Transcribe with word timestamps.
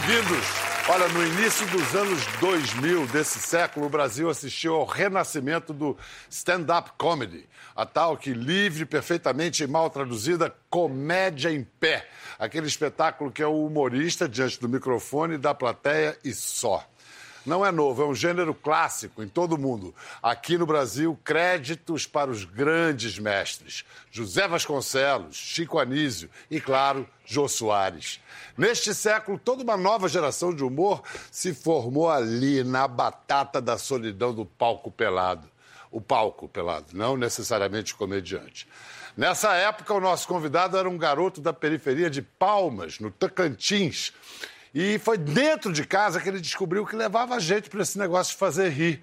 bem-vindos. 0.00 0.46
Olha, 0.88 1.08
no 1.08 1.26
início 1.26 1.66
dos 1.68 1.94
anos 1.94 2.24
2000 2.40 3.06
desse 3.08 3.38
século, 3.38 3.86
o 3.86 3.90
Brasil 3.90 4.30
assistiu 4.30 4.74
ao 4.74 4.86
renascimento 4.86 5.72
do 5.72 5.96
stand-up 6.28 6.92
comedy, 6.96 7.46
a 7.76 7.84
tal 7.84 8.16
que 8.16 8.32
livre, 8.32 8.86
perfeitamente 8.86 9.62
e 9.62 9.66
mal 9.66 9.90
traduzida, 9.90 10.54
comédia 10.68 11.50
em 11.50 11.62
pé. 11.62 12.08
Aquele 12.38 12.66
espetáculo 12.66 13.30
que 13.30 13.42
é 13.42 13.46
o 13.46 13.66
humorista 13.66 14.28
diante 14.28 14.58
do 14.60 14.68
microfone 14.68 15.36
da 15.36 15.54
plateia 15.54 16.16
e 16.24 16.32
só. 16.32 16.84
Não 17.44 17.64
é 17.64 17.72
novo, 17.72 18.02
é 18.02 18.06
um 18.06 18.14
gênero 18.14 18.54
clássico 18.54 19.22
em 19.22 19.28
todo 19.28 19.54
o 19.54 19.58
mundo. 19.58 19.94
Aqui 20.22 20.58
no 20.58 20.66
Brasil, 20.66 21.18
créditos 21.24 22.06
para 22.06 22.30
os 22.30 22.44
grandes 22.44 23.18
mestres: 23.18 23.84
José 24.10 24.46
Vasconcelos, 24.46 25.36
Chico 25.36 25.78
Anísio 25.78 26.28
e, 26.50 26.60
claro, 26.60 27.08
Jô 27.24 27.48
Soares. 27.48 28.20
Neste 28.58 28.94
século, 28.94 29.38
toda 29.38 29.62
uma 29.62 29.76
nova 29.76 30.06
geração 30.06 30.54
de 30.54 30.62
humor 30.62 31.02
se 31.30 31.54
formou 31.54 32.10
ali, 32.10 32.62
na 32.62 32.86
batata 32.86 33.60
da 33.60 33.78
solidão 33.78 34.34
do 34.34 34.44
palco 34.44 34.90
pelado. 34.90 35.48
O 35.90 36.00
palco 36.00 36.46
pelado, 36.46 36.88
não 36.92 37.16
necessariamente 37.16 37.94
comediante. 37.94 38.68
Nessa 39.16 39.54
época, 39.54 39.92
o 39.92 40.00
nosso 40.00 40.28
convidado 40.28 40.76
era 40.76 40.88
um 40.88 40.96
garoto 40.96 41.40
da 41.40 41.52
periferia 41.52 42.08
de 42.08 42.22
Palmas, 42.22 43.00
no 43.00 43.10
Tocantins. 43.10 44.12
E 44.74 44.98
foi 44.98 45.18
dentro 45.18 45.72
de 45.72 45.84
casa 45.84 46.20
que 46.20 46.28
ele 46.28 46.40
descobriu 46.40 46.86
que 46.86 46.94
levava 46.94 47.40
gente 47.40 47.68
para 47.68 47.82
esse 47.82 47.98
negócio 47.98 48.32
de 48.32 48.38
fazer 48.38 48.68
rir. 48.68 49.02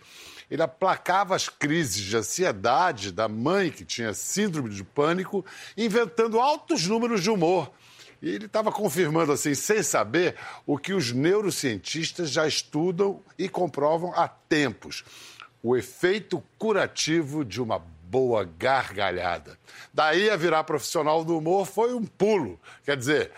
Ele 0.50 0.62
aplacava 0.62 1.36
as 1.36 1.50
crises 1.50 2.02
de 2.02 2.16
ansiedade 2.16 3.12
da 3.12 3.28
mãe, 3.28 3.70
que 3.70 3.84
tinha 3.84 4.14
síndrome 4.14 4.70
de 4.70 4.84
pânico, 4.84 5.46
inventando 5.76 6.40
altos 6.40 6.88
números 6.88 7.22
de 7.22 7.30
humor. 7.30 7.70
E 8.22 8.30
ele 8.30 8.46
estava 8.46 8.72
confirmando, 8.72 9.32
assim, 9.32 9.54
sem 9.54 9.84
saber, 9.84 10.36
o 10.66 10.78
que 10.78 10.94
os 10.94 11.12
neurocientistas 11.12 12.32
já 12.32 12.48
estudam 12.48 13.22
e 13.38 13.50
comprovam 13.50 14.14
há 14.16 14.28
tempos: 14.28 15.04
o 15.62 15.76
efeito 15.76 16.42
curativo 16.58 17.44
de 17.44 17.62
uma 17.62 17.78
boa 17.78 18.46
gargalhada. 18.46 19.60
Daí 19.94 20.30
a 20.30 20.38
virar 20.38 20.64
profissional 20.64 21.26
do 21.26 21.38
humor 21.38 21.66
foi 21.66 21.94
um 21.94 22.06
pulo. 22.06 22.60
Quer 22.86 22.96
dizer, 22.96 23.32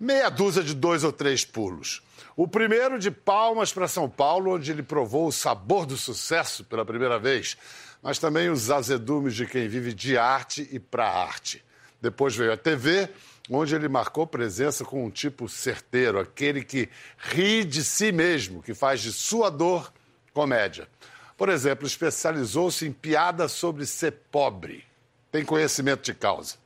meia 0.00 0.30
dúzia 0.30 0.62
de 0.62 0.74
dois 0.74 1.04
ou 1.04 1.12
três 1.12 1.44
pulos. 1.44 2.02
O 2.34 2.48
primeiro 2.48 2.98
de 2.98 3.10
Palmas 3.10 3.70
para 3.70 3.86
São 3.86 4.08
Paulo, 4.08 4.54
onde 4.54 4.70
ele 4.70 4.82
provou 4.82 5.26
o 5.26 5.32
sabor 5.32 5.84
do 5.84 5.96
sucesso 5.96 6.64
pela 6.64 6.86
primeira 6.86 7.18
vez, 7.18 7.58
mas 8.02 8.18
também 8.18 8.48
os 8.48 8.70
azedumes 8.70 9.34
de 9.34 9.44
quem 9.44 9.68
vive 9.68 9.92
de 9.92 10.16
arte 10.16 10.66
e 10.72 10.78
para 10.78 11.06
arte. 11.06 11.62
Depois 12.00 12.34
veio 12.34 12.50
a 12.50 12.56
TV, 12.56 13.10
onde 13.50 13.74
ele 13.74 13.88
marcou 13.88 14.26
presença 14.26 14.86
com 14.86 15.04
um 15.04 15.10
tipo 15.10 15.46
certeiro, 15.50 16.18
aquele 16.18 16.64
que 16.64 16.88
ri 17.18 17.62
de 17.62 17.84
si 17.84 18.10
mesmo, 18.10 18.62
que 18.62 18.72
faz 18.72 19.02
de 19.02 19.12
sua 19.12 19.50
dor 19.50 19.92
comédia. 20.32 20.88
Por 21.36 21.50
exemplo, 21.50 21.86
especializou-se 21.86 22.86
em 22.86 22.92
piada 22.92 23.48
sobre 23.48 23.84
ser 23.84 24.12
pobre. 24.30 24.82
Tem 25.30 25.44
conhecimento 25.44 26.02
de 26.02 26.14
causa. 26.14 26.59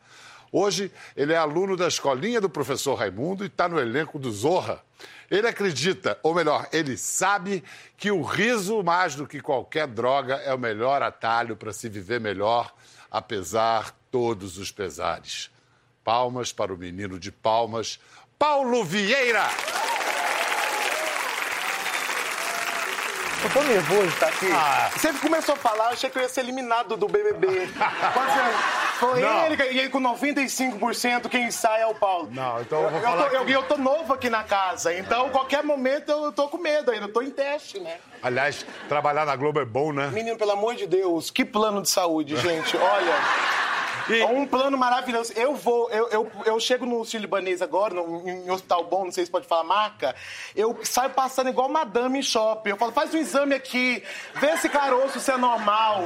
Hoje, 0.56 0.92
ele 1.16 1.32
é 1.32 1.36
aluno 1.36 1.76
da 1.76 1.88
escolinha 1.88 2.40
do 2.40 2.48
professor 2.48 2.94
Raimundo 2.94 3.42
e 3.42 3.48
está 3.48 3.68
no 3.68 3.76
elenco 3.76 4.20
do 4.20 4.30
Zorra. 4.30 4.80
Ele 5.28 5.48
acredita, 5.48 6.16
ou 6.22 6.32
melhor, 6.32 6.68
ele 6.72 6.96
sabe 6.96 7.64
que 7.96 8.08
o 8.08 8.22
riso, 8.22 8.80
mais 8.84 9.16
do 9.16 9.26
que 9.26 9.40
qualquer 9.40 9.88
droga, 9.88 10.36
é 10.36 10.54
o 10.54 10.58
melhor 10.58 11.02
atalho 11.02 11.56
para 11.56 11.72
se 11.72 11.88
viver 11.88 12.20
melhor, 12.20 12.72
apesar 13.10 13.90
todos 14.12 14.56
os 14.56 14.70
pesares. 14.70 15.50
Palmas 16.04 16.52
para 16.52 16.72
o 16.72 16.78
menino 16.78 17.18
de 17.18 17.32
palmas, 17.32 17.98
Paulo 18.38 18.84
Vieira! 18.84 19.48
Eu 23.44 23.50
tô 23.50 23.62
nervoso 23.62 24.02
de 24.02 24.08
estar 24.08 24.28
aqui. 24.28 24.50
Ah. 24.50 24.90
Você 24.96 25.12
começou 25.12 25.54
a 25.54 25.58
falar, 25.58 25.88
achei 25.88 26.08
que 26.08 26.16
eu 26.16 26.22
ia 26.22 26.28
ser 26.30 26.40
eliminado 26.40 26.96
do 26.96 27.06
BBB. 27.06 27.68
Quase 28.14 28.38
foi 28.98 29.20
não. 29.20 29.44
ele, 29.44 29.62
e 29.70 29.78
ele 29.80 29.88
com 29.90 30.00
95%, 30.00 31.28
quem 31.28 31.50
sai 31.50 31.82
é 31.82 31.86
o 31.86 31.94
Paulo. 31.94 32.30
Não, 32.30 32.62
então 32.62 32.82
eu 32.82 32.88
vou 32.88 32.98
eu, 33.00 33.04
falar. 33.04 33.28
Tô, 33.28 33.36
eu, 33.36 33.48
eu 33.48 33.62
tô 33.64 33.76
novo 33.76 34.14
aqui 34.14 34.30
na 34.30 34.44
casa, 34.44 34.94
então 34.94 35.28
qualquer 35.28 35.62
momento 35.62 36.10
eu 36.10 36.32
tô 36.32 36.48
com 36.48 36.56
medo 36.56 36.90
ainda, 36.90 37.04
eu 37.04 37.12
tô 37.12 37.20
em 37.20 37.30
teste, 37.30 37.78
né? 37.80 37.98
Aliás, 38.22 38.64
trabalhar 38.88 39.26
na 39.26 39.36
Globo 39.36 39.60
é 39.60 39.64
bom, 39.64 39.92
né? 39.92 40.08
Menino, 40.08 40.38
pelo 40.38 40.52
amor 40.52 40.74
de 40.74 40.86
Deus, 40.86 41.30
que 41.30 41.44
plano 41.44 41.82
de 41.82 41.90
saúde, 41.90 42.36
gente. 42.36 42.76
Olha. 42.78 43.14
E... 44.08 44.20
É 44.20 44.26
um 44.26 44.46
plano 44.46 44.76
maravilhoso. 44.76 45.32
Eu 45.34 45.54
vou, 45.54 45.90
eu, 45.90 46.08
eu, 46.08 46.32
eu 46.44 46.60
chego 46.60 46.84
no 46.84 47.02
Libanês 47.14 47.62
agora, 47.62 47.94
no, 47.94 48.28
em, 48.28 48.50
hospital 48.50 48.84
bom, 48.84 49.04
não 49.04 49.12
sei 49.12 49.24
se 49.24 49.30
pode 49.30 49.46
falar 49.46 49.64
marca. 49.64 50.14
Eu 50.54 50.78
saio 50.82 51.10
passando 51.10 51.48
igual 51.48 51.68
madame 51.68 52.18
em 52.18 52.22
shopping. 52.22 52.70
Eu 52.70 52.76
falo, 52.76 52.92
faz 52.92 53.12
um 53.14 53.18
exame 53.18 53.54
aqui, 53.54 54.02
vê 54.34 54.56
se 54.56 54.68
caroço 54.68 55.20
se 55.20 55.30
é 55.30 55.36
normal. 55.36 56.04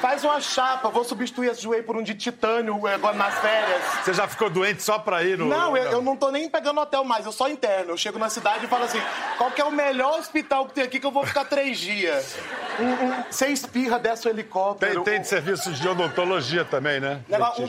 Faz 0.00 0.24
uma 0.24 0.40
chapa, 0.40 0.88
vou 0.88 1.04
substituir 1.04 1.50
esse 1.50 1.62
joelho 1.62 1.84
por 1.84 1.96
um 1.96 2.02
de 2.02 2.14
titânio 2.14 2.88
eh, 2.88 2.94
agora 2.94 3.14
nas 3.16 3.38
férias. 3.38 3.82
Você 4.02 4.14
já 4.14 4.26
ficou 4.26 4.48
doente 4.48 4.82
só 4.82 4.98
pra 4.98 5.22
ir 5.22 5.36
no. 5.36 5.46
Não, 5.46 5.76
eu, 5.76 5.92
eu 5.92 6.02
não 6.02 6.16
tô 6.16 6.30
nem 6.30 6.48
pegando 6.48 6.80
hotel 6.80 7.04
mais, 7.04 7.26
eu 7.26 7.32
só 7.32 7.48
interno. 7.48 7.92
Eu 7.92 7.96
chego 7.98 8.18
na 8.18 8.30
cidade 8.30 8.64
e 8.64 8.68
falo 8.68 8.84
assim: 8.84 9.00
qual 9.36 9.50
que 9.50 9.60
é 9.60 9.64
o 9.64 9.70
melhor 9.70 10.18
hospital 10.18 10.66
que 10.66 10.74
tem 10.74 10.84
aqui 10.84 10.98
que 10.98 11.06
eu 11.06 11.10
vou 11.10 11.26
ficar 11.26 11.44
três 11.44 11.78
dias? 11.78 12.36
Um, 12.78 12.84
um, 12.84 13.24
você 13.30 13.48
espirra, 13.48 13.98
desce 13.98 14.26
o 14.26 14.30
helicóptero. 14.30 15.02
Tem, 15.02 15.14
tem 15.14 15.20
de 15.20 15.28
serviços 15.28 15.78
de 15.78 15.86
odontologia 15.86 16.64
também, 16.64 16.98
né? 16.98 17.20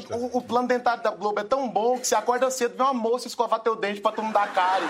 O, 0.10 0.16
o, 0.16 0.38
o, 0.38 0.42
plano 0.42 0.68
dentário 0.68 1.04
da 1.04 1.12
Globo 1.12 1.40
é 1.40 1.44
tão 1.44 1.68
bom 1.68 1.98
que 1.98 2.08
você 2.08 2.16
acorda 2.16 2.50
cedo 2.50 2.76
vê 2.78 2.84
uma 2.84 2.94
moça 2.94 3.28
escovar 3.28 3.60
teu 3.60 3.76
dente 3.76 4.00
pra 4.00 4.12
tu 4.12 4.22
não 4.22 4.32
dar 4.32 4.48
caro. 4.54 4.86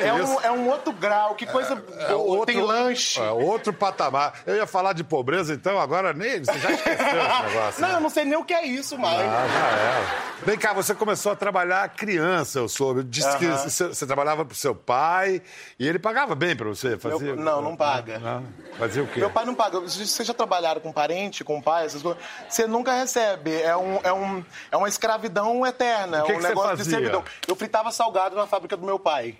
É, 0.00 0.08
é, 0.08 0.14
um, 0.14 0.40
é, 0.40 0.50
um, 0.50 0.68
outro 0.68 0.92
grau, 0.92 1.34
que 1.34 1.46
coisa 1.46 1.82
é, 1.98 2.12
é. 2.12 2.14
Outro, 2.14 2.46
tem 2.46 2.62
lanche. 2.62 3.20
É, 3.20 3.30
outro 3.30 3.72
patamar. 3.72 4.40
Eu 4.46 4.56
ia 4.56 4.66
falar 4.66 4.92
de 4.92 5.04
pobreza, 5.04 5.54
então, 5.54 5.78
agora 5.78 6.12
nem. 6.12 6.44
Você 6.44 6.58
já 6.58 6.70
esqueceu 6.72 7.06
esse 7.06 7.14
negócio. 7.54 7.80
Não, 7.82 7.88
né? 7.88 7.94
eu 7.96 8.00
não 8.00 8.10
sei 8.10 8.24
nem 8.24 8.36
o 8.36 8.44
que 8.44 8.54
é 8.54 8.66
isso 8.66 8.98
mais. 8.98 9.20
Ah, 9.20 9.46
já 9.48 9.78
é. 9.78 10.32
Vem 10.44 10.58
cá, 10.58 10.72
você 10.72 10.94
começou 10.94 11.32
a 11.32 11.36
trabalhar 11.36 11.88
criança, 11.90 12.58
eu 12.58 12.68
soube. 12.68 13.04
Disse 13.04 13.28
uh 13.28 13.32
-huh. 13.32 13.38
que 13.38 13.46
você, 13.46 13.88
você, 13.88 14.06
trabalhava 14.06 14.44
pro 14.44 14.56
seu 14.56 14.74
pai 14.74 15.40
e 15.78 15.86
ele 15.86 15.98
pagava 15.98 16.34
bem 16.34 16.56
pra 16.56 16.68
você? 16.68 16.98
Fazia... 16.98 17.34
Meu, 17.34 17.36
não, 17.36 17.62
não 17.62 17.76
paga. 17.76 18.18
Não. 18.18 18.44
Fazia 18.78 19.02
o 19.02 19.06
quê? 19.06 19.20
Meu 19.20 19.30
pai 19.30 19.44
não 19.44 19.54
paga. 19.54 19.80
Vocês 19.80 20.26
já 20.26 20.34
trabalharam 20.34 20.80
com 20.80 20.92
parente, 20.92 21.44
com 21.44 21.60
pai, 21.60 21.86
essas 21.86 22.02
coisas? 22.02 22.20
Você 22.48 22.66
nunca 22.66 22.92
recebe. 22.92 23.60
É, 23.62 23.76
um, 23.76 24.00
é, 24.02 24.12
um, 24.12 24.44
é 24.70 24.76
uma 24.76 24.88
escravidão 24.88 25.64
eterna. 25.66 26.22
O 26.22 26.26
que 26.26 26.32
um 26.32 26.38
que 26.38 26.42
negócio 26.42 26.76
de 26.76 26.84
servidão. 26.84 27.24
Eu 27.46 27.54
fritava 27.54 27.92
salgado 27.92 28.34
na 28.34 28.46
fábrica 28.46 28.76
do 28.76 28.84
meu 28.84 28.98
pai. 28.98 29.36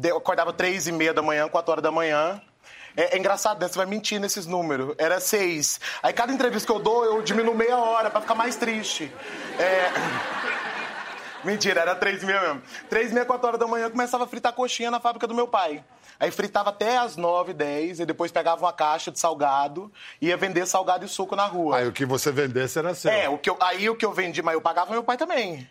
Eu 0.00 0.16
acordava 0.16 0.52
três 0.52 0.86
e 0.86 0.92
meia 0.92 1.12
da 1.12 1.22
manhã, 1.22 1.48
quatro 1.48 1.72
horas 1.72 1.82
da 1.82 1.90
manhã. 1.90 2.40
É, 2.96 3.16
é, 3.16 3.18
engraçado, 3.18 3.60
né? 3.60 3.68
Você 3.68 3.76
vai 3.76 3.86
mentir 3.86 4.20
nesses 4.20 4.46
números. 4.46 4.94
Era 4.98 5.20
seis. 5.20 5.80
Aí 6.02 6.12
cada 6.12 6.32
entrevista 6.32 6.70
que 6.70 6.78
eu 6.78 6.82
dou, 6.82 7.04
eu 7.04 7.22
diminuo 7.22 7.54
meia 7.54 7.76
hora 7.76 8.10
pra 8.10 8.20
ficar 8.20 8.34
mais 8.34 8.56
triste. 8.56 9.12
É... 9.58 9.90
Mentira, 11.44 11.80
era 11.80 11.94
três 11.94 12.22
e 12.22 12.26
meia 12.26 12.40
mesmo. 12.40 12.62
Três 12.88 13.10
e 13.10 13.14
meia, 13.14 13.26
quatro 13.26 13.48
horas 13.48 13.58
da 13.58 13.66
manhã, 13.66 13.86
eu 13.86 13.90
começava 13.90 14.24
a 14.24 14.26
fritar 14.26 14.52
coxinha 14.52 14.90
na 14.90 15.00
fábrica 15.00 15.26
do 15.26 15.34
meu 15.34 15.48
pai. 15.48 15.82
Aí 16.20 16.30
fritava 16.30 16.70
até 16.70 16.98
as 16.98 17.16
nove, 17.16 17.52
dez, 17.52 17.98
e 17.98 18.06
depois 18.06 18.30
pegava 18.30 18.64
uma 18.64 18.72
caixa 18.72 19.10
de 19.10 19.18
salgado 19.18 19.90
e 20.20 20.28
ia 20.28 20.36
vender 20.36 20.66
salgado 20.66 21.04
e 21.04 21.08
suco 21.08 21.34
na 21.34 21.46
rua. 21.46 21.78
Aí 21.78 21.88
o 21.88 21.92
que 21.92 22.06
você 22.06 22.30
vendesse 22.30 22.78
era 22.78 22.94
seu. 22.94 23.10
É, 23.10 23.28
o 23.28 23.36
que 23.36 23.50
eu, 23.50 23.56
aí 23.60 23.90
o 23.90 23.96
que 23.96 24.04
eu 24.06 24.12
vendi, 24.12 24.40
mas 24.40 24.54
eu 24.54 24.60
pagava 24.60 24.92
meu 24.92 25.02
pai 25.02 25.16
também. 25.16 25.68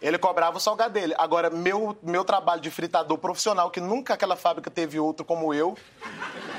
Ele 0.00 0.18
cobrava 0.18 0.56
o 0.56 0.60
salgado 0.60 0.94
dele. 0.94 1.14
Agora, 1.18 1.50
meu, 1.50 1.96
meu 2.02 2.24
trabalho 2.24 2.60
de 2.60 2.70
fritador 2.70 3.18
profissional, 3.18 3.70
que 3.70 3.80
nunca 3.80 4.14
aquela 4.14 4.36
fábrica 4.36 4.70
teve 4.70 4.98
outro 4.98 5.24
como 5.24 5.52
eu, 5.52 5.76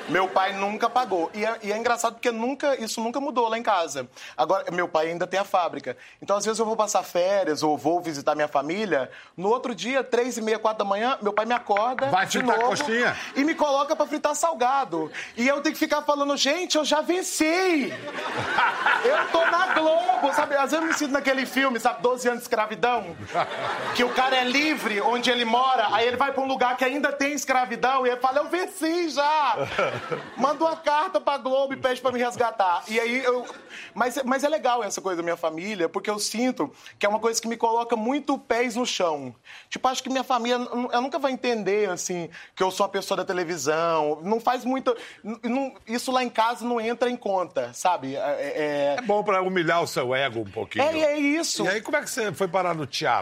meu 0.10 0.28
pai 0.28 0.54
nunca 0.54 0.90
pagou. 0.90 1.30
E 1.34 1.46
é, 1.46 1.58
e 1.64 1.72
é, 1.72 1.78
engraçado 1.78 2.14
porque 2.14 2.32
nunca, 2.32 2.76
isso 2.84 3.00
nunca 3.02 3.20
mudou 3.20 3.48
lá 3.48 3.58
em 3.58 3.64
casa. 3.64 4.10
Agora, 4.36 4.70
meu 4.72 4.88
pai 4.88 5.10
ainda 5.10 5.28
tem 5.28 5.40
a 5.40 5.44
fábrica. 5.44 5.96
Então, 6.22 6.36
às 6.36 6.44
vezes, 6.44 6.60
eu 6.60 6.66
vou 6.66 6.76
passar 6.76 7.04
férias 7.04 7.64
ou 7.64 7.78
vou 7.78 8.02
visitar 8.02 8.36
minha 8.36 8.48
família. 8.48 9.10
No 9.38 9.50
outro 9.50 9.74
dia, 9.76 10.04
três 10.04 10.38
e 10.38 10.42
meia, 10.42 10.58
quatro 10.58 10.80
da 10.80 10.90
manhã, 10.90 11.18
meu 11.22 11.32
pai 11.32 11.46
me 11.46 11.54
acorda. 11.54 12.08
Vai 12.08 12.26
de 12.26 12.40
fritar 12.40 12.58
novo, 12.58 12.70
coxinha. 12.70 13.16
E 13.36 13.44
me 13.44 13.54
coloca 13.54 13.96
para 13.96 14.08
fritar 14.08 14.36
salgado. 14.36 15.12
E 15.38 15.48
eu 15.48 15.62
tenho 15.62 15.74
que 15.74 15.80
ficar 15.80 16.02
falando, 16.02 16.36
gente, 16.36 16.76
eu 16.76 16.84
já 16.84 17.02
venci. 17.02 17.46
eu 19.06 19.28
tô 19.32 19.46
na 19.46 19.74
Globo, 19.74 20.34
sabe? 20.34 20.56
Às 20.56 20.72
vezes 20.72 20.74
eu 20.74 20.82
me 20.82 20.94
sinto 20.94 21.12
naquele 21.12 21.46
filme, 21.46 21.80
sabe? 21.80 22.02
12 22.02 22.28
anos 22.28 22.40
de 22.40 22.46
escravidão. 22.46 23.16
Que 23.96 24.04
o 24.04 24.10
cara 24.10 24.38
é 24.38 24.44
livre 24.44 25.02
onde 25.02 25.30
ele 25.30 25.44
mora, 25.44 25.88
aí 25.92 26.08
ele 26.08 26.16
vai 26.16 26.32
pra 26.32 26.42
um 26.42 26.48
lugar 26.48 26.78
que 26.78 26.86
ainda 26.86 27.12
tem 27.12 27.34
escravidão 27.34 28.06
e 28.06 28.10
ele 28.10 28.20
fala, 28.20 28.40
eu 28.40 28.48
venci 28.48 29.10
já. 29.10 29.58
Manda 30.38 30.64
uma 30.64 30.78
carta 30.78 31.20
pra 31.20 31.38
Globo 31.38 31.74
e 31.74 31.78
pede 31.78 32.00
pra 32.00 32.12
me 32.12 32.20
resgatar. 32.20 32.84
E 32.88 33.00
aí 33.00 33.24
eu. 33.24 33.46
Mas, 33.94 34.22
mas 34.24 34.44
é 34.44 34.50
legal 34.50 34.84
essa 34.84 35.02
coisa 35.02 35.18
da 35.18 35.24
minha 35.24 35.36
família, 35.36 35.90
porque 35.90 36.10
eu 36.10 36.20
sinto 36.20 36.72
que 36.98 37.06
é 37.06 37.10
uma 37.10 37.20
coisa 37.20 37.42
que 37.42 37.48
me 37.48 37.58
coloca 37.58 37.96
muito 37.96 38.38
pés 38.38 38.76
no 38.76 38.86
chão. 38.86 39.36
Tipo, 39.70 39.88
acho 39.88 40.02
que 40.02 40.10
minha 40.10 40.24
família 40.24 40.58
eu 40.92 41.02
nunca 41.02 41.20
vai 41.20 41.32
entender, 41.32 41.90
assim, 41.90 42.30
que 42.56 42.64
eu 42.64 42.72
sou 42.72 42.86
uma 42.86 42.92
pessoa 42.92 43.18
da 43.18 43.26
televisão. 43.26 44.20
Não 44.24 44.40
faz 44.40 44.64
muito. 44.64 44.96
Não, 45.24 45.74
isso 45.88 46.12
lá 46.12 46.24
em 46.24 46.30
casa 46.30 46.66
não 46.66 46.80
entra 46.80 47.10
em 47.10 47.18
conta, 47.18 47.74
sabe? 47.74 48.16
É, 48.16 48.20
é... 48.20 48.96
é 48.98 49.02
bom 49.02 49.24
pra 49.24 49.42
humilhar 49.42 49.82
o 49.82 49.88
seu 49.88 50.16
ego 50.16 50.42
um 50.42 50.50
pouquinho. 50.50 50.86
É, 50.86 51.00
é 51.00 51.20
isso. 51.20 51.66
E 51.66 51.68
aí, 51.68 51.82
como 51.82 51.98
é 51.98 52.02
que 52.02 52.10
você 52.10 52.32
foi 52.32 52.48
parar 52.48 52.74
no 52.74 52.86
teatro? 52.86 53.19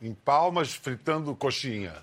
Em 0.00 0.14
Palmas, 0.14 0.72
fritando 0.74 1.34
coxinha? 1.34 1.94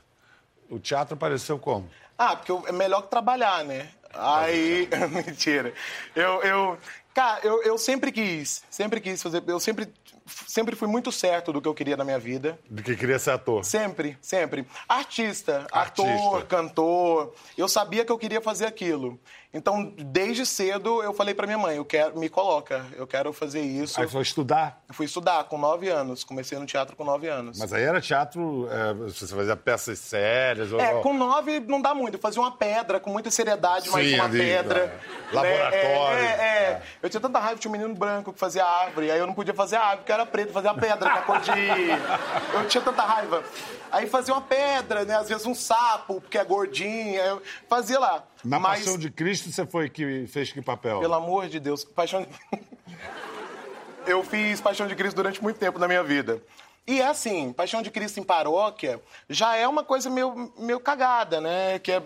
O 0.70 0.80
teatro 0.80 1.16
apareceu 1.16 1.58
como? 1.58 1.90
Ah, 2.18 2.36
porque 2.36 2.52
é 2.68 2.72
melhor 2.72 3.04
que 3.04 3.10
trabalhar, 3.10 3.64
né? 3.64 3.90
Aí. 4.14 4.88
Mentira. 5.12 5.74
Eu, 6.16 6.42
eu. 6.44 6.78
Cara, 7.14 7.40
eu, 7.46 7.64
eu 7.64 7.78
sempre 7.78 8.12
quis, 8.12 8.64
sempre 8.70 9.02
quis 9.02 9.22
fazer. 9.22 9.44
Eu 9.48 9.60
sempre, 9.60 9.92
sempre 10.48 10.76
fui 10.76 10.88
muito 10.88 11.12
certo 11.12 11.52
do 11.54 11.62
que 11.62 11.68
eu 11.68 11.74
queria 11.74 11.98
na 11.98 12.04
minha 12.04 12.20
vida. 12.20 12.60
De 12.70 12.84
que 12.84 12.96
queria 12.96 13.18
ser 13.20 13.32
ator. 13.32 13.64
Sempre, 13.64 14.18
sempre. 14.22 14.68
Artista, 14.88 15.66
Artista. 15.72 16.04
ator, 16.14 16.44
cantor. 16.46 17.34
Eu 17.58 17.68
sabia 17.68 18.04
que 18.06 18.12
eu 18.12 18.18
queria 18.18 18.42
fazer 18.42 18.66
aquilo. 18.66 19.20
Então, 19.54 19.94
desde 19.98 20.46
cedo, 20.46 21.02
eu 21.02 21.14
falei 21.14 21.34
pra 21.34 21.48
minha 21.48 21.58
mãe: 21.58 21.78
eu 21.78 21.86
quero, 21.86 22.20
me 22.20 22.28
coloca, 22.30 22.86
eu 22.96 23.08
quero 23.08 23.32
fazer 23.32 23.62
isso. 23.62 24.00
Aí 24.00 24.08
foi 24.08 24.22
estudar. 24.22 24.84
Eu 24.88 24.94
fui 24.94 25.06
estudar 25.06 25.46
com 25.46 25.58
nove 25.58 25.88
anos. 25.90 26.24
Comecei 26.24 26.60
no 26.60 26.66
teatro 26.66 26.96
com 26.96 27.04
nove 27.06 27.28
anos. 27.28 27.58
Mas 27.58 27.72
aí 27.74 27.82
era 27.84 28.02
teatro, 28.02 28.68
é, 28.70 28.94
você 28.94 29.26
fazia 29.28 29.56
peças 29.56 29.98
sérias. 30.00 30.72
ou- 30.72 30.80
É, 30.80 31.02
com 31.02 31.14
nove 31.14 31.60
não 31.62 31.82
dá 31.82 31.96
muito. 31.96 32.16
Eu 32.16 32.20
fazia 32.20 32.42
uma 32.42 32.52
pedra 32.52 33.00
com 33.00 33.10
muita 33.10 33.32
seriedade, 33.32 33.90
mas 33.90 34.06
Sim, 34.08 34.16
uma 34.16 34.26
ali, 34.26 34.38
pedra. 34.38 34.80
é. 34.80 35.36
Laboratório. 35.36 36.20
É, 36.20 36.26
é, 36.26 36.38
é. 36.74 36.82
Eu 37.02 37.10
tinha 37.10 37.22
tanta 37.22 37.40
raiva, 37.40 37.60
tinha 37.60 37.70
um 37.70 37.78
menino 37.78 37.96
branco 37.96 38.34
que 38.34 38.40
fazia 38.40 38.66
árvore. 38.66 39.10
Aí 39.10 39.18
eu 39.18 39.26
não 39.26 39.34
podia 39.34 39.54
fazer 39.54 39.78
a 39.78 39.82
árvore, 39.82 40.00
porque 40.00 40.12
era 40.18 40.25
preto, 40.25 40.52
fazia 40.52 40.72
a 40.72 40.74
pedra 40.74 41.10
com 41.10 41.18
a 41.18 41.22
cor 41.22 41.40
de. 41.40 41.52
Eu 42.54 42.68
tinha 42.68 42.84
tanta 42.84 43.04
raiva. 43.04 43.44
Aí 43.92 44.08
fazia 44.08 44.34
uma 44.34 44.42
pedra, 44.42 45.06
né? 45.06 45.16
Às 45.16 45.30
vezes 45.30 45.46
um 45.46 45.56
sapo, 45.56 46.19
porque 46.19 46.38
é 46.38 46.44
gordinho. 46.44 47.22
aí 47.22 47.28
Eu 47.30 47.42
fazia 47.69 48.00
lá. 48.00 48.24
Na 48.44 48.60
mas, 48.60 48.80
Paixão 48.80 48.98
de 48.98 49.10
Cristo, 49.10 49.52
você 49.52 49.66
foi 49.66 49.90
que 49.90 50.28
fez 50.28 50.52
que 50.52 50.62
papel? 50.62 51.00
pelo 51.00 51.14
amor 51.14 51.48
de 51.48 51.60
Deus, 51.60 51.84
paixão. 51.86 52.25
Eu 54.06 54.24
fiz 54.24 54.62
Paixão 54.62 54.88
de 54.88 54.96
Cristo 54.96 55.18
durante 55.18 55.44
muito 55.44 55.58
tempo 55.58 55.78
na 55.78 55.86
minha 55.86 56.02
vida. 56.02 56.42
E 56.88 57.01
assim, 57.01 57.51
Paixão 57.51 57.81
de 57.81 57.92
Cristo 57.92 58.18
em 58.22 58.24
paróquia 58.24 59.01
já 59.30 59.57
é 59.57 59.68
uma 59.68 59.84
coisa 59.84 60.10
meio, 60.10 60.54
meio 60.57 60.80
cagada, 60.80 61.42
né? 61.42 61.80
Que 61.80 61.92
é, 61.92 62.01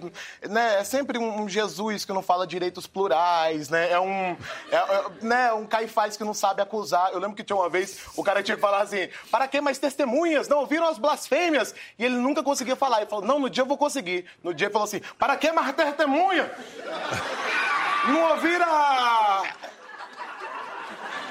né? 0.50 0.80
é 0.80 0.84
sempre 0.84 1.20
um, 1.20 1.44
um 1.44 1.48
Jesus 1.48 2.04
que 2.04 2.12
não 2.12 2.24
fala 2.24 2.48
direitos 2.48 2.88
plurais, 2.88 3.70
né? 3.70 3.92
É 3.92 4.00
um, 4.00 4.36
é, 4.72 4.76
é, 4.76 5.06
né? 5.22 5.54
um 5.54 5.68
caifás 5.68 6.18
que 6.18 6.24
não 6.24 6.34
sabe 6.34 6.64
acusar. 6.64 7.12
Eu 7.12 7.20
lembro 7.20 7.36
que 7.36 7.44
tinha 7.44 7.56
uma 7.56 7.70
vez 7.70 8.00
o 8.18 8.24
cara 8.24 8.42
tinha 8.42 8.56
que 8.56 8.62
falar 8.62 8.82
assim: 8.82 9.08
para 9.30 9.48
que 9.48 9.62
mais 9.62 9.78
testemunhas? 9.78 10.48
Não 10.48 10.58
ouviram 10.58 10.88
as 10.88 10.98
blasfêmias? 10.98 11.76
E 12.00 12.04
ele 12.04 12.16
nunca 12.16 12.42
conseguia 12.42 12.76
falar. 12.76 13.02
Ele 13.02 13.10
falou: 13.10 13.24
não, 13.24 13.38
no 13.38 13.52
dia 13.52 13.62
eu 13.62 13.68
vou 13.68 13.78
conseguir. 13.78 14.26
No 14.44 14.52
dia 14.52 14.66
ele 14.66 14.74
falou 14.74 14.88
assim: 14.88 15.02
para 15.20 15.38
que 15.38 15.52
mais 15.52 15.76
testemunha? 15.76 16.52
Não 18.08 18.32
ouviram 18.32 18.66
a. 18.68 19.44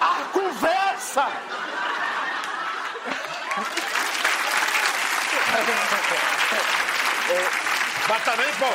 a 0.01 0.25
conversa! 0.33 1.27
え 7.31 7.71
Mas 8.09 8.25
também, 8.25 8.47
pô, 8.55 8.67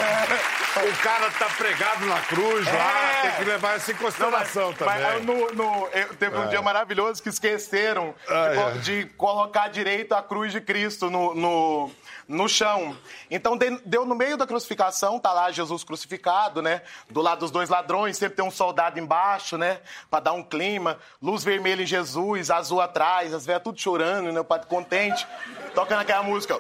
o 0.82 0.98
cara 1.04 1.30
tá 1.32 1.46
pregado 1.58 2.06
na 2.06 2.22
cruz 2.22 2.66
lá, 2.66 3.12
É. 3.18 3.22
tem 3.22 3.32
que 3.32 3.44
levar 3.44 3.78
isso 3.78 3.92
em 3.92 3.96
consideração 3.96 4.70
Mas, 4.70 4.78
também. 4.78 5.02
mas 5.02 5.26
no- 5.26 5.52
no- 5.54 5.88
eu- 5.94 6.16
teve 6.16 6.38
um 6.38 6.48
dia 6.48 6.62
maravilhoso 6.62 7.22
que 7.22 7.30
esqueceram 7.30 8.16
Ah, 8.30 8.50
de, 8.50 8.60
é. 8.60 8.72
de 9.02 9.06
colocar 9.18 9.68
direito 9.68 10.14
a 10.16 10.22
cruz 10.24 10.52
de 10.54 10.62
Cristo 10.62 11.10
no, 11.10 11.36
no, 11.36 11.92
no 12.30 12.48
chão. 12.48 12.96
Então 13.30 13.58
de- 13.58 13.78
deu 13.86 14.06
no 14.06 14.16
meio 14.16 14.38
da 14.38 14.48
crucificação, 14.48 15.20
tá 15.20 15.34
lá 15.34 15.52
Jesus 15.52 15.84
crucificado, 15.84 16.62
né? 16.62 16.82
Do 17.10 17.22
lado 17.22 17.40
dos 17.40 17.52
dois 17.52 17.68
ladrões, 17.70 18.18
sempre 18.18 18.38
tem 18.38 18.46
um 18.46 18.52
soldado 18.52 18.98
embaixo, 19.00 19.58
né? 19.58 19.80
Pra 20.10 20.22
dar 20.22 20.32
um 20.34 20.44
clima. 20.44 20.98
Luz 21.22 21.44
vermelha 21.44 21.84
em 21.84 21.86
Jesus, 21.88 22.50
azul 22.50 22.80
atrás, 22.80 23.34
as 23.34 23.46
velhas 23.46 23.64
tudo 23.64 23.80
chorando, 23.82 24.32
né? 24.32 24.40
O 24.40 24.46
padre 24.46 24.68
contente. 24.68 25.28
Tocando 25.74 26.00
aquela 26.02 26.24
música. 26.24 26.56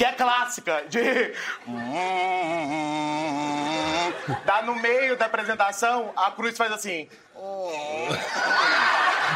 Que 0.00 0.04
é 0.06 0.12
clássica, 0.12 0.82
de. 0.88 1.34
Dá 4.46 4.62
no 4.62 4.74
meio 4.76 5.14
da 5.14 5.26
apresentação, 5.26 6.10
a 6.16 6.30
cruz 6.30 6.56
faz 6.56 6.72
assim. 6.72 7.06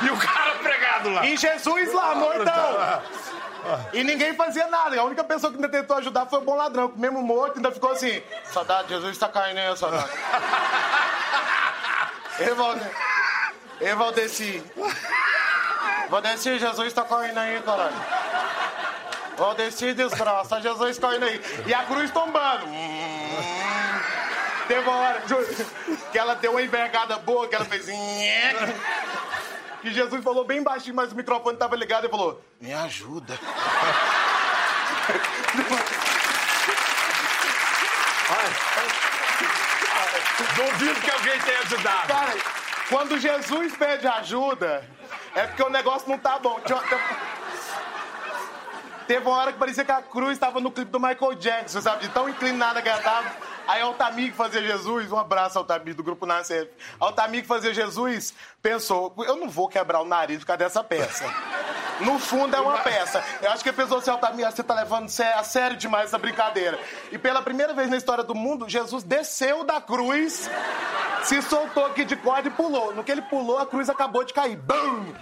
E 0.02 0.08
o 0.08 0.16
cara 0.16 0.55
pregado 0.62 1.11
lá. 1.11 1.26
E 1.26 1.37
Jesus 1.37 1.93
lá, 1.93 2.14
mortão! 2.14 3.02
E 3.93 4.02
ninguém 4.02 4.32
fazia 4.32 4.66
nada. 4.69 4.99
A 4.99 5.05
única 5.05 5.22
pessoa 5.22 5.52
que 5.52 5.58
ainda 5.58 5.69
tentou 5.69 5.99
ajudar 5.99 6.25
foi 6.25 6.38
o 6.38 6.43
bom 6.43 6.56
ladrão, 6.56 6.88
que 6.88 6.99
mesmo 6.99 7.20
morto 7.20 7.56
ainda 7.56 7.70
ficou 7.70 7.90
assim: 7.90 8.22
Saudade, 8.44 8.88
Jesus 8.88 9.19
tá 9.19 9.28
caindo 9.28 9.58
aí, 9.58 9.76
saudade. 9.76 10.08
Ei, 12.40 12.55
Valde... 12.55 12.90
Ei, 13.82 13.94
Valdeci. 13.94 14.64
Valdeci, 16.08 16.58
Jesus 16.58 16.90
tá 16.94 17.02
caindo 17.02 17.37
aí, 17.37 17.60
caralho. 17.60 18.24
Valdeci, 19.36 19.94
desgraça, 19.94 20.60
Jesus 20.60 20.98
caindo 20.98 21.25
aí. 21.25 21.40
E 21.66 21.75
a 21.75 21.84
cruz 21.84 22.10
tombando. 22.10 22.66
Hum. 22.66 23.75
Teve 24.69 24.88
uma 24.88 24.96
hora 24.96 25.22
juro, 25.26 25.46
que 26.10 26.19
ela 26.19 26.34
deu 26.34 26.52
uma 26.52 26.62
envergada 26.62 27.19
boa, 27.19 27.46
que 27.46 27.54
ela 27.54 27.64
fez. 27.64 27.86
nheque. 27.86 28.75
E 29.84 29.90
Jesus 29.92 30.25
falou 30.25 30.44
bem 30.44 30.62
baixinho, 30.62 30.96
mas 30.96 31.12
o 31.12 31.16
microfone 31.16 31.58
tava 31.58 31.76
ligado 31.76 32.06
e 32.06 32.10
falou: 32.10 32.42
Me 32.60 32.72
ajuda. 32.72 33.38
Duvido 40.56 41.00
que 41.00 41.10
alguém 41.10 41.38
tenha 41.40 41.60
ajudado. 41.60 42.08
Cara, 42.08 42.34
quando 42.88 43.19
Jesus 43.19 43.76
pede 43.76 44.06
ajuda, 44.06 44.88
é 45.34 45.46
porque 45.46 45.62
o 45.62 45.69
negócio 45.69 46.08
não 46.08 46.19
tá 46.19 46.38
bom. 46.38 46.58
Teve 49.06 49.27
uma 49.27 49.37
hora 49.37 49.53
que 49.53 49.59
parecia 49.59 49.85
que 49.85 49.93
a 49.93 50.01
cruz 50.01 50.33
estava 50.33 50.61
no 50.61 50.71
clipe 50.71 50.91
do 50.91 50.99
Michael 50.99 51.35
Jackson, 51.35 51.81
sabe? 51.81 52.03
De 52.03 52.09
tão 52.09 52.29
inclinada 52.29 52.81
que 52.81 52.89
ela 52.89 53.03
tava. 53.03 53.31
Aí 53.67 53.83
Altamir 53.83 54.31
que 54.31 54.37
fazia 54.37 54.62
Jesus, 54.62 55.12
um 55.12 55.19
abraço 55.19 55.59
Altamir 55.59 55.95
do 55.95 56.03
grupo 56.03 56.25
Nascer. 56.27 56.71
Altamir 56.99 57.43
que 57.43 57.49
fazia 57.49 57.73
Jesus 57.75 58.35
pensou, 58.62 59.15
eu 59.19 59.37
não 59.37 59.49
vou 59.49 59.69
quebrar 59.69 60.01
o 60.01 60.05
nariz 60.05 60.39
por 60.39 60.47
causa 60.47 60.59
dessa 60.59 60.83
peça. 60.83 61.25
No 62.01 62.19
fundo 62.19 62.56
é 62.56 62.61
uma 62.61 62.79
peça. 62.79 63.23
Eu 63.41 63.51
acho 63.51 63.62
que 63.62 63.69
ele 63.69 63.77
pensou 63.77 63.99
assim, 63.99 64.11
Altamir, 64.11 64.51
você 64.51 64.62
tá 64.62 64.75
levando 64.75 65.09
a 65.37 65.45
sério 65.45 65.77
demais 65.77 66.06
essa 66.06 66.19
brincadeira. 66.19 66.79
E 67.12 67.19
pela 67.19 67.43
primeira 67.43 67.73
vez 67.73 67.89
na 67.89 67.97
história 67.97 68.25
do 68.25 68.35
mundo, 68.35 68.69
Jesus 68.69 69.05
desceu 69.05 69.65
da 69.65 69.81
cruz, 69.81 70.51
se 71.23 71.41
soltou 71.43 71.87
aqui 71.87 72.05
de 72.05 72.17
corda 72.17 72.49
e 72.49 72.51
pulou. 72.51 72.95
No 72.95 73.05
que 73.05 73.12
ele 73.12 73.23
pulou, 73.23 73.58
a 73.58 73.67
cruz 73.67 73.89
acabou 73.89 74.25
de 74.25 74.32
cair. 74.32 74.56
Bum! 74.56 75.13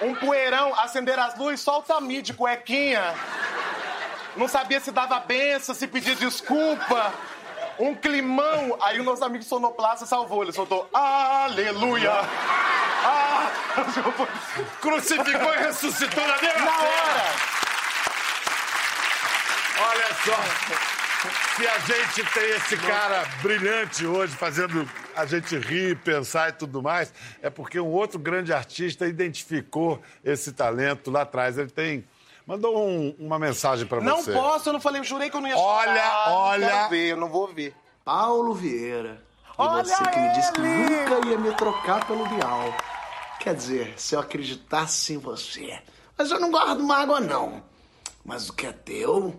Um 0.00 0.14
poeirão, 0.14 0.74
acender 0.80 1.18
as 1.18 1.36
luzes, 1.36 1.60
só 1.60 1.72
o 1.72 1.74
Altamir 1.76 2.22
de 2.22 2.32
cuequinha. 2.32 3.14
Não 4.36 4.48
sabia 4.48 4.80
se 4.80 4.90
dava 4.90 5.20
benção, 5.20 5.74
se 5.74 5.86
pedia 5.86 6.14
desculpa. 6.14 7.12
Um 7.78 7.94
climão. 7.94 8.78
Aí 8.82 9.00
o 9.00 9.04
nosso 9.04 9.24
amigo 9.24 9.44
sonoplasta 9.44 10.06
salvou. 10.06 10.42
Ele 10.42 10.52
soltou 10.52 10.88
Aleluia. 10.92 12.12
Ah! 13.04 13.50
Crucificou 14.80 15.54
e 15.54 15.58
ressuscitou 15.58 16.26
na 16.26 16.36
mesma 16.40 16.64
Na 16.64 16.78
hora. 16.78 17.24
Olha 19.82 20.08
só. 20.24 20.99
Se 21.56 21.66
a 21.66 21.78
gente 21.80 22.24
tem 22.32 22.50
esse 22.50 22.76
cara 22.78 23.24
brilhante 23.42 24.06
hoje, 24.06 24.34
fazendo 24.34 24.88
a 25.14 25.26
gente 25.26 25.56
rir, 25.58 25.96
pensar 25.98 26.48
e 26.48 26.52
tudo 26.52 26.82
mais, 26.82 27.12
é 27.42 27.50
porque 27.50 27.78
um 27.78 27.88
outro 27.92 28.18
grande 28.18 28.52
artista 28.52 29.06
identificou 29.06 30.00
esse 30.24 30.52
talento 30.52 31.10
lá 31.10 31.22
atrás. 31.22 31.58
Ele 31.58 31.68
tem. 31.70 32.06
Mandou 32.46 32.88
um- 32.88 33.14
uma 33.18 33.38
mensagem 33.38 33.86
pra 33.86 34.00
Não 34.00 34.22
você. 34.22 34.32
posso, 34.32 34.68
eu 34.70 34.72
não 34.72 34.80
falei, 34.80 35.00
eu 35.00 35.04
jurei 35.04 35.28
que 35.28 35.36
eu 35.36 35.40
não 35.42 35.48
ia 35.48 35.56
Olha, 35.58 35.88
chorar. 35.94 36.26
Não 36.26 36.32
olha. 36.36 36.66
Quero 36.68 36.88
ver, 36.88 37.06
eu 37.10 37.16
não 37.18 37.28
vou 37.28 37.46
ver. 37.48 37.74
Paulo 38.04 38.54
Vieira. 38.54 39.22
E 39.46 39.52
Olha 39.58 39.84
você 39.84 40.02
que 40.04 40.18
me 40.18 40.32
disse 40.32 40.52
que 40.52 40.60
ele! 40.62 40.68
nunca 40.96 41.28
ia 41.28 41.38
me 41.38 41.52
trocar 41.54 42.06
pelo 42.06 42.26
Bial. 42.26 42.74
Quer 43.38 43.54
dizer, 43.54 43.92
se 43.98 44.14
eu 44.14 44.20
acreditasse 44.20 45.12
em 45.12 45.18
você. 45.18 45.78
Mas 46.16 46.30
eu 46.30 46.40
não 46.40 46.50
guardo 46.50 46.82
mágoa, 46.82 47.20
não. 47.20 47.62
Mas 48.24 48.48
o 48.48 48.54
que 48.54 48.66
é 48.66 48.72
teu, 48.72 49.38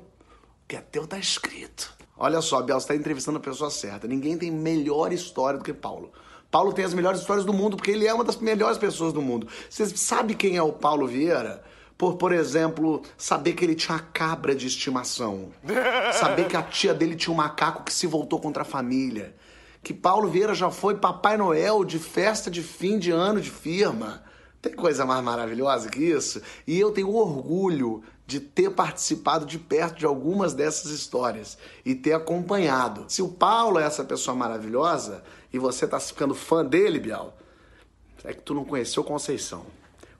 que 0.71 0.77
é 0.77 0.79
teu 0.79 1.05
tá 1.05 1.19
escrito. 1.19 1.93
Olha 2.17 2.39
só, 2.39 2.61
Bial, 2.61 2.79
você 2.79 2.87
tá 2.87 2.95
entrevistando 2.95 3.37
a 3.37 3.41
pessoa 3.41 3.69
certa. 3.69 4.07
Ninguém 4.07 4.37
tem 4.37 4.49
melhor 4.49 5.11
história 5.11 5.59
do 5.59 5.65
que 5.65 5.73
Paulo. 5.73 6.13
Paulo 6.49 6.71
tem 6.71 6.85
as 6.85 6.93
melhores 6.93 7.19
histórias 7.19 7.43
do 7.43 7.51
mundo, 7.51 7.75
porque 7.75 7.91
ele 7.91 8.07
é 8.07 8.13
uma 8.13 8.23
das 8.23 8.37
melhores 8.37 8.77
pessoas 8.77 9.11
do 9.11 9.21
mundo. 9.21 9.49
Você 9.69 9.85
sabe 9.97 10.33
quem 10.33 10.55
é 10.55 10.63
o 10.63 10.71
Paulo 10.71 11.05
Vieira? 11.07 11.61
Por, 11.97 12.15
por 12.15 12.31
exemplo, 12.31 13.01
saber 13.17 13.51
que 13.51 13.65
ele 13.65 13.75
tinha 13.75 13.97
uma 13.97 14.03
cabra 14.13 14.55
de 14.55 14.65
estimação. 14.65 15.49
Saber 16.13 16.47
que 16.47 16.55
a 16.55 16.63
tia 16.63 16.93
dele 16.93 17.17
tinha 17.17 17.33
um 17.33 17.37
macaco 17.37 17.83
que 17.83 17.93
se 17.93 18.07
voltou 18.07 18.39
contra 18.39 18.61
a 18.61 18.65
família. 18.65 19.35
Que 19.83 19.93
Paulo 19.93 20.29
Vieira 20.29 20.55
já 20.55 20.71
foi 20.71 20.95
Papai 20.95 21.35
Noel 21.35 21.83
de 21.83 21.99
festa 21.99 22.49
de 22.49 22.63
fim 22.63 22.97
de 22.97 23.11
ano 23.11 23.41
de 23.41 23.51
firma. 23.51 24.23
Tem 24.61 24.73
coisa 24.73 25.05
mais 25.05 25.23
maravilhosa 25.23 25.89
que 25.89 26.03
isso? 26.03 26.41
E 26.65 26.79
eu 26.79 26.91
tenho 26.91 27.13
orgulho 27.13 28.03
de 28.31 28.39
ter 28.39 28.71
participado 28.71 29.45
de 29.45 29.59
perto 29.59 30.00
de 30.00 30.05
algumas 30.05 30.53
dessas 30.53 30.89
histórias 30.89 31.57
e 31.83 31.93
ter 31.93 32.13
acompanhado. 32.13 33.03
Se 33.09 33.21
o 33.21 33.27
Paulo 33.27 33.77
é 33.77 33.83
essa 33.83 34.05
pessoa 34.05 34.33
maravilhosa 34.33 35.21
e 35.51 35.59
você 35.59 35.85
tá 35.85 36.00
ficando 36.00 36.33
fã 36.33 36.63
dele, 36.63 36.97
Bial, 36.97 37.38
é 38.23 38.33
que 38.33 38.41
tu 38.41 38.53
não 38.53 38.63
conheceu 38.63 39.03
Conceição. 39.03 39.65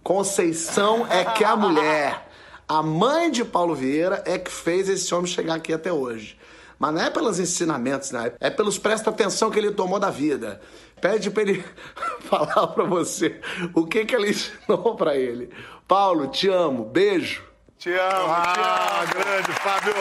Conceição 0.04 1.08
é 1.08 1.24
que 1.24 1.46
é 1.46 1.48
a 1.48 1.56
mulher. 1.56 2.28
A 2.68 2.84
mãe 2.84 3.32
de 3.32 3.46
Paulo 3.46 3.74
Vieira 3.74 4.22
é 4.26 4.38
que 4.38 4.52
fez 4.52 4.90
esse 4.90 5.16
homem 5.16 5.32
chegar 5.32 5.56
aqui 5.56 5.72
até 5.72 5.94
hoje. 5.94 6.38
Mas 6.78 6.94
não 6.94 7.02
é 7.02 7.10
pelos 7.10 7.40
ensinamentos, 7.40 8.12
né? 8.12 8.34
É 8.42 8.50
pelos 8.50 8.78
presta 8.78 9.10
atenção 9.10 9.50
que 9.50 9.58
ele 9.58 9.72
tomou 9.72 10.00
da 10.00 10.10
vida. 10.10 10.60
Pede 11.00 11.32
pra 11.32 11.44
ele 11.44 11.64
falar 12.28 12.68
pra 12.68 12.84
você 12.84 13.40
o 13.74 13.86
que 13.86 14.04
que 14.04 14.14
ele 14.14 14.32
ensinou 14.32 14.96
pra 14.96 15.16
ele. 15.16 15.50
Paulo, 15.88 16.28
te 16.28 16.50
amo. 16.50 16.84
Beijo. 16.84 17.51
Te 17.82 17.92
amo, 17.98 18.28
Ah, 18.32 18.54
te 18.54 19.18
amo. 19.18 19.24
grande, 19.26 19.52
Fábio. 19.54 19.94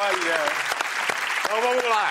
Olha. 0.00 0.40
Então 1.44 1.60
vamos 1.60 1.84
lá. 1.84 2.10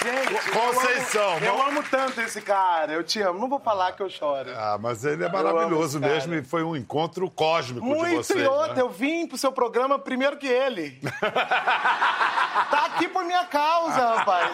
Gente, 0.00 0.50
Conceição, 0.50 1.38
eu 1.40 1.54
amo, 1.54 1.62
eu 1.62 1.62
amo 1.66 1.82
tanto 1.90 2.20
esse 2.20 2.40
cara. 2.40 2.92
Eu 2.92 3.02
te 3.02 3.20
amo. 3.20 3.40
Não 3.40 3.48
vou 3.48 3.58
falar 3.58 3.90
que 3.92 4.00
eu 4.02 4.08
choro. 4.08 4.48
Ah, 4.56 4.78
mas 4.80 5.04
ele 5.04 5.24
é 5.24 5.28
maravilhoso 5.28 5.98
esse 5.98 6.00
cara. 6.00 6.12
mesmo 6.14 6.34
e 6.36 6.44
foi 6.44 6.62
um 6.62 6.76
encontro 6.76 7.28
cósmico 7.28 7.84
de 7.84 7.94
Muito 7.94 8.14
vocês. 8.18 8.40
e 8.40 8.46
outra, 8.46 8.74
né? 8.74 8.80
eu 8.80 8.88
vim 8.90 9.26
pro 9.26 9.36
seu 9.36 9.50
programa 9.50 9.98
primeiro 9.98 10.36
que 10.36 10.46
ele. 10.46 11.00
aqui 12.98 13.08
por 13.08 13.24
minha 13.24 13.44
causa, 13.44 14.16
rapaz. 14.16 14.50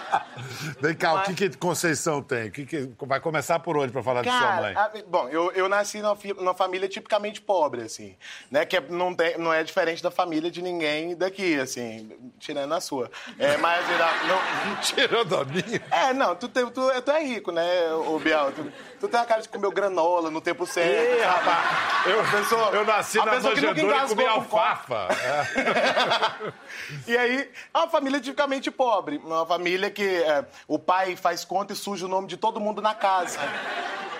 Vem 0.80 0.94
cá, 0.94 1.14
o 1.14 1.22
que, 1.22 1.34
que 1.34 1.56
Conceição 1.56 2.22
tem? 2.22 2.50
Que 2.50 2.64
que... 2.66 2.90
Vai 3.02 3.20
começar 3.20 3.58
por 3.60 3.76
onde 3.76 3.92
pra 3.92 4.02
falar 4.02 4.22
de 4.22 4.28
sua 4.30 4.52
mãe? 4.60 4.74
Cara, 4.74 4.86
a- 4.94 5.02
bom, 5.06 5.28
eu, 5.28 5.52
eu 5.52 5.68
nasci 5.68 6.00
numa, 6.00 6.16
fi- 6.16 6.34
numa 6.34 6.54
família 6.54 6.88
tipicamente 6.88 7.40
pobre, 7.40 7.82
assim, 7.82 8.16
né? 8.50 8.64
Que 8.64 8.78
é- 8.78 8.84
não, 8.88 9.14
tem, 9.14 9.36
não 9.38 9.52
é 9.52 9.62
diferente 9.62 10.02
da 10.02 10.10
família 10.10 10.50
de 10.50 10.62
ninguém 10.62 11.14
daqui, 11.16 11.58
assim, 11.60 12.10
tirando 12.38 12.72
a 12.74 12.80
sua. 12.80 13.10
É, 13.38 13.56
mas, 13.58 13.84
não, 13.88 14.76
Tirando 14.82 15.36
a 15.36 15.44
minha. 15.44 15.82
É, 15.90 16.12
não, 16.12 16.34
tu, 16.34 16.48
tu, 16.48 16.70
tu 16.70 17.10
é 17.10 17.22
rico, 17.24 17.50
né, 17.52 17.92
ô 17.92 18.18
Biel? 18.18 18.52
Tu, 18.52 18.72
tu 19.00 19.08
tem 19.08 19.20
a 19.20 19.24
cara 19.24 19.42
de 19.42 19.48
comer 19.48 19.70
granola 19.70 20.30
no 20.30 20.40
tempo 20.40 20.66
certo. 20.66 20.86
Sabe? 21.20 21.22
rapaz, 21.22 22.06
eu, 22.06 22.24
pessoa- 22.30 22.70
eu 22.72 22.84
nasci 22.84 23.18
na 23.18 23.26
manjedoura 23.26 24.04
e 24.04 24.08
comi 24.08 24.26
alfafa. 24.26 25.08
É. 25.12 26.56
E 27.06 27.16
aí, 27.16 27.50
é 27.74 27.78
uma 27.78 27.88
família 27.88 28.20
tipicamente 28.20 28.70
pobre. 28.70 29.18
Uma 29.24 29.44
família 29.46 29.90
que 29.90 30.02
é, 30.02 30.44
o 30.66 30.78
pai 30.78 31.16
faz 31.16 31.44
conta 31.44 31.72
e 31.72 31.76
suja 31.76 32.06
o 32.06 32.08
nome 32.08 32.26
de 32.26 32.36
todo 32.36 32.60
mundo 32.60 32.80
na 32.82 32.94
casa. 32.94 33.38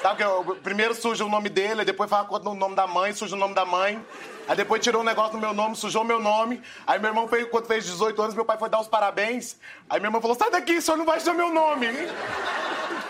Sabe 0.03 0.17
que 0.19 0.23
eu- 0.25 0.57
primeiro 0.62 0.95
suja 0.95 1.25
o 1.25 1.29
nome 1.29 1.49
dele, 1.49 1.85
depois 1.85 2.09
faz 2.09 2.26
conta 2.29 2.45
no 2.45 2.55
nome 2.55 2.75
da 2.75 2.87
mãe, 2.87 3.12
suja 3.12 3.35
o 3.35 3.38
nome 3.38 3.55
da 3.55 3.65
mãe. 3.65 4.05
Aí 4.49 4.55
depois 4.55 4.81
tirou 4.81 5.03
um 5.03 5.05
negócio 5.05 5.33
no 5.35 5.41
meu 5.41 5.53
nome, 5.53 5.75
sujou 5.75 6.05
meu 6.05 6.21
nome. 6.21 6.62
Aí 6.87 6.99
meu 7.00 7.09
irmão, 7.11 7.26
fez, 7.26 7.49
quando 7.50 7.67
fez 7.67 7.85
18 7.85 8.21
anos, 8.23 8.35
meu 8.35 8.45
pai 8.45 8.57
foi 8.59 8.69
dar 8.69 8.81
os 8.81 8.87
parabéns. 8.87 9.57
Aí 9.91 9.99
meu 9.99 10.09
irmão 10.09 10.21
falou, 10.21 10.37
sai 10.37 10.50
daqui, 10.50 10.76
o 10.76 10.83
senhor 10.83 10.97
não 10.97 11.05
vai 11.05 11.19
tirar 11.19 11.35
meu 11.35 11.53
nome. 11.53 11.88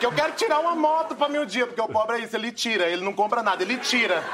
Que 0.01 0.07
eu 0.07 0.13
quero 0.13 0.33
tirar 0.33 0.61
uma 0.61 0.75
moto 0.75 1.15
pra 1.15 1.29
meu 1.29 1.45
dia, 1.45 1.67
porque 1.67 1.81
o 1.81 1.89
pobre 1.89 2.17
é 2.17 2.21
isso, 2.21 2.35
ele 2.37 2.53
tira, 2.53 2.87
ele 2.89 3.05
não 3.05 3.13
compra 3.13 3.43
nada, 3.43 3.63
ele 3.63 3.77
tira. 3.79 4.25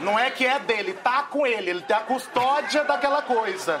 Não 0.00 0.18
é 0.18 0.30
que 0.30 0.44
é 0.46 0.58
dele, 0.58 0.94
tá 0.94 1.22
com 1.24 1.46
ele, 1.46 1.70
ele 1.70 1.82
tem 1.82 1.94
a 1.96 2.00
custódia 2.00 2.82
daquela 2.84 3.20
coisa. 3.22 3.80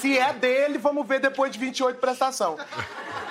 Se 0.00 0.18
é 0.18 0.32
dele, 0.32 0.78
vamos 0.78 1.06
ver 1.06 1.20
depois 1.20 1.50
de 1.52 1.58
28 1.58 1.98
prestação. 1.98 2.56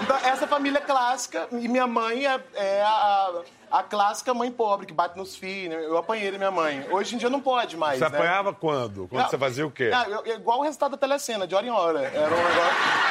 Então, 0.01 0.17
essa 0.17 0.47
família 0.47 0.81
clássica, 0.81 1.47
e 1.51 1.67
minha 1.67 1.87
mãe 1.87 2.25
é, 2.25 2.39
é 2.53 2.81
a, 2.81 3.41
a 3.71 3.83
clássica 3.83 4.33
mãe 4.33 4.51
pobre, 4.51 4.85
que 4.85 4.93
bate 4.93 5.17
nos 5.17 5.35
filhos. 5.35 5.81
Eu 5.83 5.97
apanhei 5.97 6.31
da 6.31 6.37
minha 6.37 6.51
mãe. 6.51 6.87
Hoje 6.91 7.15
em 7.15 7.17
dia 7.17 7.29
não 7.29 7.41
pode 7.41 7.75
mais. 7.75 7.99
Você 7.99 8.09
né? 8.09 8.17
apanhava 8.17 8.53
quando? 8.53 9.07
Quando 9.07 9.23
Não, 9.23 9.29
você 9.29 9.37
fazia 9.37 9.65
o 9.65 9.71
quê? 9.71 9.91
ah, 9.93 10.05
eu- 10.09 10.35
igual 10.35 10.59
o 10.59 10.63
resultado 10.63 10.91
da 10.91 10.97
telecena, 10.97 11.45
de 11.47 11.55
hora 11.55 11.65
em 11.65 11.71
hora. 11.71 12.01
Era 12.01 12.33
um 12.33 12.43
negócio. 12.43 13.09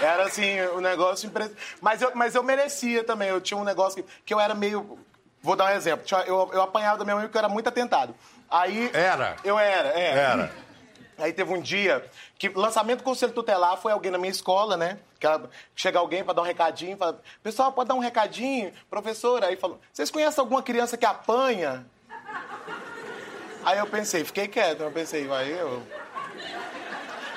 Era 0.00 0.24
assim, 0.24 0.60
o 0.62 0.78
um 0.78 0.80
negócio 0.80 1.30
mas, 1.80 2.00
eu, 2.00 2.10
mas 2.14 2.34
eu 2.34 2.42
merecia 2.42 3.04
também. 3.04 3.28
Eu 3.28 3.40
tinha 3.40 3.58
um 3.58 3.64
negócio 3.64 4.02
que, 4.02 4.08
que 4.24 4.34
eu 4.34 4.40
era 4.40 4.54
meio. 4.54 4.98
Vou 5.42 5.54
dar 5.54 5.66
um 5.66 5.76
exemplo. 5.76 6.04
Eu, 6.26 6.50
eu 6.52 6.62
apanhava 6.62 6.98
da 6.98 7.04
minha 7.04 7.16
mãe 7.16 7.26
porque 7.26 7.36
eu 7.36 7.40
era 7.40 7.48
muito 7.48 7.68
atentado. 7.68 8.14
Aí. 8.50 8.90
Era? 8.92 9.36
Eu 9.44 9.58
era, 9.58 9.88
é. 9.90 10.10
Era. 10.10 10.69
Aí 11.20 11.32
teve 11.32 11.52
um 11.52 11.60
dia 11.60 12.04
que 12.38 12.48
lançamento 12.48 12.98
do 12.98 13.04
conselho 13.04 13.32
tutelar 13.32 13.76
foi 13.76 13.92
alguém 13.92 14.10
na 14.10 14.18
minha 14.18 14.30
escola, 14.30 14.76
né? 14.76 14.98
Que 15.18 15.26
ela- 15.26 15.50
chega 15.76 15.98
alguém 15.98 16.24
para 16.24 16.32
dar 16.34 16.42
um 16.42 16.44
recadinho, 16.46 16.96
fala, 16.96 17.20
pessoal, 17.42 17.72
pode 17.72 17.88
dar 17.88 17.94
um 17.94 17.98
recadinho, 18.00 18.72
professora? 18.88 19.46
Aí 19.48 19.56
falou, 19.56 19.78
vocês 19.92 20.10
conhecem 20.10 20.40
alguma 20.40 20.62
criança 20.62 20.96
que 20.96 21.04
apanha? 21.06 21.86
Aí 23.64 23.78
eu 23.78 23.86
pensei, 23.86 24.24
fiquei 24.24 24.48
quieto, 24.48 24.80
eu 24.80 24.90
pensei, 24.90 25.26
vai, 25.26 25.48
eu. 25.52 25.82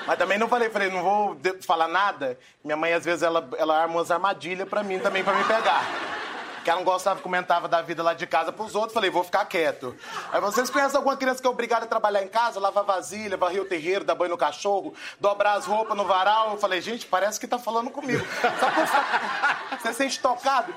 Mas 0.06 0.18
também 0.18 0.38
não 0.38 0.48
falei, 0.48 0.68
falei, 0.70 0.90
não 0.90 1.02
vou 1.02 1.36
falar 1.62 1.88
nada. 1.88 2.38
Minha 2.62 2.76
mãe, 2.76 2.92
às 2.92 3.04
vezes, 3.04 3.22
ela, 3.22 3.48
ela 3.56 3.78
arma 3.82 3.94
umas 3.94 4.10
armadilhas 4.10 4.68
pra 4.68 4.82
mim 4.82 4.98
também, 4.98 5.24
pra 5.24 5.32
me 5.34 5.44
pegar. 5.44 5.82
Que 6.64 6.70
ela 6.70 6.78
não 6.78 6.84
gostava, 6.84 7.20
comentava 7.20 7.68
da 7.68 7.82
vida 7.82 8.02
lá 8.02 8.14
de 8.14 8.26
casa 8.26 8.50
pros 8.50 8.74
outros, 8.74 8.94
falei, 8.94 9.10
vou 9.10 9.22
ficar 9.22 9.44
quieto. 9.44 9.94
Aí 10.32 10.40
vocês 10.40 10.70
conhecem 10.70 10.96
alguma 10.96 11.14
criança 11.16 11.40
que 11.40 11.46
é 11.46 11.50
obrigada 11.50 11.84
a 11.84 11.88
trabalhar 11.88 12.22
em 12.22 12.28
casa, 12.28 12.58
lavar 12.58 12.84
vasilha, 12.84 13.36
varrer 13.36 13.60
o 13.60 13.66
terreiro, 13.66 14.02
dar 14.02 14.14
banho 14.14 14.30
no 14.30 14.38
cachorro, 14.38 14.94
dobrar 15.20 15.52
as 15.52 15.66
roupas 15.66 15.94
no 15.94 16.04
varal? 16.04 16.52
Eu 16.52 16.56
falei, 16.56 16.80
gente, 16.80 17.06
parece 17.06 17.38
que 17.38 17.46
tá 17.46 17.58
falando 17.58 17.90
comigo. 17.90 18.26
Sabe 18.58 18.80
você, 18.80 19.76
você 19.76 19.92
sente 19.92 20.18
tocado? 20.20 20.74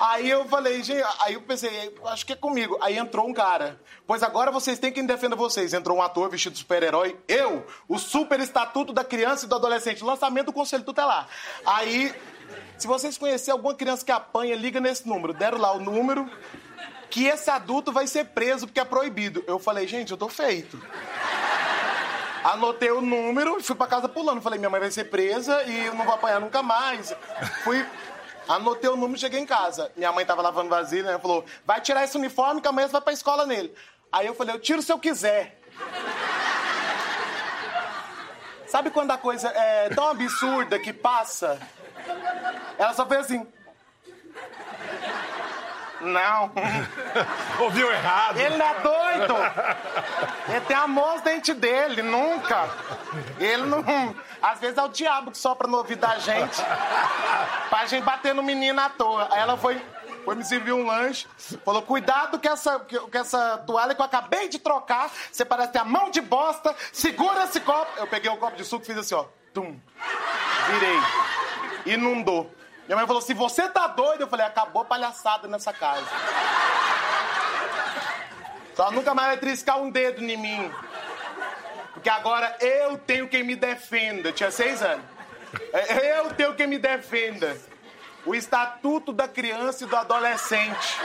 Aí 0.00 0.28
eu 0.28 0.44
falei, 0.46 0.82
gente, 0.82 1.04
aí 1.20 1.34
eu 1.34 1.42
pensei, 1.42 1.94
acho 2.06 2.26
que 2.26 2.32
é 2.32 2.36
comigo. 2.36 2.78
Aí 2.80 2.96
entrou 2.96 3.26
um 3.26 3.32
cara. 3.32 3.80
Pois 4.06 4.22
agora 4.22 4.50
vocês 4.50 4.78
têm 4.78 4.92
quem 4.92 5.06
defenda 5.06 5.36
vocês. 5.36 5.72
Entrou 5.72 5.96
um 5.96 6.02
ator 6.02 6.28
vestido 6.28 6.52
de 6.52 6.58
super-herói. 6.58 7.16
Eu, 7.28 7.66
o 7.88 7.98
super 7.98 8.40
estatuto 8.40 8.92
da 8.92 9.04
criança 9.04 9.46
e 9.46 9.48
do 9.48 9.54
adolescente. 9.54 10.02
Lançamento 10.02 10.46
do 10.46 10.52
Conselho 10.52 10.84
Tutelar. 10.84 11.28
Aí, 11.64 12.14
se 12.78 12.86
vocês 12.86 13.16
conhecerem 13.18 13.52
alguma 13.52 13.74
criança 13.74 14.04
que 14.04 14.12
apanha, 14.12 14.56
liga 14.56 14.80
nesse 14.80 15.06
número. 15.06 15.32
Deram 15.32 15.58
lá 15.58 15.72
o 15.72 15.80
número. 15.80 16.30
Que 17.10 17.26
esse 17.26 17.50
adulto 17.50 17.92
vai 17.92 18.06
ser 18.06 18.26
preso 18.26 18.66
porque 18.66 18.80
é 18.80 18.84
proibido. 18.84 19.44
Eu 19.46 19.58
falei, 19.58 19.86
gente, 19.86 20.10
eu 20.10 20.16
tô 20.16 20.28
feito. 20.28 20.80
Anotei 22.42 22.90
o 22.90 23.00
número 23.00 23.58
e 23.58 23.62
fui 23.62 23.76
pra 23.76 23.86
casa 23.86 24.08
pulando. 24.08 24.40
Falei, 24.40 24.58
minha 24.58 24.70
mãe 24.70 24.80
vai 24.80 24.90
ser 24.90 25.04
presa 25.04 25.62
e 25.64 25.86
eu 25.86 25.94
não 25.94 26.04
vou 26.04 26.14
apanhar 26.14 26.40
nunca 26.40 26.62
mais. 26.62 27.14
Fui. 27.62 27.86
Anotei 28.48 28.90
o 28.90 28.96
número 28.96 29.18
cheguei 29.18 29.40
em 29.40 29.46
casa. 29.46 29.90
Minha 29.96 30.12
mãe 30.12 30.26
tava 30.26 30.42
lavando 30.42 30.68
vasilha, 30.68 31.12
né? 31.12 31.18
Falou, 31.18 31.44
vai 31.64 31.80
tirar 31.80 32.04
esse 32.04 32.16
uniforme 32.16 32.60
que 32.60 32.68
amanhã 32.68 32.86
você 32.86 32.92
vai 32.92 33.00
pra 33.00 33.12
escola 33.12 33.46
nele. 33.46 33.74
Aí 34.10 34.26
eu 34.26 34.34
falei, 34.34 34.54
eu 34.54 34.60
tiro 34.60 34.82
se 34.82 34.92
eu 34.92 34.98
quiser. 34.98 35.60
Sabe 38.66 38.90
quando 38.90 39.10
a 39.10 39.18
coisa 39.18 39.48
é 39.48 39.90
tão 39.90 40.08
absurda 40.08 40.78
que 40.78 40.92
passa? 40.92 41.60
Ela 42.78 42.94
só 42.94 43.06
fez 43.06 43.20
assim. 43.20 43.46
Não. 46.02 46.50
Ouviu 47.60 47.90
errado. 47.90 48.38
Ele 48.38 48.56
não 48.56 48.66
é 48.66 48.74
doido! 48.80 49.34
Ele 50.48 50.60
tem 50.62 50.76
amor 50.76 51.12
nos 51.14 51.22
dentes 51.22 51.54
dele, 51.54 52.02
nunca! 52.02 52.68
Ele 53.38 53.62
não. 53.62 53.84
Às 54.42 54.58
vezes 54.58 54.76
é 54.76 54.82
o 54.82 54.88
diabo 54.88 55.30
que 55.30 55.38
sopra 55.38 55.68
no 55.68 55.78
ouvido 55.78 56.00
da 56.00 56.18
gente. 56.18 56.60
Pra 57.68 57.86
gente 57.86 58.02
bater 58.02 58.34
no 58.34 58.42
menino 58.42 58.80
à 58.80 58.88
toa. 58.88 59.28
Aí 59.30 59.40
ela 59.40 59.56
foi, 59.56 59.80
foi 60.24 60.34
me 60.34 60.44
servir 60.44 60.72
um 60.72 60.86
lanche, 60.86 61.26
falou: 61.64 61.82
cuidado 61.82 62.38
que 62.38 62.48
essa, 62.48 62.80
que 62.80 63.16
essa 63.16 63.58
toalha 63.58 63.94
que 63.94 64.00
eu 64.00 64.06
acabei 64.06 64.48
de 64.48 64.58
trocar, 64.58 65.10
você 65.30 65.44
parece 65.44 65.72
ter 65.72 65.78
a 65.78 65.84
mão 65.84 66.10
de 66.10 66.20
bosta, 66.20 66.74
segura 66.92 67.44
esse 67.44 67.60
copo. 67.60 67.90
Eu 67.96 68.06
peguei 68.06 68.30
o 68.30 68.36
copo 68.36 68.56
de 68.56 68.64
suco 68.64 68.82
e 68.82 68.86
fiz 68.86 68.98
assim, 68.98 69.14
ó. 69.14 69.24
Tum. 69.54 69.78
Virei. 70.66 71.94
Inundou. 71.94 72.50
Minha 72.92 72.98
mãe 72.98 73.06
falou: 73.06 73.22
se 73.22 73.32
você 73.32 73.70
tá 73.70 73.86
doido, 73.86 74.20
eu 74.20 74.26
falei, 74.26 74.44
acabou 74.44 74.84
palhaçada 74.84 75.48
nessa 75.48 75.72
casa. 75.72 76.04
Só 78.74 78.90
nunca 78.90 79.14
mais 79.14 79.28
vai 79.28 79.36
triscar 79.38 79.80
um 79.80 79.90
dedo 79.90 80.22
em 80.22 80.36
mim. 80.36 80.70
Porque 81.94 82.10
agora 82.10 82.54
eu 82.60 82.98
tenho 82.98 83.30
quem 83.30 83.42
me 83.42 83.56
defenda. 83.56 84.28
Eu 84.28 84.32
tinha 84.34 84.50
seis 84.50 84.82
anos. 84.82 85.06
É, 85.72 86.18
Eu 86.18 86.34
tenho 86.34 86.54
quem 86.54 86.66
me 86.66 86.78
defenda. 86.78 87.56
O 88.26 88.34
Estatuto 88.34 89.10
da 89.10 89.26
Criança 89.26 89.84
e 89.84 89.86
do 89.86 89.96
Adolescente. 89.96 91.00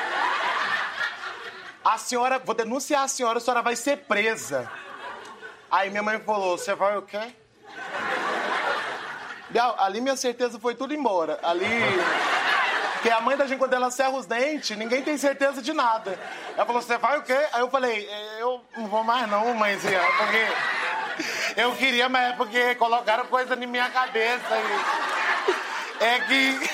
A 1.85 1.97
senhora, 1.97 2.37
vou 2.37 2.53
denunciar 2.53 3.03
a 3.03 3.07
senhora, 3.07 3.37
a 3.37 3.41
senhora 3.41 3.61
vai 3.61 3.77
ser 3.77 3.99
presa. 3.99 4.69
Aí 5.71 5.89
minha 5.89 6.03
mãe 6.03 6.19
falou: 6.19 6.57
você 6.57 6.75
vai 6.75 6.97
o 6.97 7.01
quê? 7.01 7.33
Bial, 9.49 9.75
ali 9.79 10.01
minha 10.01 10.15
certeza 10.15 10.59
foi 10.59 10.75
tudo 10.75 10.93
embora. 10.93 11.39
Ali. 11.43 11.65
Porque 12.93 13.09
a 13.09 13.21
mãe 13.21 13.37
da 13.37 13.45
gente, 13.45 13.59
quando 13.59 13.73
ela 13.73 13.91
serra 13.91 14.11
os 14.11 14.25
dentes, 14.25 14.75
ninguém 14.75 15.03
tem 15.03 15.17
certeza 15.17 15.61
de 15.61 15.71
nada. 15.71 16.17
Ela 16.55 16.65
falou, 16.65 16.81
você 16.81 16.97
vai 16.97 17.17
o 17.19 17.21
quê? 17.21 17.37
Aí 17.53 17.61
eu 17.61 17.69
falei, 17.69 18.09
eu 18.39 18.61
não 18.75 18.87
vou 18.87 19.03
mais 19.03 19.29
não, 19.29 19.53
mãezinha, 19.53 20.01
porque 20.17 21.61
eu 21.61 21.71
queria, 21.75 22.09
mas 22.09 22.31
é 22.31 22.33
porque 22.33 22.75
colocaram 22.75 23.25
coisa 23.27 23.55
na 23.55 23.67
minha 23.67 23.89
cabeça. 23.89 24.57
E... 24.57 26.03
É 26.03 26.19
que 26.19 26.69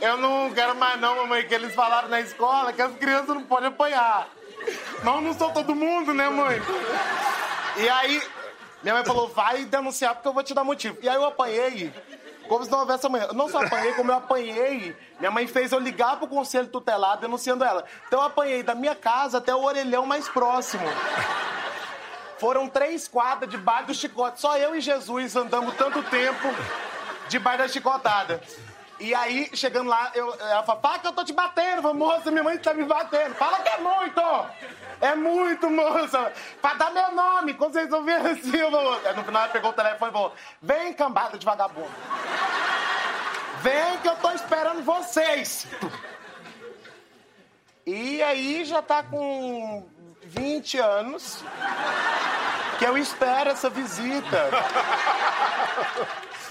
eu 0.00 0.16
não 0.16 0.50
quero 0.52 0.74
mais 0.74 1.00
não, 1.00 1.16
mamãe, 1.16 1.46
que 1.46 1.54
eles 1.54 1.74
falaram 1.74 2.08
na 2.08 2.20
escola 2.20 2.72
que 2.72 2.82
as 2.82 2.94
crianças 2.96 3.28
não 3.28 3.44
podem 3.44 3.68
apanhar. 3.68 4.26
Não, 5.04 5.20
não 5.20 5.32
sou 5.34 5.50
todo 5.50 5.74
mundo, 5.74 6.12
né, 6.12 6.28
mãe? 6.28 6.60
E 7.76 7.88
aí, 7.88 8.22
minha 8.82 8.94
mãe 8.94 9.04
falou, 9.04 9.28
vai 9.28 9.64
denunciar 9.64 10.14
porque 10.14 10.28
eu 10.28 10.32
vou 10.32 10.42
te 10.42 10.54
dar 10.54 10.64
motivo. 10.64 10.98
E 11.00 11.08
aí 11.08 11.14
eu 11.14 11.24
apanhei, 11.24 11.92
como 12.48 12.64
se 12.64 12.70
não 12.70 12.80
houvesse 12.80 13.06
amanhã. 13.06 13.28
Não 13.32 13.48
só 13.48 13.64
apanhei, 13.64 13.92
como 13.94 14.10
eu 14.10 14.16
apanhei. 14.16 14.96
Minha 15.18 15.30
mãe 15.30 15.46
fez 15.46 15.70
eu 15.72 15.78
ligar 15.78 16.16
pro 16.16 16.26
conselho 16.26 16.66
tutelar 16.66 17.18
denunciando 17.18 17.64
ela. 17.64 17.84
Então 18.06 18.20
eu 18.20 18.26
apanhei 18.26 18.62
da 18.62 18.74
minha 18.74 18.94
casa 18.94 19.38
até 19.38 19.54
o 19.54 19.62
orelhão 19.62 20.04
mais 20.04 20.28
próximo. 20.28 20.84
Foram 22.38 22.68
três 22.68 23.06
quadras 23.06 23.48
debaixo 23.48 23.86
do 23.86 23.94
chicote. 23.94 24.40
Só 24.40 24.56
eu 24.58 24.74
e 24.74 24.80
Jesus 24.80 25.36
andamos 25.36 25.76
tanto 25.76 26.02
tempo 26.02 26.48
debaixo 27.28 27.58
da 27.58 27.68
chicotada. 27.68 28.42
E 29.02 29.12
aí, 29.16 29.50
chegando 29.52 29.90
lá, 29.90 30.12
eu, 30.14 30.32
ela 30.38 30.62
fala, 30.62 30.80
fala 30.80 30.98
que 31.00 31.08
eu 31.08 31.12
tô 31.12 31.24
te 31.24 31.32
batendo. 31.32 31.92
Moça, 31.92 32.30
minha 32.30 32.44
mãe 32.44 32.56
tá 32.56 32.72
me 32.72 32.84
batendo. 32.84 33.34
Fala 33.34 33.58
que 33.58 33.68
é 33.68 33.78
muito! 33.78 34.22
É 35.00 35.16
muito, 35.16 35.68
moça! 35.68 36.32
Pra 36.60 36.74
dar 36.74 36.92
meu 36.92 37.10
nome, 37.10 37.54
quando 37.54 37.72
vocês 37.72 37.92
ouviram 37.92 38.30
assim, 38.30 38.56
eu 38.56 38.70
vou... 38.70 38.92
Aí, 39.04 39.16
no 39.16 39.24
final 39.24 39.42
ela 39.42 39.52
pegou 39.52 39.70
o 39.70 39.72
telefone 39.72 40.08
e 40.08 40.12
falou, 40.12 40.32
vem, 40.62 40.94
cambada 40.94 41.36
de 41.36 41.44
vagabundo. 41.44 41.90
Vem 43.60 43.98
que 43.98 44.08
eu 44.08 44.14
tô 44.14 44.30
esperando 44.30 44.84
vocês. 44.84 45.66
E 47.84 48.22
aí 48.22 48.64
já 48.64 48.80
tá 48.80 49.02
com 49.02 49.84
20 50.22 50.78
anos 50.78 51.42
que 52.78 52.84
eu 52.84 52.96
espero 52.96 53.50
essa 53.50 53.68
visita. 53.68 54.48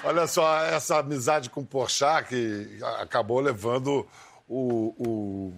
Olha 0.04 0.26
só, 0.26 0.64
essa 0.66 1.00
amizade 1.00 1.50
com 1.50 1.62
o 1.62 1.66
Porchat 1.66 2.28
que 2.28 2.80
acabou 3.00 3.40
levando 3.40 4.08
o, 4.48 4.94
o, 4.98 5.54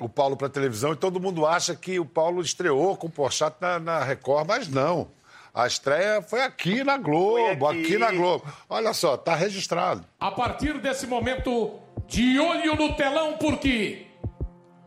o 0.00 0.08
Paulo 0.08 0.36
para 0.36 0.48
televisão 0.48 0.92
e 0.92 0.96
todo 0.96 1.20
mundo 1.20 1.46
acha 1.46 1.76
que 1.76 2.00
o 2.00 2.04
Paulo 2.04 2.40
estreou 2.40 2.96
com 2.96 3.06
o 3.06 3.10
Porchat 3.10 3.54
na, 3.60 3.78
na 3.78 4.02
Record, 4.02 4.48
mas 4.48 4.68
não. 4.68 5.08
A 5.54 5.66
estreia 5.66 6.22
foi 6.22 6.40
aqui 6.40 6.82
na 6.82 6.96
Globo, 6.96 7.68
aqui. 7.68 7.82
aqui. 7.82 7.98
na 7.98 8.10
Globo. 8.10 8.44
Olha 8.70 8.94
só, 8.94 9.18
tá 9.18 9.34
registrado. 9.34 10.02
A 10.18 10.30
partir 10.30 10.80
desse 10.80 11.06
momento, 11.06 11.78
de 12.06 12.38
olho 12.38 12.74
no 12.74 12.94
telão, 12.94 13.36
porque 13.36 14.06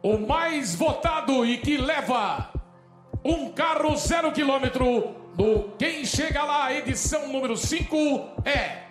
o 0.02 0.18
mais 0.18 0.74
votado 0.74 1.46
e 1.46 1.60
que 1.60 1.78
leva 1.78 2.50
um 3.24 3.52
carro 3.52 3.96
zero 3.96 4.32
quilômetro 4.32 5.16
do 5.36 5.70
Quem 5.78 6.04
Chega 6.04 6.44
Lá, 6.44 6.74
edição 6.74 7.28
número 7.28 7.56
5, 7.56 7.96
é 8.44 8.86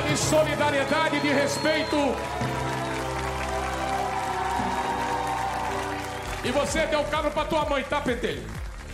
Clima 0.00 0.02
de 0.02 0.16
solidariedade 0.16 1.16
e 1.16 1.20
de 1.20 1.28
respeito. 1.28 1.96
E 6.42 6.50
você 6.50 6.86
deu 6.86 7.00
o 7.00 7.04
carro 7.04 7.30
pra 7.30 7.44
tua 7.44 7.64
mãe, 7.66 7.84
tá, 7.84 8.00
Pentelho? 8.00 8.42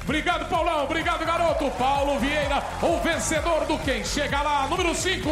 Obrigado, 0.03 0.49
Paulão. 0.49 0.85
Obrigado, 0.85 1.25
garoto. 1.25 1.71
Paulo 1.73 2.19
Vieira, 2.19 2.63
o 2.83 2.99
vencedor 3.01 3.65
do 3.67 3.79
Quem 3.79 4.05
Chega 4.05 4.43
Lá, 4.43 4.67
número 4.69 4.95
5. 4.95 5.29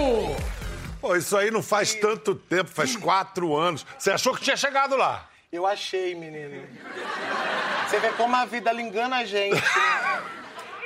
Pô, 1.00 1.16
isso 1.16 1.36
aí 1.36 1.50
não 1.50 1.62
faz 1.62 1.94
tanto 1.94 2.34
tempo, 2.34 2.70
faz 2.70 2.96
quatro 2.96 3.56
anos. 3.56 3.84
Você 3.98 4.10
achou 4.10 4.34
que 4.34 4.42
tinha 4.42 4.56
chegado 4.56 4.96
lá? 4.96 5.28
Eu 5.52 5.66
achei, 5.66 6.14
menino. 6.14 6.66
Você 7.86 7.98
vê 8.00 8.08
como 8.10 8.34
a 8.34 8.44
vida 8.44 8.72
engana 8.74 9.18
a 9.18 9.24
gente. 9.24 9.60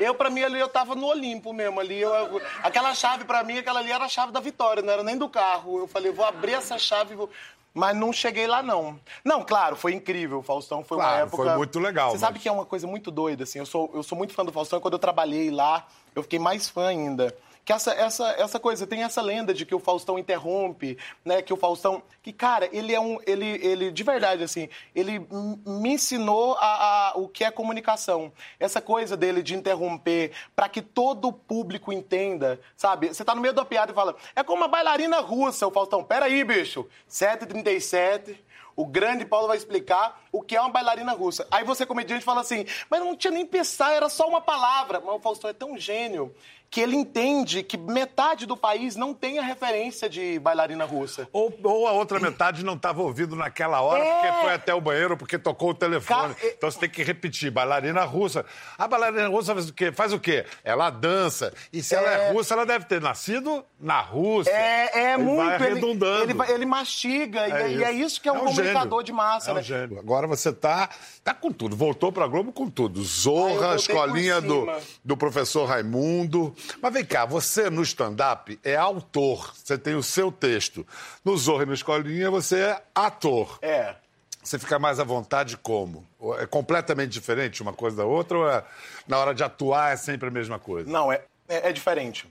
Eu, 0.00 0.14
pra 0.14 0.30
mim, 0.30 0.42
ali, 0.42 0.58
eu 0.60 0.68
tava 0.68 0.94
no 0.94 1.06
Olimpo 1.06 1.52
mesmo. 1.52 1.80
Ali, 1.80 2.00
eu, 2.00 2.12
eu- 2.14 2.42
aquela 2.62 2.94
chave, 2.94 3.24
pra 3.24 3.42
mim, 3.42 3.58
aquela 3.58 3.80
ali 3.80 3.90
era 3.90 4.04
a 4.04 4.08
chave 4.08 4.32
da 4.32 4.40
vitória, 4.40 4.82
não 4.82 4.92
era 4.92 5.02
nem 5.02 5.16
do 5.18 5.28
carro. 5.28 5.78
Eu 5.80 5.88
falei, 5.88 6.12
vou 6.12 6.24
abrir 6.24 6.52
essa 6.54 6.78
chave 6.78 7.14
e 7.14 7.16
vou... 7.16 7.28
Mas 7.74 7.96
não 7.96 8.12
cheguei 8.12 8.46
lá, 8.46 8.62
não. 8.62 8.98
Não, 9.24 9.44
claro, 9.44 9.76
foi 9.76 9.92
incrível. 9.92 10.38
O 10.38 10.42
Faustão 10.42 10.82
foi 10.82 10.96
uma 10.96 11.04
Claro, 11.04 11.26
época... 11.26 11.36
foi 11.44 11.56
muito 11.56 11.78
legal, 11.78 12.10
Você 12.10 12.18
sabe 12.18 12.34
mas- 12.34 12.42
que 12.42 12.48
é 12.48 12.52
uma 12.52 12.64
coisa 12.64 12.86
muito 12.86 13.10
doida, 13.10 13.44
assim. 13.44 13.58
Eu 13.58 13.66
sou, 13.66 13.90
eu 13.94 14.02
sou 14.02 14.16
muito 14.18 14.32
fã 14.34 14.44
do 14.44 14.50
Faustão. 14.50 14.78
e 14.78 14.82
Quando 14.82 14.94
eu 14.94 14.98
trabalhei 14.98 15.50
lá, 15.50 15.86
eu 16.14 16.22
fiquei 16.22 16.38
mais 16.38 16.68
fã 16.68 16.88
ainda. 16.88 17.36
Que 17.68 17.72
essa, 17.74 17.92
essa, 17.92 18.30
essa 18.38 18.58
coisa, 18.58 18.86
tem 18.86 19.02
essa 19.02 19.20
lenda 19.20 19.52
de 19.52 19.66
que 19.66 19.74
o 19.74 19.78
Faustão 19.78 20.18
interrompe, 20.18 20.96
né? 21.22 21.42
Que 21.42 21.52
o 21.52 21.56
Faustão... 21.58 22.02
Que, 22.22 22.32
cara, 22.32 22.66
ele 22.72 22.94
é 22.94 22.98
um... 22.98 23.18
Ele, 23.26 23.44
ele 23.62 23.90
de 23.90 24.02
verdade, 24.02 24.42
assim, 24.42 24.70
ele 24.94 25.18
me 25.66 25.90
ensinou 25.90 26.54
a, 26.54 27.10
a- 27.10 27.12
o 27.16 27.28
que 27.28 27.44
é 27.44 27.50
comunicação. 27.50 28.32
Essa 28.58 28.80
coisa 28.80 29.18
dele 29.18 29.42
de 29.42 29.54
interromper 29.54 30.32
para 30.56 30.66
que 30.66 30.80
todo 30.80 31.28
o 31.28 31.32
público 31.32 31.92
entenda, 31.92 32.58
sabe? 32.74 33.08
Você 33.08 33.22
tá 33.22 33.34
no 33.34 33.42
meio 33.42 33.52
da 33.52 33.66
piada 33.66 33.92
e 33.92 33.94
fala, 33.94 34.16
é 34.34 34.42
como 34.42 34.62
uma 34.62 34.68
bailarina 34.68 35.20
russa, 35.20 35.66
o 35.66 35.70
Faustão. 35.70 36.02
Peraí, 36.02 36.42
bicho. 36.44 36.88
7h37... 37.10 38.34
O 38.74 38.86
grande 38.86 39.24
Paulo 39.24 39.48
vai 39.48 39.56
explicar 39.56 40.22
o 40.30 40.40
que 40.40 40.54
é 40.54 40.60
uma 40.60 40.70
bailarina 40.70 41.12
russa. 41.12 41.44
Aí 41.50 41.64
você, 41.64 41.84
comediante, 41.84 42.24
fala 42.24 42.42
assim, 42.42 42.64
mas 42.88 43.00
não 43.00 43.16
tinha 43.16 43.32
nem 43.32 43.44
pensar, 43.44 43.92
era 43.92 44.08
só 44.08 44.28
uma 44.28 44.40
palavra. 44.40 45.02
Mas 45.04 45.16
o 45.16 45.18
Faustão 45.18 45.50
é 45.50 45.52
tão 45.52 45.76
gênio 45.76 46.32
que 46.70 46.80
ele 46.82 46.96
entende 46.96 47.62
que 47.62 47.76
metade 47.78 48.44
do 48.44 48.56
país 48.56 48.94
não 48.94 49.14
tem 49.14 49.38
a 49.38 49.42
referência 49.42 50.08
de 50.08 50.38
bailarina 50.38 50.84
russa. 50.84 51.26
Ou, 51.32 51.58
ou 51.64 51.86
a 51.86 51.92
outra 51.92 52.20
metade 52.20 52.62
não 52.64 52.74
estava 52.74 53.02
ouvindo 53.02 53.34
naquela 53.34 53.80
hora 53.80 54.04
É. 54.04 54.12
porque 54.14 54.40
foi 54.42 54.52
até 54.54 54.74
o 54.74 54.80
banheiro, 54.80 55.16
porque 55.16 55.38
tocou 55.38 55.70
o 55.70 55.74
telefone. 55.74 56.34
Ca- 56.34 56.46
é- 56.46 56.54
Então 56.58 56.70
você 56.70 56.78
tem 56.80 56.90
que 56.90 57.02
repetir. 57.02 57.50
Bailarina 57.50 58.04
russa. 58.04 58.44
A 58.76 58.86
bailarina 58.86 59.28
russa 59.28 59.54
faz 59.54 59.68
o 59.70 59.72
quê? 59.72 59.92
Faz 59.92 60.12
o 60.12 60.20
quê? 60.20 60.44
Ela 60.62 60.90
dança. 60.90 61.54
E 61.72 61.82
se 61.82 61.94
ela 61.94 62.10
é 62.10 62.32
russa, 62.32 62.52
ela 62.54 62.66
deve 62.66 62.84
ter 62.84 63.00
nascido 63.00 63.64
na 63.80 64.00
Rússia. 64.00 64.50
É, 64.50 64.90
é 64.94 65.14
Ele 65.14 65.22
muito. 65.22 65.36
Vai 65.46 65.54
ele, 65.56 65.64
arredondando. 65.64 66.22
ele, 66.24 66.34
vai- 66.34 66.50
ele 66.52 66.66
mastiga, 66.66 67.48
e, 67.48 67.52
é, 67.52 67.70
e 67.72 67.84
é 67.84 67.92
isso 67.92 68.20
que 68.20 68.28
é 68.28 68.32
um 68.32 68.36
um 68.36 68.44
comunicador 68.46 69.00
gênio. 69.00 69.04
de 69.04 69.12
massa, 69.12 69.50
é 69.50 69.52
um 69.52 69.56
né? 69.56 69.62
gênio. 69.62 69.98
Agora 69.98 70.26
você 70.26 70.52
tá, 70.52 70.90
tá 71.24 71.32
com 71.32 71.50
tudo. 71.50 71.74
Voltou 71.76 72.12
pra 72.12 72.26
Globo 72.26 72.52
com 72.52 72.68
tudo. 72.68 73.00
Ah, 73.00 73.04
Zorra, 73.04 73.68
voltei 73.68 73.76
escolinha 73.76 74.40
do, 74.40 74.66
do 75.04 75.16
professor 75.16 75.64
Raimundo. 75.66 76.54
Mas 76.82 76.92
vem 76.92 77.04
cá, 77.04 77.24
você 77.24 77.68
no 77.70 77.82
stand-up 77.82 78.58
é 78.64 78.76
autor. 78.76 79.52
Você 79.54 79.76
tem 79.78 79.94
o 79.94 80.02
seu 80.02 80.30
texto. 80.32 80.86
No 81.24 81.36
Zorra 81.36 81.62
e 81.62 81.66
no 81.66 81.74
Escolinha 81.74 82.30
você 82.30 82.60
é 82.60 82.82
ator. 82.94 83.58
É. 83.62 83.94
Você 84.42 84.58
fica 84.58 84.78
mais 84.78 84.98
à 84.98 85.04
vontade 85.04 85.56
como? 85.56 86.06
É 86.38 86.46
completamente 86.46 87.10
diferente 87.10 87.60
uma 87.62 87.72
coisa 87.72 87.98
da 87.98 88.04
outra 88.04 88.38
ou 88.38 88.48
é, 88.50 88.64
na 89.06 89.18
hora 89.18 89.34
de 89.34 89.42
atuar 89.44 89.92
é 89.92 89.96
sempre 89.96 90.28
a 90.28 90.30
mesma 90.30 90.58
coisa? 90.58 90.88
Não, 90.90 91.12
é, 91.12 91.22
é, 91.48 91.68
é 91.68 91.72
diferente. 91.72 92.26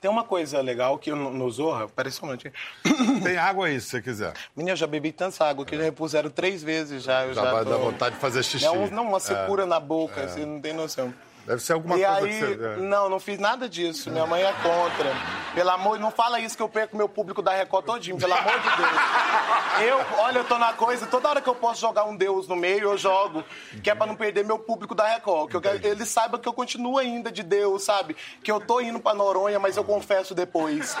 Tem 0.00 0.10
uma 0.10 0.24
coisa 0.24 0.60
legal 0.62 0.98
que 0.98 1.10
no, 1.10 1.30
no 1.30 1.50
Zorra, 1.50 1.84
um 1.86 2.26
momentinho. 2.26 2.54
Tem 3.22 3.36
água 3.36 3.66
aí, 3.66 3.78
se 3.80 3.88
você 3.88 4.00
quiser. 4.02 4.32
Menina, 4.56 4.72
eu 4.72 4.76
já 4.76 4.86
bebi 4.86 5.12
tanta 5.12 5.44
água 5.44 5.64
que 5.64 5.76
já 5.76 5.82
repuseram 5.82 6.30
três 6.30 6.62
vezes 6.62 7.02
já. 7.02 7.26
Eu 7.26 7.34
Já, 7.34 7.44
já 7.44 7.52
vai 7.52 7.64
tô- 7.64 7.70
dar 7.70 7.76
vontade 7.76 8.14
de 8.14 8.20
fazer 8.20 8.42
xixi. 8.42 8.64
É 8.64 8.70
um- 8.70 8.90
não, 8.90 9.06
uma 9.06 9.20
secura 9.20 9.64
É. 9.64 9.66
na 9.66 9.78
boca, 9.78 10.26
você 10.26 10.44
não 10.46 10.58
tem 10.58 10.72
noção. 10.72 11.12
Deve 11.46 11.60
ser 11.62 11.72
alguma 11.72 11.96
e 11.98 12.04
coisa 12.04 12.18
aí, 12.26 12.32
que 12.38 12.54
você... 12.56 12.64
é. 12.64 12.76
não, 12.76 13.08
não 13.08 13.18
fiz 13.18 13.38
nada 13.38 13.68
disso. 13.68 14.10
Minha 14.10 14.26
mãe 14.26 14.42
é 14.42 14.52
contra. 14.62 15.12
Pelo 15.54 15.70
amor, 15.70 15.98
não 15.98 16.10
fala 16.10 16.38
isso 16.38 16.56
que 16.56 16.62
eu 16.62 16.68
perco 16.68 16.96
meu 16.96 17.08
público 17.08 17.42
da 17.42 17.52
Record 17.52 17.84
todinho, 17.84 18.16
pelo 18.18 18.32
amor 18.34 18.52
de 18.60 18.68
Deus. 18.76 19.88
Eu, 19.88 20.18
olha, 20.18 20.38
eu 20.38 20.44
tô 20.44 20.58
na 20.58 20.72
coisa, 20.74 21.06
toda 21.06 21.28
hora 21.28 21.40
que 21.40 21.48
eu 21.48 21.54
posso 21.54 21.80
jogar 21.80 22.04
um 22.04 22.14
Deus 22.16 22.46
no 22.46 22.54
meio, 22.54 22.82
eu 22.82 22.96
jogo, 22.96 23.42
que 23.82 23.90
é 23.90 23.94
pra 23.94 24.06
não 24.06 24.14
perder 24.14 24.44
meu 24.44 24.58
público 24.58 24.94
da 24.94 25.06
Record. 25.06 25.50
Que 25.50 25.56
eu 25.56 25.60
quero, 25.60 25.84
ele 25.86 26.04
saiba 26.04 26.38
que 26.38 26.48
eu 26.48 26.52
continuo 26.52 26.98
ainda 26.98 27.32
de 27.32 27.42
Deus, 27.42 27.82
sabe? 27.82 28.16
Que 28.42 28.52
eu 28.52 28.60
tô 28.60 28.80
indo 28.80 29.00
pra 29.00 29.14
Noronha, 29.14 29.58
mas 29.58 29.76
eu 29.76 29.82
confesso 29.84 30.34
depois. 30.34 30.96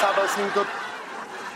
Sabe 0.00 0.20
assim, 0.20 0.50
que 0.50 0.58
eu... 0.58 0.66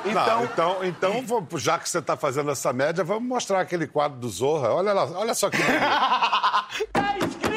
Não, 0.04 0.10
Então, 0.10 0.44
então, 0.44 0.84
então 0.84 1.22
vamos- 1.24 1.62
já 1.62 1.78
que 1.78 1.88
você 1.88 1.98
está 1.98 2.16
fazendo 2.16 2.50
essa 2.50 2.72
média, 2.72 3.04
vamos 3.04 3.22
mostrar 3.22 3.60
aquele 3.60 3.86
quadro 3.86 4.18
do 4.18 4.28
Zorra. 4.28 4.72
Olha 4.72 4.92
lá, 4.92 5.04
olha 5.16 5.32
só 5.34 5.48
que. 5.48 5.58
Tá! 5.58 6.66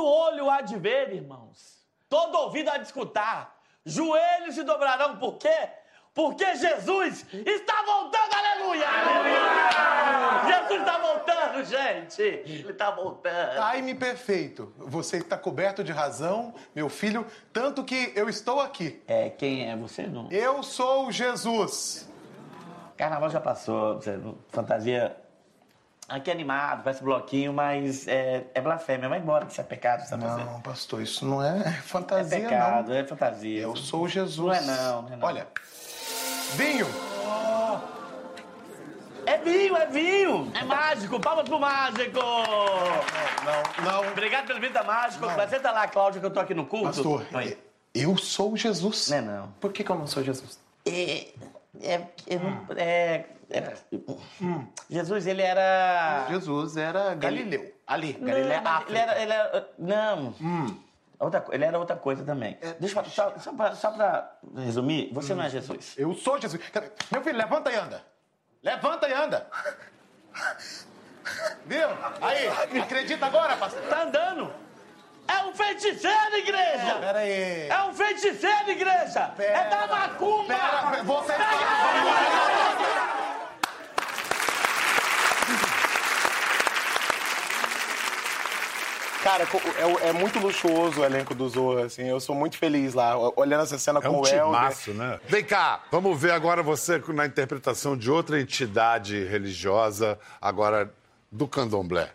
Todo 0.00 0.06
olho 0.06 0.48
há 0.48 0.62
de 0.62 0.78
ver, 0.78 1.12
irmãos. 1.12 1.78
Todo 2.08 2.34
ouvido 2.38 2.70
há 2.70 2.78
de 2.78 2.86
escutar. 2.86 3.54
Joelhos 3.84 4.54
se 4.54 4.62
dobrarão, 4.62 5.18
por 5.18 5.36
quê? 5.36 5.68
Porque 6.14 6.56
Jesus 6.56 7.26
está 7.30 7.82
voltando, 7.82 8.32
aleluia! 8.32 8.88
Aleluia! 8.88 10.46
Jesus 10.46 10.80
está 10.80 10.98
voltando, 10.98 11.64
gente! 11.64 12.22
Ele 12.22 12.70
está 12.70 12.90
voltando. 12.90 13.72
Time 13.72 13.94
perfeito. 13.94 14.72
Você 14.78 15.18
está 15.18 15.36
coberto 15.36 15.84
de 15.84 15.92
razão, 15.92 16.54
meu 16.74 16.88
filho, 16.88 17.26
tanto 17.52 17.84
que 17.84 18.10
eu 18.16 18.26
estou 18.26 18.58
aqui. 18.58 19.02
É, 19.06 19.28
quem 19.28 19.70
é 19.70 19.76
você, 19.76 20.06
não? 20.06 20.32
Eu 20.32 20.62
sou 20.62 21.12
Jesus. 21.12 22.08
Carnaval 22.96 23.28
já 23.28 23.40
passou, 23.40 24.00
fantasia... 24.48 25.14
Aqui 26.10 26.28
é 26.28 26.32
animado, 26.32 26.82
parece 26.82 27.04
bloquinho, 27.04 27.52
mas 27.52 28.08
é, 28.08 28.44
é 28.52 28.60
blasfêmia. 28.60 29.08
Vai 29.08 29.20
embora 29.20 29.46
que 29.46 29.52
isso 29.52 29.60
é 29.60 29.64
pecado, 29.64 30.02
você 30.02 30.10
tá 30.10 30.18
fazendo. 30.18 30.44
Não, 30.46 30.60
pastor, 30.60 31.00
isso 31.00 31.24
não 31.24 31.40
é 31.40 31.60
É 31.68 31.72
fantasia, 31.82 32.40
pecado, 32.40 32.88
não. 32.88 32.96
é 32.96 33.04
fantasia. 33.04 33.62
Eu 33.62 33.76
sou 33.76 34.08
Jesus. 34.08 34.38
Não 34.38 34.52
é 34.52 34.60
não, 34.60 35.02
não 35.02 35.12
é 35.12 35.16
não. 35.16 35.28
Olha, 35.28 35.46
vinho. 36.56 36.86
É 39.24 39.38
vinho, 39.38 39.76
é 39.76 39.86
vinho! 39.86 40.50
É 40.60 40.64
mágico! 40.64 41.20
Palmas 41.20 41.48
pro 41.48 41.60
mágico! 41.60 42.18
Não, 42.18 43.84
não. 43.84 44.10
Obrigado 44.10 44.46
pela 44.46 44.58
visita 44.58 44.82
mágico. 44.82 45.24
Mas 45.36 45.50
senta 45.50 45.70
lá, 45.70 45.86
Cláudio, 45.86 46.20
que 46.20 46.26
eu 46.26 46.30
tô 46.32 46.40
aqui 46.40 46.54
no 46.54 46.66
culto. 46.66 46.86
Pastor, 46.86 47.24
Oi. 47.34 47.56
eu 47.94 48.16
sou 48.16 48.56
Jesus. 48.56 49.08
Não 49.10 49.16
é 49.16 49.20
não. 49.20 49.48
Por 49.60 49.72
que, 49.72 49.84
que 49.84 49.90
eu 49.90 49.96
não 49.96 50.08
sou 50.08 50.24
Jesus? 50.24 50.58
É, 50.84 51.28
é, 51.82 51.94
é, 51.94 52.38
não- 52.38 52.66
é- 52.76 53.24
é- 53.50 53.74
Jesus, 54.88 55.26
ele 55.26 55.42
era... 55.42 56.26
Jesus 56.28 56.76
era 56.76 57.14
Galileu. 57.14 57.72
Ali, 57.86 58.12
Galileu. 58.14 58.60
Não, 58.62 58.82
ele 58.88 58.98
era... 58.98 59.22
Ele 59.22 59.32
era 59.32 59.68
não. 59.78 60.34
Outra 61.18 61.40
co- 61.40 61.52
ele 61.52 61.64
era 61.64 61.78
outra 61.78 61.96
coisa 61.96 62.24
também. 62.24 62.56
Deixa 62.78 62.98
eu 62.98 63.04
falar, 63.04 63.08
só, 63.10 63.38
só, 63.38 63.52
pra, 63.52 63.74
só 63.74 63.90
pra 63.90 64.32
resumir, 64.56 65.10
você 65.12 65.34
não 65.34 65.44
é 65.44 65.50
Jesus. 65.50 65.94
Eu 65.98 66.14
sou 66.14 66.40
Jesus. 66.40 66.62
Meu 67.12 67.22
filho, 67.22 67.36
levanta 67.36 67.70
e 67.70 67.76
anda. 67.76 68.02
Levanta 68.62 69.06
e 69.08 69.12
anda. 69.12 69.46
Viu? 71.66 71.88
Aí, 72.22 72.48
acredita 72.80 73.26
agora, 73.26 73.56
pastor? 73.56 73.82
Tá 73.82 74.02
andando! 74.04 74.50
É 75.32 75.44
um 75.44 75.54
feiticeiro, 75.54 76.36
igreja! 76.36 76.94
Pera 77.00 77.18
aí. 77.20 77.68
É 77.68 77.82
um 77.84 77.92
feiticeiro, 77.94 78.70
igreja! 78.70 79.32
É 79.38 79.68
da 79.68 79.86
macumba! 79.86 80.54
Pera, 80.54 81.02
você 81.04 81.32
Cara, 89.22 89.46
é, 89.76 90.08
é 90.08 90.12
muito 90.12 90.38
luxuoso 90.38 91.02
o 91.02 91.04
elenco 91.04 91.34
do 91.34 91.46
Zorra, 91.46 91.84
assim. 91.84 92.08
Eu 92.08 92.18
sou 92.20 92.34
muito 92.34 92.56
feliz 92.56 92.94
lá, 92.94 93.16
olhando 93.36 93.62
essa 93.64 93.78
cena 93.78 93.98
É 93.98 94.02
com 94.02 94.08
um 94.16 94.20
o 94.20 94.26
Helder. 94.26 94.44
timaço, 94.46 94.94
né? 94.94 95.20
Vem 95.28 95.44
cá, 95.44 95.80
vamos 95.90 96.18
ver 96.18 96.32
agora 96.32 96.62
você 96.62 96.98
na 97.08 97.26
interpretação 97.26 97.96
de 97.96 98.10
outra 98.10 98.40
entidade 98.40 99.22
religiosa, 99.26 100.18
agora 100.40 100.90
do 101.30 101.46
candomblé. 101.46 102.10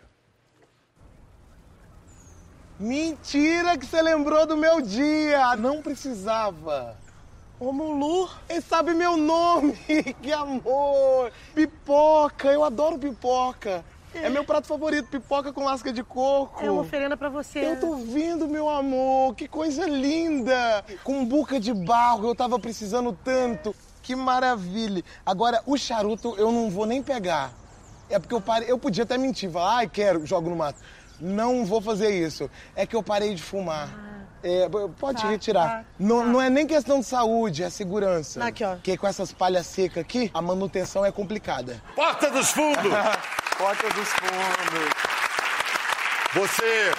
Mentira 2.78 3.78
que 3.78 3.86
você 3.86 4.02
lembrou 4.02 4.46
do 4.46 4.54
meu 4.54 4.82
dia! 4.82 5.56
Não 5.56 5.80
precisava. 5.80 6.94
Ô, 7.58 7.72
Mulu, 7.72 8.28
ele 8.50 8.60
sabe 8.60 8.92
meu 8.92 9.16
nome! 9.16 9.74
Que 10.20 10.30
amor! 10.30 11.32
Pipoca, 11.54 12.52
eu 12.52 12.62
adoro 12.62 12.98
pipoca. 12.98 13.82
É 14.14 14.28
meu 14.28 14.44
prato 14.44 14.66
favorito, 14.66 15.08
pipoca 15.08 15.54
com 15.54 15.64
lasca 15.64 15.90
de 15.90 16.02
coco. 16.02 16.62
É 16.64 16.70
uma 16.70 16.82
oferenda 16.82 17.16
pra 17.16 17.30
você. 17.30 17.60
Eu 17.60 17.80
tô 17.80 17.96
vendo, 17.96 18.46
meu 18.46 18.68
amor, 18.68 19.34
que 19.34 19.48
coisa 19.48 19.86
linda! 19.86 20.84
Com 21.02 21.24
buca 21.24 21.58
de 21.58 21.72
barro, 21.72 22.28
eu 22.28 22.34
tava 22.34 22.58
precisando 22.58 23.16
tanto. 23.24 23.74
Que 24.02 24.14
maravilha! 24.14 25.02
Agora, 25.24 25.62
o 25.64 25.78
charuto 25.78 26.34
eu 26.36 26.52
não 26.52 26.68
vou 26.68 26.84
nem 26.84 27.02
pegar. 27.02 27.54
É 28.08 28.18
porque 28.18 28.34
eu 28.34 28.40
parei, 28.40 28.70
eu 28.70 28.78
podia 28.78 29.02
até 29.04 29.18
mentir, 29.18 29.50
falar, 29.50 29.78
ai, 29.78 29.88
quero, 29.88 30.24
jogo 30.24 30.48
no 30.48 30.56
mato. 30.56 30.78
Não 31.20 31.64
vou 31.64 31.80
fazer 31.80 32.10
isso. 32.10 32.50
É 32.74 32.86
que 32.86 32.94
eu 32.96 33.02
parei 33.02 33.34
de 33.34 33.42
fumar. 33.42 33.88
É, 34.42 34.68
pode 34.98 35.22
Tá, 35.22 35.28
retirar. 35.28 35.68
tá, 35.68 35.84
não, 35.98 36.24
não 36.24 36.40
é 36.40 36.48
nem 36.48 36.66
questão 36.66 37.00
de 37.00 37.06
saúde, 37.06 37.64
é 37.64 37.70
segurança. 37.70 38.44
Aqui, 38.44 38.62
ó. 38.62 38.74
Porque 38.74 38.96
com 38.96 39.06
essas 39.06 39.32
palhas 39.32 39.66
secas 39.66 40.02
aqui, 40.02 40.30
a 40.32 40.40
manutenção 40.40 41.04
é 41.04 41.10
complicada. 41.10 41.82
Porta 41.96 42.30
dos 42.30 42.50
Fundos! 42.52 42.92
Porta 43.58 43.88
dos 43.88 44.08
fundos. 44.08 44.90
Você 46.34 46.92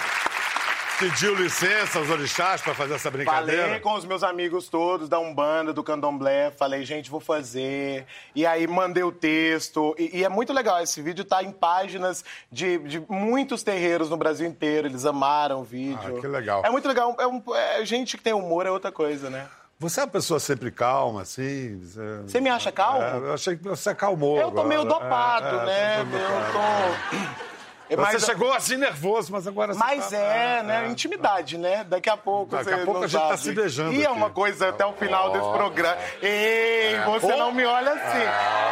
pediu 0.98 1.34
licença 1.34 1.98
aos 1.98 2.08
orixás 2.10 2.60
para 2.60 2.74
fazer 2.74 2.94
essa 2.94 3.10
brincadeira? 3.10 3.62
Falei 3.62 3.80
com 3.80 3.94
os 3.94 4.04
meus 4.04 4.22
amigos 4.22 4.68
todos 4.68 5.08
da 5.08 5.18
Umbanda, 5.18 5.72
do 5.72 5.82
Candomblé. 5.82 6.50
Falei, 6.50 6.84
gente, 6.84 7.10
vou 7.10 7.20
fazer. 7.20 8.04
E 8.34 8.44
aí 8.46 8.66
mandei 8.66 9.02
o 9.02 9.12
texto. 9.12 9.94
E, 9.98 10.18
e 10.18 10.24
é 10.24 10.28
muito 10.28 10.52
legal. 10.52 10.82
Esse 10.82 11.00
vídeo 11.00 11.24
tá 11.24 11.42
em 11.42 11.50
páginas 11.52 12.24
de, 12.50 12.78
de 12.78 13.00
muitos 13.08 13.62
terreiros 13.62 14.10
no 14.10 14.16
Brasil 14.16 14.46
inteiro. 14.46 14.88
Eles 14.88 15.04
amaram 15.04 15.60
o 15.60 15.64
vídeo. 15.64 16.16
Ah, 16.16 16.20
que 16.20 16.26
legal. 16.26 16.62
É 16.64 16.70
muito 16.70 16.88
legal. 16.88 17.16
É, 17.18 17.26
um- 17.26 17.42
é 17.54 17.84
gente 17.84 18.16
que 18.16 18.22
tem 18.22 18.32
humor 18.32 18.66
é 18.66 18.70
outra 18.70 18.90
coisa, 18.92 19.30
né? 19.30 19.46
Você 19.80 20.00
é 20.00 20.02
uma 20.02 20.10
pessoa 20.10 20.40
sempre 20.40 20.72
calma, 20.72 21.22
assim? 21.22 21.78
Você, 21.80 22.00
Você 22.26 22.40
me 22.40 22.50
acha 22.50 22.72
calmo? 22.72 23.00
É, 23.00 23.16
eu 23.28 23.34
achei 23.34 23.56
que 23.56 23.62
você 23.62 23.90
acalmou. 23.90 24.36
eu 24.40 24.50
tô 24.50 24.64
meio 24.64 24.80
agora. 24.80 25.04
dopado, 25.04 25.46
É, 25.46 25.62
é, 25.62 25.64
né? 25.66 26.00
Eu 26.00 26.52
tô. 26.52 27.44
Você 27.88 27.96
Mas- 27.96 28.24
chegou 28.24 28.52
assim 28.52 28.76
nervoso, 28.76 29.32
mas 29.32 29.46
agora 29.46 29.72
você 29.72 29.78
Mas 29.80 30.10
tá- 30.10 30.16
é, 30.16 30.62
né? 30.62 30.88
Intimidade, 30.88 31.56
né? 31.56 31.84
Daqui 31.84 32.10
a 32.10 32.16
pouco 32.18 32.50
Daqui 32.54 32.64
você 32.64 32.74
a 32.74 32.78
pouco 32.84 32.92
não 32.94 33.02
a 33.04 33.06
gente 33.06 33.20
tá 33.20 33.28
sabe. 33.28 33.40
se 33.42 33.52
beijando 33.52 33.92
E 33.94 34.04
é 34.04 34.10
uma 34.10 34.28
coisa 34.30 34.68
até 34.68 34.84
o 34.84 34.92
final 34.92 35.32
desse 35.32 35.48
programa. 35.50 35.96
Ei, 36.20 36.98
você 37.06 37.32
Ou- 37.32 37.38
não 37.38 37.52
me 37.52 37.64
olha 37.64 37.92
assim. 37.92 38.26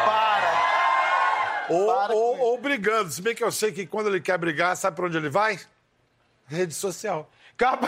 Para. 0.05 1.67
Ou, 1.71 1.87
Para 1.95 2.15
ou 2.15 2.59
brigando. 2.59 3.11
Se 3.11 3.23
bem 3.23 3.35
que 3.35 3.43
eu 3.43 3.51
sei 3.51 3.73
que 3.73 3.87
quando 3.87 4.09
ele 4.09 4.21
quer 4.21 4.37
brigar, 4.39 4.77
sabe 4.77 4.97
pra 4.97 5.07
onde 5.07 5.17
ele 5.17 5.31
vai? 5.31 5.59
Rede 6.47 6.75
social. 6.75 7.29
Capa... 7.57 7.87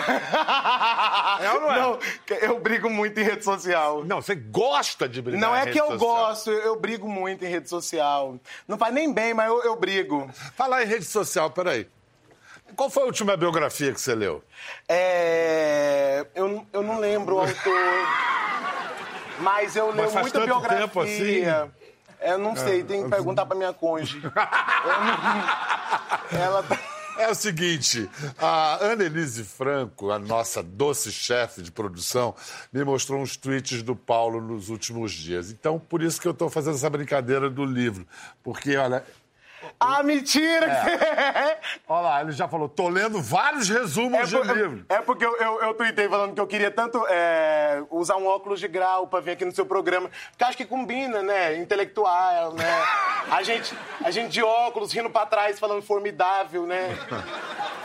É 1.43 1.53
ou 1.53 1.61
não 1.61 1.73
é? 1.73 1.79
Não, 1.79 1.99
eu 2.41 2.59
brigo 2.59 2.89
muito 2.89 3.21
em 3.21 3.23
rede 3.23 3.45
social. 3.45 4.03
Não, 4.05 4.23
você 4.23 4.35
gosta 4.35 5.07
de 5.09 5.21
brigar 5.21 5.41
Não 5.41 5.55
é 5.55 5.67
que 5.71 5.79
eu 5.79 5.87
social. 5.89 5.99
gosto, 5.99 6.51
eu 6.51 6.79
brigo 6.81 7.07
muito 7.09 7.45
em 7.45 7.49
rede 7.49 7.69
social. 7.69 8.39
Não 8.67 8.79
faz 8.79 8.95
nem 8.95 9.13
bem, 9.13 9.35
mas 9.35 9.49
eu, 9.49 9.63
eu 9.65 9.77
brigo. 9.77 10.29
Falar 10.57 10.83
em 10.83 10.87
rede 10.87 11.05
social, 11.05 11.51
peraí. 11.51 11.87
Qual 12.77 12.89
foi 12.91 13.03
a 13.03 13.07
última 13.07 13.37
biografia 13.37 13.93
que 13.93 14.01
você 14.01 14.15
leu? 14.15 14.43
É... 14.89 16.27
Eu, 16.35 16.67
eu 16.73 16.83
não 16.83 16.99
lembro 16.99 17.37
o 17.37 17.41
autor, 17.41 18.09
mas 19.41 19.77
eu 19.77 19.91
leio 19.91 20.09
faz 20.11 20.23
muita 20.25 20.39
tanto 20.41 20.47
biografia. 20.47 20.79
tempo 20.81 21.01
assim? 21.01 21.45
É, 22.21 22.33
Eu 22.33 22.39
não 22.39 22.57
sei, 22.57 22.83
tem 22.83 23.05
que 23.05 23.11
perguntar 23.11 23.47
pra 23.47 23.57
minha 23.57 23.73
cônjuge. 23.73 24.23
Eu 24.25 24.33
não- 24.33 26.29
Ela 26.41 26.63
tá... 26.63 26.79
É 27.19 27.29
o 27.29 27.35
seguinte, 27.35 28.09
a 28.39 28.93
Annelise 28.93 29.43
Franco, 29.43 30.13
a 30.13 30.21
nossa 30.21 30.63
doce 30.63 31.11
chefe 31.11 31.63
de 31.63 31.73
produção, 31.73 32.33
me 32.73 32.85
mostrou 32.85 33.21
uns 33.21 33.37
tweets 33.37 33.83
do 33.83 33.97
Paulo 33.97 34.41
nos 34.41 34.69
últimos 34.69 35.11
dias. 35.11 35.51
Então, 35.51 35.81
por 35.81 36.01
isso 36.01 36.21
que 36.21 36.29
eu 36.29 36.33
estou 36.33 36.49
fazendo 36.49 36.77
essa 36.77 36.89
brincadeira 36.89 37.51
do 37.51 37.65
livro. 37.65 38.07
Porque, 38.41 38.77
olha, 38.77 39.05
Ah, 39.81 40.03
mentira! 40.03 40.67
É. 40.67 41.59
olha 41.89 42.01
lá, 42.01 42.21
ele 42.23 42.33
já 42.33 42.49
falou, 42.49 42.69
tô 42.69 42.89
lendo 42.89 43.21
vários 43.21 43.69
resumos 43.69 44.19
É, 44.21 44.23
de 44.25 44.37
por- 44.37 44.57
livro. 44.57 44.87
é 44.89 44.99
porque 45.01 45.25
eu, 45.25 45.37
eu, 45.37 45.63
eu 45.63 45.75
tuitei 45.75 46.09
falando 46.09 46.35
que 46.35 46.41
eu 46.41 46.47
queria 46.47 46.71
tanto 46.71 47.05
é, 47.09 47.83
usar 47.91 48.17
um 48.17 48.27
óculos 48.27 48.61
de 48.61 48.69
grau 48.69 49.07
pra 49.07 49.21
vir 49.21 49.33
aqui 49.33 49.45
no 49.45 49.53
seu 49.53 49.65
programa. 49.67 50.11
Porque 50.31 50.45
acho 50.45 50.57
que 50.57 50.65
combina, 50.67 51.23
né? 51.23 51.57
Intelectual, 51.57 52.53
né? 52.55 52.65
A 53.31 53.43
gente, 53.43 53.75
a 54.05 54.11
gente 54.11 54.31
de 54.31 54.43
óculos, 54.43 54.93
rindo 54.93 55.11
pra 55.11 55.27
trás, 55.27 55.59
falando 55.59 55.83
formidável, 55.83 56.67
né? 56.67 56.97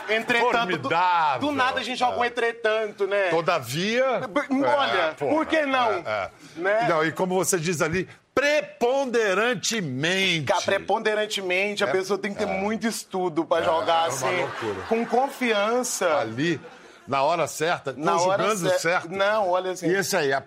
Entretanto, 0.08 0.50
do- 0.50 0.88
Formidável. 0.88 1.40
Do, 1.40 1.52
nada 1.52 1.80
a 1.80 1.82
gente 1.82 1.98
joga 1.98 2.18
um 2.18 2.24
entretanto, 2.24 3.06
né? 3.06 3.28
Todavia... 3.30 4.04
Olha, 4.50 4.92
É, 4.92 5.10
porra, 5.12 5.30
por 5.34 5.46
que 5.46 5.62
não? 5.64 5.92
é, 5.92 6.02
é. 6.06 6.30
Né? 6.56 6.86
Não, 6.88 7.04
e 7.04 7.10
como 7.12 7.34
você 7.34 7.58
diz 7.58 7.80
ali, 7.80 8.08
preponderantemente. 8.34 10.46
Cara, 10.46 10.62
preponderantemente, 10.62 11.84
a 11.84 11.88
pessoa 11.88 12.18
tem 12.18 12.32
que 12.32 12.38
ter 12.38 12.46
muito 12.46 12.86
estudo 12.86 13.44
pra 13.44 13.60
jogar 13.62 13.94
é 13.94 13.98
uma 14.00 14.06
assim, 14.08 14.40
loucura. 14.40 14.82
com 14.88 15.04
confiança. 15.06 16.16
Ali, 16.18 16.58
na 17.06 17.22
hora 17.22 17.46
certa, 17.46 17.92
na 17.96 18.16
hora 18.16 18.44
conjugando 18.44 18.70
cer- 18.70 18.80
certo. 18.80 19.08
Não, 19.10 19.50
olha 19.50 19.70
assim. 19.72 19.86
E 19.88 19.94
esse 19.94 20.16
aí? 20.16 20.32
Ah, 20.32 20.42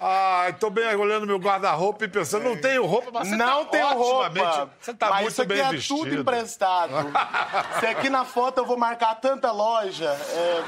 ah, 0.00 0.52
tô 0.58 0.70
bem 0.70 0.86
olhando 0.96 1.26
meu 1.26 1.38
guarda-roupa 1.38 2.06
e 2.06 2.08
pensando, 2.08 2.44
não 2.44 2.56
tenho 2.56 2.84
roupa, 2.86 3.10
mas 3.12 3.28
você 3.28 3.36
não 3.36 3.64
tá 3.66 3.70
tenho 3.70 3.92
roupa. 3.94 4.70
Você 4.80 4.94
tá 4.94 5.10
mas 5.10 5.20
muito 5.20 5.32
isso 5.32 5.42
aqui 5.42 5.52
bem 5.54 5.62
é 5.62 5.70
vestido. 5.70 5.98
tudo 6.00 6.14
emprestado. 6.14 6.92
Se 7.78 7.86
aqui 7.86 8.08
na 8.10 8.24
foto 8.24 8.58
eu 8.58 8.64
vou 8.66 8.76
marcar 8.78 9.14
tanta 9.16 9.52
loja. 9.52 10.10
é, 10.32 10.62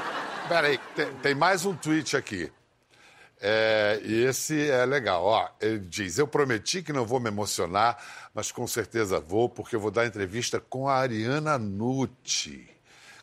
Peraí, 0.47 0.77
tem, 0.95 1.07
tem 1.21 1.35
mais 1.35 1.65
um 1.65 1.73
tweet 1.75 2.15
aqui. 2.15 2.49
É, 3.45 3.99
e 4.05 4.23
esse 4.23 4.69
é 4.69 4.85
legal. 4.85 5.25
Ó, 5.25 5.49
ele 5.59 5.79
diz: 5.79 6.17
Eu 6.17 6.25
prometi 6.25 6.81
que 6.81 6.93
não 6.93 7.05
vou 7.05 7.19
me 7.19 7.27
emocionar, 7.27 7.97
mas 8.33 8.53
com 8.53 8.65
certeza 8.65 9.19
vou, 9.19 9.49
porque 9.49 9.75
eu 9.75 9.81
vou 9.81 9.91
dar 9.91 10.05
entrevista 10.05 10.61
com 10.61 10.87
a 10.87 10.95
Ariana 10.95 11.57
Nucci. 11.57 12.65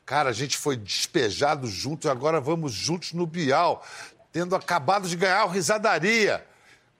Cara, 0.04 0.28
a 0.28 0.32
gente 0.34 0.58
foi 0.58 0.76
despejado 0.76 1.66
junto 1.66 2.06
e 2.06 2.10
agora 2.10 2.38
vamos 2.38 2.72
juntos 2.72 3.14
no 3.14 3.26
Bial, 3.26 3.82
tendo 4.30 4.54
acabado 4.54 5.08
de 5.08 5.16
ganhar 5.16 5.46
o 5.46 5.48
Risadaria. 5.48 6.44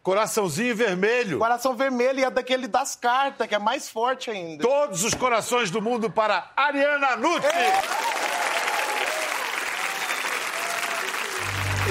Coraçãozinho 0.02 0.74
vermelho. 0.74 1.38
Coração 1.38 1.76
vermelho 1.76 2.20
e 2.20 2.24
é 2.24 2.30
daquele 2.30 2.66
das 2.66 2.96
cartas, 2.96 3.46
que 3.46 3.54
é 3.54 3.58
mais 3.58 3.86
forte 3.86 4.30
ainda. 4.30 4.62
Todos 4.62 5.04
os 5.04 5.12
corações 5.12 5.70
do 5.70 5.82
mundo 5.82 6.10
para 6.10 6.50
Ariana 6.56 7.16
Nucci. 7.16 7.46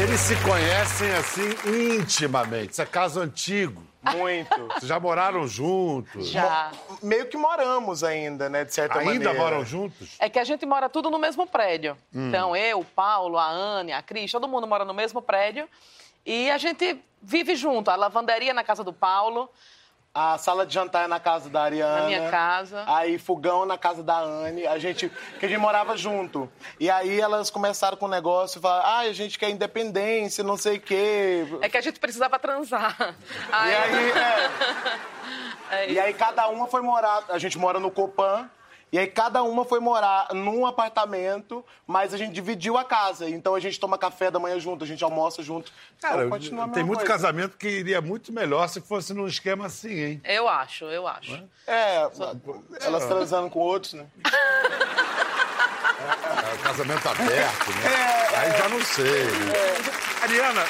Eles 0.01 0.21
se 0.21 0.35
conhecem 0.43 1.11
assim 1.11 1.97
intimamente. 1.97 2.71
Isso 2.71 2.81
é 2.81 2.85
caso 2.85 3.19
antigo. 3.19 3.83
Muito. 4.15 4.67
Vocês 4.67 4.87
já 4.87 4.97
moraram 4.97 5.45
juntos? 5.45 6.29
Já. 6.29 6.71
Meio 7.03 7.25
que 7.25 7.35
moramos 7.35 8.01
ainda, 8.01 8.47
né, 8.49 8.63
de 8.63 8.73
certa 8.73 8.99
Ainda 8.99 9.11
maneira. 9.11 9.33
moram 9.33 9.65
juntos? 9.65 10.15
É 10.17 10.29
que 10.29 10.39
a 10.39 10.43
gente 10.45 10.65
mora 10.65 10.87
tudo 10.87 11.09
no 11.09 11.19
mesmo 11.19 11.45
prédio. 11.45 11.97
Hum. 12.15 12.29
Então, 12.29 12.55
eu, 12.55 12.79
o 12.79 12.85
Paulo, 12.85 13.37
a 13.37 13.49
Anne, 13.49 13.91
a 13.91 14.01
Cris, 14.01 14.31
todo 14.31 14.47
mundo 14.47 14.65
mora 14.65 14.85
no 14.85 14.93
mesmo 14.93 15.21
prédio. 15.21 15.67
E 16.25 16.49
a 16.49 16.57
gente 16.57 16.97
vive 17.21 17.55
junto. 17.57 17.91
A 17.91 17.97
lavanderia 17.97 18.53
na 18.53 18.63
casa 18.63 18.85
do 18.85 18.93
Paulo, 18.93 19.49
A 20.13 20.37
sala 20.39 20.65
de 20.65 20.73
jantar 20.73 21.03
é 21.05 21.07
na 21.07 21.19
casa 21.19 21.49
da 21.49 21.61
Ariana. 21.61 22.01
na 22.01 22.05
minha 22.07 22.29
casa. 22.31 22.83
Aí 22.87 23.19
fogão 23.19 23.65
na 23.65 23.77
casa 23.77 24.01
da 24.03 24.19
Anne, 24.19 24.65
a 24.65 24.79
gente, 24.79 25.09
que 25.39 25.45
a 25.45 25.49
gente 25.49 25.59
morava 25.59 25.95
junto. 25.95 26.51
E 26.79 26.89
aí 26.89 27.21
elas 27.21 27.49
começaram 27.51 27.95
com 27.95 28.05
o 28.07 28.09
negócio, 28.09 28.59
falaram, 28.59 28.85
ah, 28.89 28.99
a 28.99 29.13
gente 29.13 29.37
quer 29.37 29.49
independência, 29.51 30.43
não 30.43 30.57
sei 30.57 30.77
o 30.77 30.81
quê. 30.81 31.47
É 31.61 31.69
que 31.69 31.77
a 31.77 31.81
gente 31.81 31.99
precisava 31.99 32.39
transar. 32.39 33.15
E 33.51 33.53
aí, 33.53 34.11
é, 34.11 34.49
É 35.71 35.91
e 35.91 35.99
aí 35.99 36.13
cada 36.15 36.47
uma 36.47 36.65
foi 36.67 36.81
morar, 36.81 37.23
a 37.29 37.37
gente 37.37 37.57
mora 37.57 37.79
no 37.79 37.91
Copan, 37.91 38.49
E 38.91 38.97
aí 38.97 39.07
cada 39.07 39.43
uma 39.43 39.63
foi 39.63 39.79
morar 39.79 40.29
num 40.33 40.65
apartamento, 40.65 41.63
mas 41.85 42.13
a 42.13 42.17
gente 42.17 42.33
dividiu 42.33 42.77
a 42.77 42.83
casa. 42.83 43.29
Então 43.29 43.53
a 43.55 43.59
gente 43.59 43.79
toma 43.79 43.97
café 43.97 44.31
da 44.31 44.39
manhã 44.39 44.59
junto, 44.59 44.83
a 44.83 44.87
gente 44.87 45.03
almoça 45.03 45.43
junto. 45.43 45.71
Cara, 46.01 46.25
então, 46.25 46.29
continua 46.29 46.67
tem 46.69 46.83
muito 46.83 46.99
coisa. 46.99 47.13
casamento 47.13 47.57
que 47.57 47.67
iria 47.67 48.01
muito 48.01 48.33
melhor 48.33 48.67
se 48.67 48.81
fosse 48.81 49.13
num 49.13 49.27
esquema 49.27 49.67
assim, 49.67 49.93
hein? 49.93 50.21
Eu 50.23 50.47
acho, 50.49 50.85
eu 50.85 51.07
acho. 51.07 51.43
É, 51.67 52.09
elas 52.81 53.05
transando 53.05 53.49
com 53.49 53.59
outros, 53.59 53.93
né? 53.93 54.05
É, 56.51 56.57
casamento 56.63 57.07
aberto, 57.09 57.69
né? 57.69 58.37
Aí 58.37 58.57
já 58.57 58.69
não 58.69 58.81
sei. 58.83 59.23
Né? 59.25 59.53
Ariana, 60.23 60.65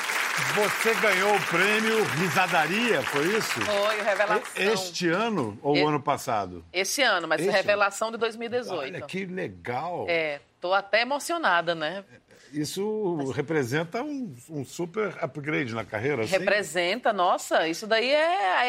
você 0.56 0.94
ganhou 0.96 1.36
o 1.36 1.42
prêmio 1.48 2.04
Risadaria, 2.04 3.02
foi 3.04 3.28
isso? 3.38 3.62
Foi, 3.62 4.00
o 4.00 4.04
Revelação. 4.04 4.44
Este 4.56 5.08
ano 5.10 5.58
ou 5.62 5.76
E- 5.76 5.84
o 5.84 5.88
ano 5.88 6.02
passado? 6.02 6.64
Esse 6.74 7.02
ano, 7.02 7.28
mas 7.28 7.42
Esse? 7.42 7.50
Revelação 7.52 8.12
de 8.12 8.18
2018. 8.18 8.80
Olha 8.80 9.02
que 9.02 9.26
legal. 9.26 10.06
É, 10.08 10.40
tô 10.60 10.74
até 10.74 11.02
emocionada, 11.02 11.74
né? 11.76 12.04
Isso 12.52 13.16
representa 13.36 14.02
um, 14.02 14.36
um 14.50 14.66
super 14.66 15.16
upgrade 15.24 15.74
na 15.76 15.86
carreira, 15.86 16.24
assim? 16.24 16.32
Representa, 16.32 17.14
nossa, 17.14 17.68
isso 17.68 17.86
daí 17.86 18.10
é, 18.10 18.16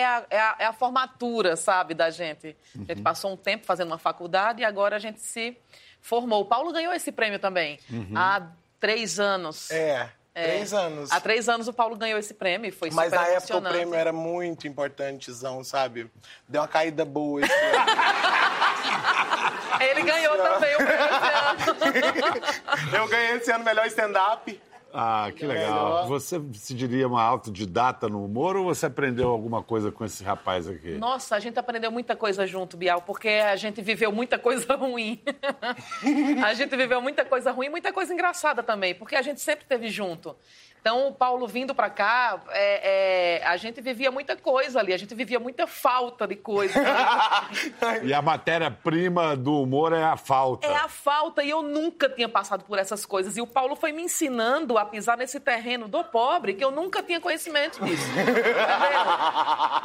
é, 0.00 0.04
a, 0.06 0.26
é 0.28 0.38
a- 0.38 0.56
é 0.58 0.64
a 0.66 0.72
formatura, 0.74 1.56
sabe, 1.56 1.94
da 1.94 2.10
gente. 2.10 2.48
A 2.74 2.78
Uhum. 2.78 2.84
gente 2.86 3.00
passou 3.00 3.32
um 3.32 3.36
tempo 3.38 3.64
fazendo 3.64 3.86
uma 3.88 3.98
faculdade 3.98 4.60
e 4.60 4.64
agora 4.66 4.96
a 4.96 4.98
gente 4.98 5.20
se 5.20 5.56
formou. 6.02 6.42
O 6.42 6.44
Paulo 6.44 6.72
ganhou 6.72 6.92
esse 6.92 7.10
prêmio 7.10 7.38
também, 7.38 7.78
Uhum. 7.90 8.12
há 8.14 8.48
três 8.78 9.18
anos. 9.18 9.70
É, 9.70 10.10
É. 10.34 10.44
três 10.44 10.72
anos. 10.72 11.10
Há 11.10 11.20
três 11.20 11.48
anos 11.48 11.66
o 11.68 11.72
Paulo 11.72 11.96
ganhou 11.96 12.18
esse 12.18 12.34
prêmio 12.34 12.68
e 12.68 12.72
foi 12.72 12.90
Mas 12.90 13.06
super 13.06 13.18
na 13.18 13.26
época 13.28 13.56
o 13.56 13.62
prêmio 13.62 13.94
era 13.94 14.12
muito 14.12 14.68
importantezão, 14.68 15.64
sabe? 15.64 16.10
Deu 16.48 16.62
uma 16.62 16.68
caída 16.68 17.04
boa 17.04 17.40
esse 17.40 17.52
ano. 17.52 17.86
Ele 19.80 20.02
ganhou 20.02 20.36
também 20.36 20.74
o 20.74 20.78
prêmio 20.78 21.06
esse 21.06 22.24
ano. 22.24 22.40
Eu 22.96 23.08
ganhei 23.08 23.36
esse 23.36 23.50
ano 23.50 23.64
melhor 23.64 23.86
stand-up. 23.86 24.60
Ah, 24.92 25.30
que 25.34 25.46
legal. 25.46 26.06
Você 26.08 26.40
se 26.54 26.74
diria 26.74 27.06
uma 27.06 27.22
autodidata 27.22 28.08
no 28.08 28.24
humor 28.24 28.56
ou 28.56 28.64
você 28.64 28.86
aprendeu 28.86 29.28
alguma 29.28 29.62
coisa 29.62 29.92
com 29.92 30.04
esse 30.04 30.22
rapaz 30.24 30.68
aqui? 30.68 30.92
Nossa, 30.98 31.36
a 31.36 31.40
gente 31.40 31.58
aprendeu 31.58 31.90
muita 31.90 32.16
coisa 32.16 32.46
junto, 32.46 32.76
Bial, 32.76 33.02
porque 33.02 33.28
a 33.28 33.56
gente 33.56 33.80
viveu 33.80 34.10
muita 34.12 34.38
coisa 34.38 34.74
ruim. 34.76 35.20
a 36.44 36.54
gente 36.54 36.76
viveu 36.76 37.00
muita 37.00 37.24
coisa 37.24 37.52
ruim 37.52 37.66
e 37.66 37.70
muita 37.70 37.92
coisa 37.92 38.12
engraçada 38.12 38.62
também, 38.62 38.94
porque 38.94 39.16
a 39.16 39.22
gente 39.22 39.40
sempre 39.40 39.62
esteve 39.64 39.88
junto. 39.88 40.36
Então, 40.80 41.08
o 41.08 41.12
Paulo 41.12 41.46
vindo 41.46 41.74
pra 41.74 41.90
cá, 41.90 42.40
é, 42.50 43.38
é, 43.42 43.46
a 43.46 43.56
gente 43.58 43.80
vivia 43.82 44.10
muita 44.10 44.34
coisa 44.34 44.80
ali, 44.80 44.94
a 44.94 44.96
gente 44.96 45.14
vivia 45.14 45.38
muita 45.38 45.66
falta 45.66 46.26
de 46.26 46.36
coisa. 46.36 46.74
E 48.02 48.14
a 48.14 48.22
matéria-prima 48.22 49.36
do 49.36 49.62
humor 49.62 49.92
é 49.92 50.02
a 50.02 50.16
falta. 50.16 50.66
É 50.66 50.74
a 50.74 50.88
falta, 50.88 51.42
e 51.42 51.50
eu 51.50 51.62
nunca 51.62 52.08
tinha 52.08 52.28
passado 52.28 52.64
por 52.64 52.78
essas 52.78 53.04
coisas. 53.04 53.36
E 53.36 53.40
o 53.40 53.46
Paulo 53.46 53.76
foi 53.76 53.92
me 53.92 54.02
ensinando 54.02 54.78
a 54.78 54.84
pisar 54.84 55.16
nesse 55.16 55.38
terreno 55.40 55.88
do 55.88 56.02
pobre, 56.04 56.54
que 56.54 56.64
eu 56.64 56.70
nunca 56.70 57.02
tinha 57.02 57.20
conhecimento 57.20 57.84
disso. 57.84 58.04
Entendeu? 58.18 58.54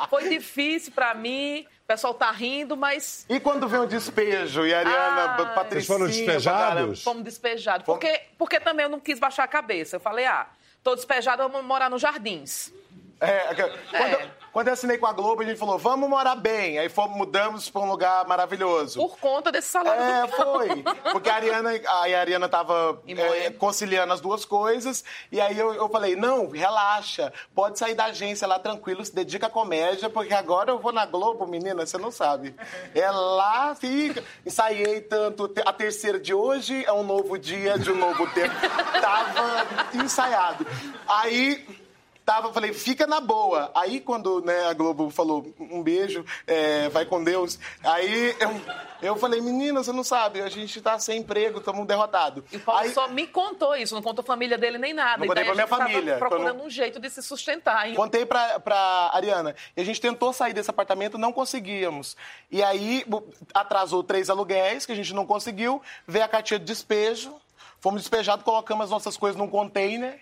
Foi 0.10 0.29
difícil 0.29 0.91
pra 0.93 1.13
mim, 1.13 1.65
o 1.84 1.88
pessoal 1.88 2.13
tá 2.13 2.31
rindo, 2.31 2.75
mas 2.77 3.25
E 3.29 3.39
quando 3.39 3.67
vem 3.67 3.79
o 3.81 3.86
despejo 3.88 4.65
e 4.65 4.73
a 4.73 4.79
Ariana, 4.79 5.23
Ah. 5.25 5.45
Patricinha... 5.55 5.81
Vocês 5.81 5.88
foram 5.88 6.08
despejados? 6.08 7.03
fomos 7.03 7.23
despejados. 7.23 7.86
Porque, 7.86 8.21
porque 8.38 8.60
também 8.60 8.84
eu 8.86 8.89
não 8.89 8.99
quis 8.99 9.19
baixar 9.19 9.43
a 9.43 9.47
cabeça. 9.47 9.95
Eu 9.97 9.99
falei, 9.99 10.25
ah, 10.25 10.47
tô 10.85 10.95
despejada, 10.95 11.47
vamos 11.47 11.65
morar 11.65 11.89
nos 11.89 12.03
jardins. 12.03 12.71
É, 13.19 13.54
quando, 13.56 14.12
eu- 14.12 14.30
quando 14.51 14.67
eu 14.67 14.73
assinei 14.73 14.97
com 14.97 15.06
a 15.06 15.13
Globo, 15.13 15.41
a 15.41 15.45
gente 15.45 15.58
falou, 15.58 15.78
vamos 15.78 16.10
morar 16.10 16.36
bem. 16.36 16.78
Aí 16.78 16.89
fomos, 16.89 17.15
mudamos 17.17 17.69
pra 17.69 17.82
um 17.82 17.89
lugar 17.89 18.25
maravilhoso. 18.28 18.99
Por 18.99 19.17
conta 19.17 19.51
desse 19.51 19.69
salário 19.69 20.01
É, 20.01 20.28
foi. 20.28 20.84
Porque 21.12 21.30
a 21.30 21.36
Ariana, 21.36 21.71
a 21.88 22.01
Ariana 22.19 22.49
tava 22.49 23.01
é, 23.08 23.49
conciliando 23.51 24.12
as 24.13 24.19
duas 24.19 24.43
coisas. 24.43 25.04
E 25.32 25.39
aí 25.39 25.58
eu, 25.58 25.73
eu 25.73 25.88
falei, 25.89 26.15
não, 26.15 26.49
relaxa. 26.49 27.32
Pode 27.54 27.80
sair 27.80 27.93
da 27.95 28.06
agência 28.06 28.45
lá 28.47 28.60
tranquilo, 28.60 29.04
se 29.06 29.15
dedica 29.15 29.47
à 29.47 29.49
comédia, 29.49 30.10
porque 30.10 30.34
agora 30.34 30.71
eu 30.71 30.80
vou 30.80 30.91
na 30.91 31.06
Globo, 31.06 31.47
menina, 31.47 31.86
você 31.86 31.97
não 31.97 32.12
sabe. 32.12 32.54
É 32.93 33.10
lá, 33.10 33.75
fica. 33.75 34.23
Ensaiei 34.45 34.99
tanto. 35.01 35.51
A 35.65 35.71
terceira 35.73 36.19
de 36.19 36.34
hoje 36.34 36.84
é 36.86 36.91
um 36.91 37.04
novo 37.04 37.38
dia 37.38 37.80
de 37.80 37.91
um 37.91 37.95
novo 37.97 38.28
tempo. 38.34 38.54
Tava 39.01 39.65
ensaiado. 40.04 40.65
Aí... 41.08 41.84
Tava, 42.25 42.47
eu 42.47 42.53
falei, 42.53 42.73
fica 42.73 43.05
na 43.05 43.19
boa. 43.21 43.69
Aí, 43.75 43.99
quando 44.01 44.41
né, 44.41 44.65
a 44.65 44.73
Globo 44.73 45.11
falou 45.11 45.53
um 45.59 45.83
beijo, 45.83 46.25
é, 46.47 46.89
vai 46.89 47.05
com 47.05 47.23
Deus, 47.23 47.59
aí 47.83 48.35
eu, 48.39 49.09
eu 49.09 49.15
falei, 49.15 49.39
menina, 49.41 49.83
você 49.83 49.91
não 49.91 50.03
sabe, 50.03 50.41
a 50.41 50.49
gente 50.49 50.81
tá 50.81 50.97
sem 50.97 51.19
emprego, 51.19 51.59
estamos 51.59 51.85
derrotados. 51.85 52.43
E 52.51 52.57
o 52.57 52.59
Paulo 52.59 52.81
Aí, 52.81 52.91
só 52.91 53.07
me 53.07 53.27
contou 53.27 53.75
isso, 53.75 53.93
não 53.93 54.01
contou 54.01 54.23
a 54.23 54.25
família 54.25 54.57
dele 54.57 54.79
nem 54.79 54.91
nada. 54.91 55.19
Não 55.19 55.27
contei 55.27 55.43
daí 55.43 55.45
pra 55.45 55.53
minha 55.53 55.67
família, 55.67 56.17
procurando 56.17 56.55
quando- 56.55 56.65
um 56.65 56.69
jeito 56.69 56.99
de 56.99 57.09
se 57.11 57.21
sustentar. 57.21 57.88
hein? 57.88 57.93
Contei 57.95 58.25
pra, 58.25 58.59
pra 58.59 59.11
Ariana. 59.13 59.55
E 59.77 59.81
a 59.81 59.85
gente 59.85 60.01
tentou 60.01 60.33
sair 60.33 60.53
desse 60.53 60.71
apartamento, 60.71 61.19
não 61.19 61.31
conseguíamos. 61.31 62.17
E 62.49 62.63
aí 62.63 63.05
atrasou 63.53 64.03
três 64.03 64.31
aluguéis, 64.31 64.83
que 64.85 64.91
a 64.91 64.95
gente 64.95 65.13
não 65.13 65.27
conseguiu. 65.27 65.79
Veio 66.07 66.25
a 66.25 66.27
cartinha 66.27 66.59
de 66.59 66.65
despejo. 66.65 67.35
Fomos 67.79 68.01
despejados, 68.01 68.43
colocamos 68.43 68.85
as 68.85 68.89
nossas 68.89 69.15
coisas 69.15 69.38
num 69.38 69.47
container. 69.47 70.19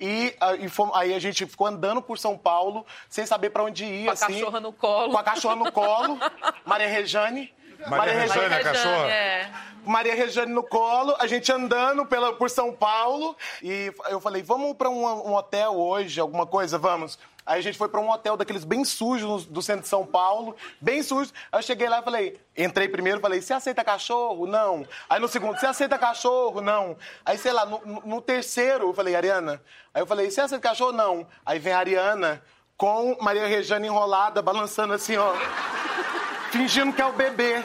E, 0.00 0.34
e 0.60 0.68
fomos- 0.68 0.96
aí 0.96 1.12
a 1.14 1.18
gente 1.18 1.44
ficou 1.46 1.66
andando 1.66 2.00
por 2.00 2.18
São 2.18 2.36
Paulo, 2.38 2.86
sem 3.08 3.26
saber 3.26 3.50
pra 3.50 3.62
onde 3.62 3.84
ir. 3.84 4.04
Com 4.04 4.10
a 4.10 4.12
assim, 4.14 4.26
cachorra 4.34 4.60
no 4.60 4.72
colo. 4.72 5.12
Com 5.12 5.18
a 5.18 5.22
cachorra 5.22 5.56
no 5.56 5.70
colo. 5.70 6.18
Maria 6.64 6.88
Rejane. 6.88 7.52
Maria 7.86 8.12
Rejane, 8.12 8.44
a 8.44 8.48
Maria 8.50 8.64
cachorra? 8.64 9.10
é. 9.10 9.50
Maria 9.86 10.14
Rejane 10.14 10.52
no 10.52 10.62
colo, 10.62 11.16
a 11.18 11.26
gente 11.26 11.50
andando 11.50 12.04
pela, 12.04 12.34
por 12.34 12.50
São 12.50 12.72
Paulo. 12.74 13.34
E 13.62 13.90
eu 14.10 14.20
falei, 14.20 14.42
vamos 14.42 14.76
pra 14.76 14.90
um, 14.90 15.02
um 15.30 15.34
hotel 15.34 15.72
hoje, 15.74 16.20
alguma 16.20 16.46
coisa? 16.46 16.76
Vamos. 16.76 17.18
Aí 17.46 17.58
a 17.58 17.62
gente 17.62 17.76
foi 17.78 17.88
pra 17.88 18.00
um 18.00 18.10
hotel 18.10 18.36
daqueles 18.36 18.64
bem 18.64 18.84
sujos 18.84 19.46
do 19.46 19.60
centro 19.62 19.82
de 19.82 19.88
São 19.88 20.04
Paulo, 20.06 20.54
bem 20.80 21.02
sujos. 21.02 21.32
Aí 21.50 21.58
eu 21.58 21.62
cheguei 21.62 21.88
lá 21.88 22.00
e 22.00 22.02
falei, 22.02 22.40
entrei 22.56 22.88
primeiro, 22.88 23.20
falei, 23.20 23.40
você 23.40 23.52
aceita 23.52 23.82
cachorro? 23.82 24.46
Não. 24.46 24.86
Aí 25.08 25.18
no 25.20 25.26
segundo, 25.28 25.58
você 25.58 25.66
aceita 25.66 25.98
cachorro? 25.98 26.60
Não. 26.60 26.96
Aí, 27.24 27.36
sei 27.38 27.52
lá, 27.52 27.64
no, 27.66 27.80
no- 27.84 28.02
no 28.04 28.20
terceiro, 28.20 28.88
eu 28.88 28.94
falei, 28.94 29.16
Ariana. 29.16 29.60
Aí 29.92 30.02
eu 30.02 30.06
falei, 30.06 30.30
você 30.30 30.40
aceita 30.40 30.68
cachorro? 30.68 30.92
Não. 30.92 31.26
Aí 31.44 31.58
vem 31.58 31.72
a 31.72 31.78
Ariana 31.78 32.42
com 32.76 33.16
Maria 33.20 33.46
Rejane 33.46 33.86
enrolada, 33.88 34.40
balançando 34.40 34.92
assim, 34.94 35.16
ó 35.16 35.32
fingindo 36.50 36.92
que 36.92 37.00
é 37.00 37.06
o 37.06 37.12
bebê. 37.12 37.62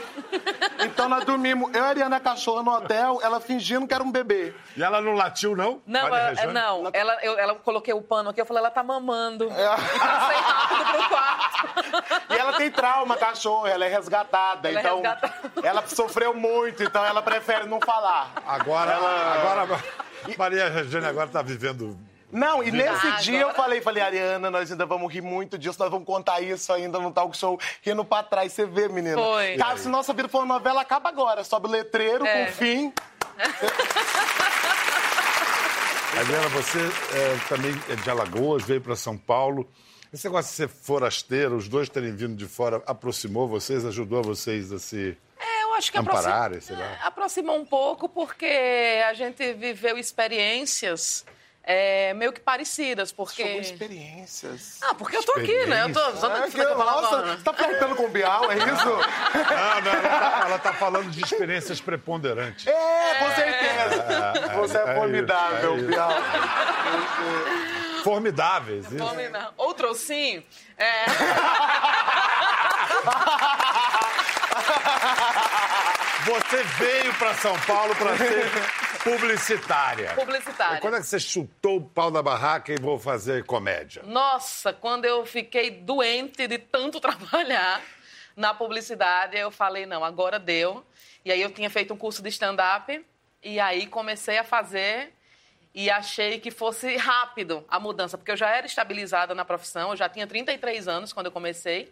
Então 0.79 1.09
nós 1.09 1.25
dormimos, 1.25 1.73
eu 1.73 1.81
e 1.81 1.85
a 1.85 1.87
Ariana 1.87 2.19
Cachorra 2.19 2.63
no 2.63 2.71
hotel, 2.71 3.19
ela 3.21 3.39
fingindo 3.39 3.87
que 3.87 3.93
era 3.93 4.03
um 4.03 4.11
bebê. 4.11 4.53
E 4.75 4.83
ela 4.83 5.01
não 5.01 5.13
latiu, 5.13 5.55
não? 5.55 5.81
Não, 5.85 6.07
ela, 6.07 6.53
não. 6.53 6.89
Ela, 6.93 7.17
eu, 7.21 7.37
ela 7.37 7.55
coloquei 7.55 7.93
o 7.93 8.01
pano 8.01 8.29
aqui, 8.29 8.39
eu 8.39 8.45
falei, 8.45 8.61
ela 8.61 8.71
tá 8.71 8.83
mamando. 8.83 9.51
É. 9.51 9.67
Passei 9.67 10.37
rápido 10.37 10.91
pro 10.91 11.09
quarto. 11.09 11.45
E 12.29 12.37
ela 12.37 12.53
tem 12.53 12.69
trauma, 12.71 13.15
cachorro, 13.17 13.67
ela 13.67 13.85
é 13.85 13.87
resgatada. 13.87 14.69
Ela 14.69 14.79
é 14.79 14.81
então, 14.81 14.95
resgatada. 15.01 15.33
ela 15.63 15.87
sofreu 15.87 16.33
muito, 16.33 16.83
então 16.83 17.03
ela 17.05 17.21
prefere 17.21 17.65
não 17.65 17.79
falar. 17.79 18.31
Agora, 18.45 18.95
agora, 18.95 19.61
agora, 19.61 19.83
Maria 20.37 20.69
Regina 20.69 21.09
agora 21.09 21.27
está 21.27 21.41
vivendo. 21.41 21.97
Não, 22.35 22.61
e 22.61 22.69
nesse 22.69 23.07
Ah, 23.07 23.11
dia 23.21 23.39
eu 23.39 23.49
agora- 23.49 23.63
falei, 23.63 23.79
falei, 23.81 24.03
Ariana, 24.03 24.51
nós 24.51 24.69
ainda 24.69 24.85
vamos 24.85 25.11
rir 25.13 25.21
muito 25.21 25.57
disso, 25.57 25.77
nós 25.79 25.89
vamos 25.89 26.05
contar 26.05 26.41
isso 26.41 26.71
ainda 26.73 26.99
no 26.99 27.09
talk 27.11 27.35
show, 27.37 27.57
rindo 27.81 28.03
pra 28.03 28.21
trás, 28.23 28.51
você 28.51 28.65
vê, 28.65 28.89
menina. 28.89 29.15
Foi. 29.17 29.55
Cara, 29.55 29.77
se 29.77 29.87
nossa 29.87 30.11
vida 30.13 30.27
for 30.27 30.39
uma 30.43 30.55
novela, 30.55 30.81
acaba 30.81 31.07
agora. 31.07 31.45
Sobe 31.45 31.67
o 31.67 31.71
letreiro 31.71 32.25
É. 32.25 32.45
com 32.47 32.51
fim. 32.51 32.93
Adriana, 36.19 36.47
você 36.49 36.79
é, 36.79 37.37
também 37.49 37.71
é 37.89 37.95
de 37.95 38.09
Alagoas, 38.09 38.63
veio 38.63 38.79
para 38.81 38.95
São 38.95 39.17
Paulo. 39.17 39.69
Esse 40.13 40.25
negócio 40.27 40.49
de 40.51 40.55
ser 40.55 40.69
forasteiro, 40.69 41.55
os 41.57 41.67
dois 41.67 41.89
terem 41.89 42.15
vindo 42.15 42.35
de 42.35 42.45
fora, 42.45 42.81
aproximou 42.87 43.47
vocês, 43.49 43.83
ajudou 43.85 44.23
vocês 44.23 44.71
a 44.71 44.79
se. 44.79 45.17
É, 45.37 45.63
eu 45.63 45.73
acho 45.73 45.91
que 45.91 45.97
Ampararem, 45.97 46.57
aproxima- 46.57 46.61
sei 46.61 46.75
lá. 46.85 46.91
é, 46.91 46.99
aproximou 47.07 47.57
um 47.57 47.65
pouco 47.65 48.07
porque 48.07 48.45
a 49.09 49.13
gente 49.13 49.51
viveu 49.53 49.97
experiências 49.97 51.25
é, 51.67 52.13
meio 52.13 52.31
que 52.31 52.39
parecidas, 52.39 53.11
porque... 53.11 53.43
Jogou 53.43 53.59
experiências. 53.59 54.77
Ah, 54.83 54.93
porque 54.93 55.17
eu 55.17 55.23
tô 55.23 55.31
aqui, 55.39 55.65
né? 55.65 55.83
Eu 55.83 55.91
tô 55.91 55.99
É 55.99 56.47
isso 56.47 56.55
que, 56.55 56.61
eu 56.61 56.77
nossa, 56.77 57.21
você 57.35 57.43
tá 57.43 57.53
flertando 57.53 57.95
com 57.95 58.03
o 58.03 58.09
Bial, 58.09 58.51
é 58.51 58.57
isso? 58.57 58.65
Não, 58.67 59.81
não, 59.81 59.91
ela 59.91 60.09
tá, 60.09 60.43
ela 60.45 60.59
tá 60.59 60.73
falando 60.73 61.09
de 61.09 61.23
experiências 61.23 61.81
preponderantes. 61.81 62.67
É, 62.67 63.15
com 63.15 63.33
certeza. 63.33 64.05
Você 64.57 64.77
é, 64.77 64.81
é 64.81 64.95
formidável, 64.95 65.75
isso, 65.75 65.85
é 65.85 65.87
isso. 65.87 65.87
Bial. 65.87 66.11
Formidáveis. 68.03 68.85
Isso. 68.85 69.29
Não. 69.31 69.53
Outro 69.57 69.95
sim. 69.95 70.43
É, 70.77 71.05
Você 76.25 76.63
veio 76.79 77.13
para 77.15 77.33
São 77.35 77.57
Paulo 77.61 77.95
para 77.95 78.17
ser 78.17 78.51
publicitária. 79.05 80.13
publicitária. 80.15 80.81
Quando 80.81 80.97
é 80.97 80.99
que 80.99 81.05
você 81.05 81.19
chutou 81.19 81.77
o 81.77 81.81
pau 81.81 82.11
da 82.11 82.21
barraca 82.21 82.73
e 82.73 82.77
vou 82.77 82.99
fazer 82.99 83.45
comédia? 83.45 84.03
Nossa, 84.03 84.73
quando 84.73 85.05
eu 85.05 85.25
fiquei 85.25 85.71
doente 85.71 86.47
de 86.47 86.57
tanto 86.57 86.99
trabalhar, 87.01 87.81
na 88.35 88.53
publicidade. 88.53 89.37
Eu 89.37 89.49
falei, 89.49 89.85
não, 89.85 90.03
agora 90.03 90.37
deu. 90.37 90.85
E 91.23 91.31
aí 91.31 91.41
eu 91.41 91.51
tinha 91.51 91.69
feito 91.69 91.93
um 91.93 91.97
curso 91.97 92.21
de 92.21 92.29
stand-up. 92.29 93.03
E 93.41 93.59
aí 93.59 93.87
comecei 93.87 94.37
a 94.37 94.43
fazer 94.43 95.13
e 95.73 95.89
achei 95.89 96.39
que 96.39 96.51
fosse 96.51 96.95
rápido 96.97 97.63
a 97.67 97.79
mudança, 97.79 98.17
porque 98.17 98.31
eu 98.31 98.37
já 98.37 98.49
era 98.49 98.65
estabilizada 98.65 99.35
na 99.35 99.43
profissão, 99.43 99.89
eu 99.89 99.97
já 99.97 100.07
tinha 100.07 100.25
33 100.25 100.87
anos 100.87 101.11
quando 101.11 101.25
eu 101.25 101.31
comecei 101.33 101.91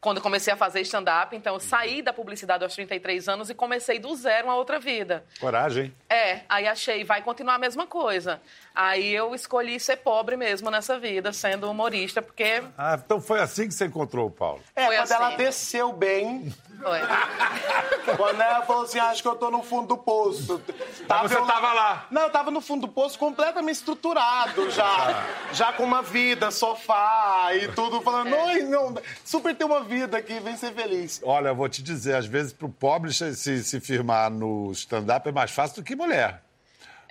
quando 0.00 0.20
comecei 0.20 0.52
a 0.52 0.56
fazer 0.56 0.80
stand-up. 0.80 1.36
Então, 1.36 1.54
eu 1.54 1.60
saí 1.60 2.00
da 2.00 2.12
publicidade 2.12 2.64
aos 2.64 2.74
33 2.74 3.28
anos 3.28 3.50
e 3.50 3.54
comecei 3.54 3.98
do 3.98 4.14
zero 4.14 4.46
uma 4.46 4.56
outra 4.56 4.78
vida. 4.78 5.24
Coragem. 5.38 5.94
É, 6.08 6.40
aí 6.48 6.66
achei, 6.66 7.04
vai 7.04 7.22
continuar 7.22 7.56
a 7.56 7.58
mesma 7.58 7.86
coisa. 7.86 8.40
Aí 8.74 9.12
eu 9.12 9.34
escolhi 9.34 9.78
ser 9.80 9.96
pobre 9.96 10.36
mesmo 10.36 10.70
nessa 10.70 10.98
vida, 10.98 11.32
sendo 11.32 11.70
humorista, 11.70 12.22
porque. 12.22 12.62
Ah, 12.78 12.98
então 13.04 13.20
foi 13.20 13.40
assim 13.40 13.66
que 13.68 13.74
você 13.74 13.86
encontrou 13.86 14.28
o 14.28 14.30
Paulo. 14.30 14.62
É, 14.76 14.86
Foi 14.86 14.96
quando 14.96 15.02
assim. 15.04 15.14
ela 15.14 15.36
desceu 15.36 15.92
bem, 15.92 16.54
Foi. 16.80 16.98
quando 18.16 18.40
ela 18.40 18.62
falou 18.62 18.84
assim, 18.84 18.98
acho 18.98 19.22
que 19.22 19.28
eu 19.28 19.36
tô 19.36 19.50
no 19.50 19.62
fundo 19.62 19.88
do 19.88 19.98
poço. 19.98 20.62
Mas 21.08 21.22
você 21.30 21.36
eu 21.36 21.46
tava 21.46 21.72
lá. 21.72 22.06
Não, 22.10 22.22
eu 22.22 22.30
tava 22.30 22.50
no 22.50 22.60
fundo 22.60 22.86
do 22.86 22.92
poço 22.92 23.18
completamente 23.18 23.76
estruturado 23.76 24.70
já. 24.70 25.26
Já 25.52 25.72
com 25.72 25.82
uma 25.84 26.02
vida, 26.02 26.50
sofá 26.50 27.50
e 27.54 27.68
tudo, 27.72 28.00
falando, 28.00 28.34
É. 28.34 28.62
não, 28.62 28.90
não, 28.90 29.02
super 29.24 29.54
ter 29.54 29.64
uma 29.64 29.82
vida 29.82 30.16
aqui, 30.16 30.38
vem 30.40 30.56
ser 30.56 30.72
feliz. 30.72 31.20
Olha, 31.24 31.48
eu 31.48 31.54
vou 31.56 31.68
te 31.68 31.82
dizer, 31.82 32.14
às 32.14 32.26
vezes 32.26 32.52
pro 32.52 32.68
pobre 32.68 33.12
se, 33.12 33.62
se 33.64 33.80
firmar 33.80 34.30
no 34.30 34.70
stand-up 34.72 35.28
é 35.28 35.32
mais 35.32 35.50
fácil 35.50 35.76
do 35.82 35.84
que 35.84 35.94
mulher. 35.96 36.42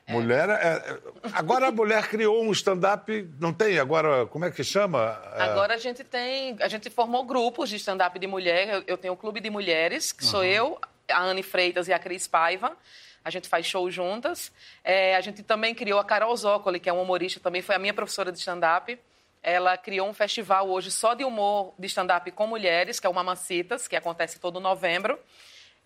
Mulher 0.09 0.49
é... 0.49 0.53
é- 0.53 0.99
Agora 1.33 1.67
a 1.67 1.71
mulher 1.71 2.07
criou 2.07 2.43
um 2.43 2.51
stand-up, 2.51 3.29
não 3.39 3.53
tem? 3.53 3.77
Agora, 3.79 4.25
como 4.25 4.45
é 4.45 4.51
que 4.51 4.63
chama? 4.63 5.21
É, 5.35 5.43
Agora 5.43 5.75
a 5.75 5.77
gente 5.77 6.03
tem. 6.03 6.57
A 6.59 6.67
gente 6.67 6.89
formou 6.89 7.23
grupos 7.23 7.69
de 7.69 7.75
stand-up 7.75 8.17
de 8.17 8.27
mulher. 8.27 8.67
Eu, 8.69 8.83
eu 8.87 8.97
tenho 8.97 9.13
o 9.13 9.17
Clube 9.17 9.39
de 9.39 9.49
Mulheres, 9.49 10.11
que 10.11 10.25
sou 10.25 10.43
eu, 10.43 10.79
a 11.09 11.21
Anne 11.21 11.43
Freitas 11.43 11.87
e 11.87 11.93
a 11.93 11.99
Cris 11.99 12.27
Paiva. 12.27 12.75
A 13.23 13.29
gente 13.29 13.47
faz 13.47 13.65
show 13.65 13.89
juntas. 13.91 14.51
É, 14.83 15.15
a 15.15 15.21
gente 15.21 15.43
também 15.43 15.75
criou 15.75 15.99
a 15.99 16.03
Carol 16.03 16.35
Zócoli, 16.35 16.79
que 16.79 16.89
é 16.89 16.93
uma 16.93 17.01
humorista, 17.01 17.39
também 17.39 17.61
foi 17.61 17.75
a 17.75 17.79
minha 17.79 17.93
professora 17.93 18.31
de 18.31 18.39
stand-up. 18.39 18.97
Ela 19.43 19.77
criou 19.77 20.07
um 20.07 20.13
festival 20.13 20.69
hoje 20.69 20.91
só 20.91 21.13
de 21.13 21.23
humor 21.23 21.73
de 21.77 21.87
stand-up 21.87 22.29
com 22.31 22.47
mulheres, 22.47 22.99
que 22.99 23.07
é 23.07 23.09
o 23.09 23.13
Mamacitas, 23.13 23.87
que 23.87 23.95
acontece 23.95 24.39
todo 24.39 24.59
novembro. 24.59 25.19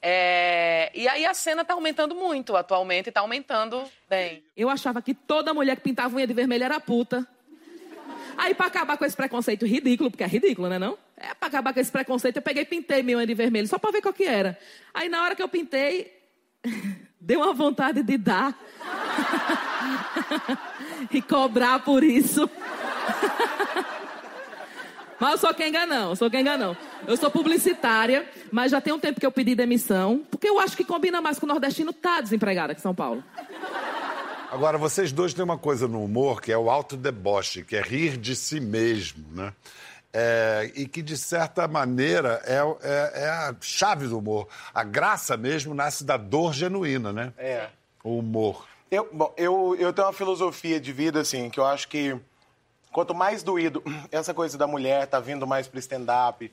É, 0.05 0.91
e 0.93 1.07
aí 1.07 1.25
a 1.25 1.33
cena 1.33 1.61
está 1.61 1.73
aumentando 1.73 2.13
muito 2.13 2.57
atualmente, 2.57 3.07
está 3.07 3.21
aumentando 3.21 3.81
bem. 4.09 4.43
Eu 4.55 4.69
achava 4.69 5.01
que 5.01 5.13
toda 5.13 5.53
mulher 5.53 5.77
que 5.77 5.81
pintava 5.81 6.13
unha 6.13 6.27
de 6.27 6.33
vermelho 6.33 6.65
era 6.65 6.77
puta. 6.77 7.25
Aí, 8.37 8.53
pra 8.53 8.65
acabar 8.65 8.97
com 8.97 9.05
esse 9.05 9.15
preconceito 9.15 9.65
ridículo, 9.65 10.11
porque 10.11 10.25
é 10.25 10.27
ridículo, 10.27 10.67
né 10.67 10.77
não? 10.77 10.97
É, 11.15 11.33
pra 11.33 11.47
acabar 11.47 11.73
com 11.73 11.79
esse 11.79 11.89
preconceito, 11.89 12.35
eu 12.35 12.41
peguei 12.41 12.63
e 12.63 12.65
pintei 12.65 13.01
minha 13.01 13.15
unha 13.15 13.25
de 13.25 13.33
vermelho, 13.33 13.65
só 13.65 13.77
pra 13.77 13.91
ver 13.91 14.01
qual 14.01 14.13
que 14.13 14.25
era. 14.25 14.59
Aí, 14.93 15.07
na 15.07 15.23
hora 15.23 15.35
que 15.35 15.43
eu 15.43 15.47
pintei, 15.47 16.11
deu 17.21 17.39
uma 17.39 17.53
vontade 17.53 18.03
de 18.03 18.17
dar. 18.17 18.59
e 21.11 21.21
cobrar 21.21 21.79
por 21.79 22.03
isso. 22.03 22.49
Mas 25.23 25.31
eu 25.31 25.37
sou 25.37 25.53
quem 25.53 25.71
não, 25.71 26.09
eu 26.09 26.15
sou 26.17 26.29
quem 26.29 26.43
não. 26.43 26.75
Eu 27.07 27.15
sou 27.15 27.31
publicitária, 27.31 28.27
mas 28.51 28.71
já 28.71 28.81
tem 28.81 28.91
um 28.91 28.99
tempo 28.99 29.21
que 29.21 29.25
eu 29.25 29.31
pedi 29.31 29.55
demissão, 29.55 30.21
porque 30.29 30.49
eu 30.49 30.59
acho 30.59 30.75
que 30.75 30.83
combina 30.83 31.21
mais 31.21 31.39
com 31.39 31.45
o 31.45 31.49
nordestino 31.49 31.93
tá 31.93 32.19
desempregado 32.19 32.73
aqui 32.73 32.81
em 32.81 32.83
São 32.83 32.93
Paulo. 32.93 33.23
Agora, 34.51 34.77
vocês 34.77 35.13
dois 35.13 35.33
têm 35.33 35.41
uma 35.45 35.57
coisa 35.57 35.87
no 35.87 36.03
humor 36.03 36.41
que 36.41 36.51
é 36.51 36.57
o 36.57 36.69
autodeboche, 36.69 37.63
que 37.63 37.77
é 37.77 37.81
rir 37.81 38.17
de 38.17 38.35
si 38.35 38.59
mesmo, 38.59 39.23
né? 39.31 39.53
É, 40.11 40.69
e 40.75 40.85
que, 40.85 41.01
de 41.01 41.15
certa 41.15 41.69
maneira, 41.69 42.41
é, 42.43 42.57
é- 42.85 43.23
é 43.23 43.29
a 43.29 43.55
chave 43.61 44.07
do 44.07 44.19
humor. 44.19 44.49
A 44.73 44.83
graça 44.83 45.37
mesmo 45.37 45.73
nasce 45.73 46.03
da 46.03 46.17
dor 46.17 46.53
genuína, 46.53 47.13
né? 47.13 47.31
É. 47.37 47.67
O 48.03 48.17
humor. 48.19 48.65
Eu, 48.91 49.07
bom, 49.13 49.33
eu, 49.37 49.73
eu 49.79 49.93
tenho 49.93 50.05
uma 50.05 50.13
filosofia 50.13 50.81
de 50.81 50.91
vida, 50.91 51.21
assim, 51.21 51.49
que 51.49 51.61
eu 51.61 51.65
acho 51.65 51.87
que 51.87 52.13
quanto 52.93 53.13
mais 53.13 53.43
doído 53.43 53.83
essa 54.09 54.33
coisa 54.33 54.57
da 54.57 54.67
mulher 54.67 55.07
tá 55.07 55.19
vindo 55.19 55.45
mais 55.45 55.67
pro 55.67 55.79
stand-up, 55.79 56.49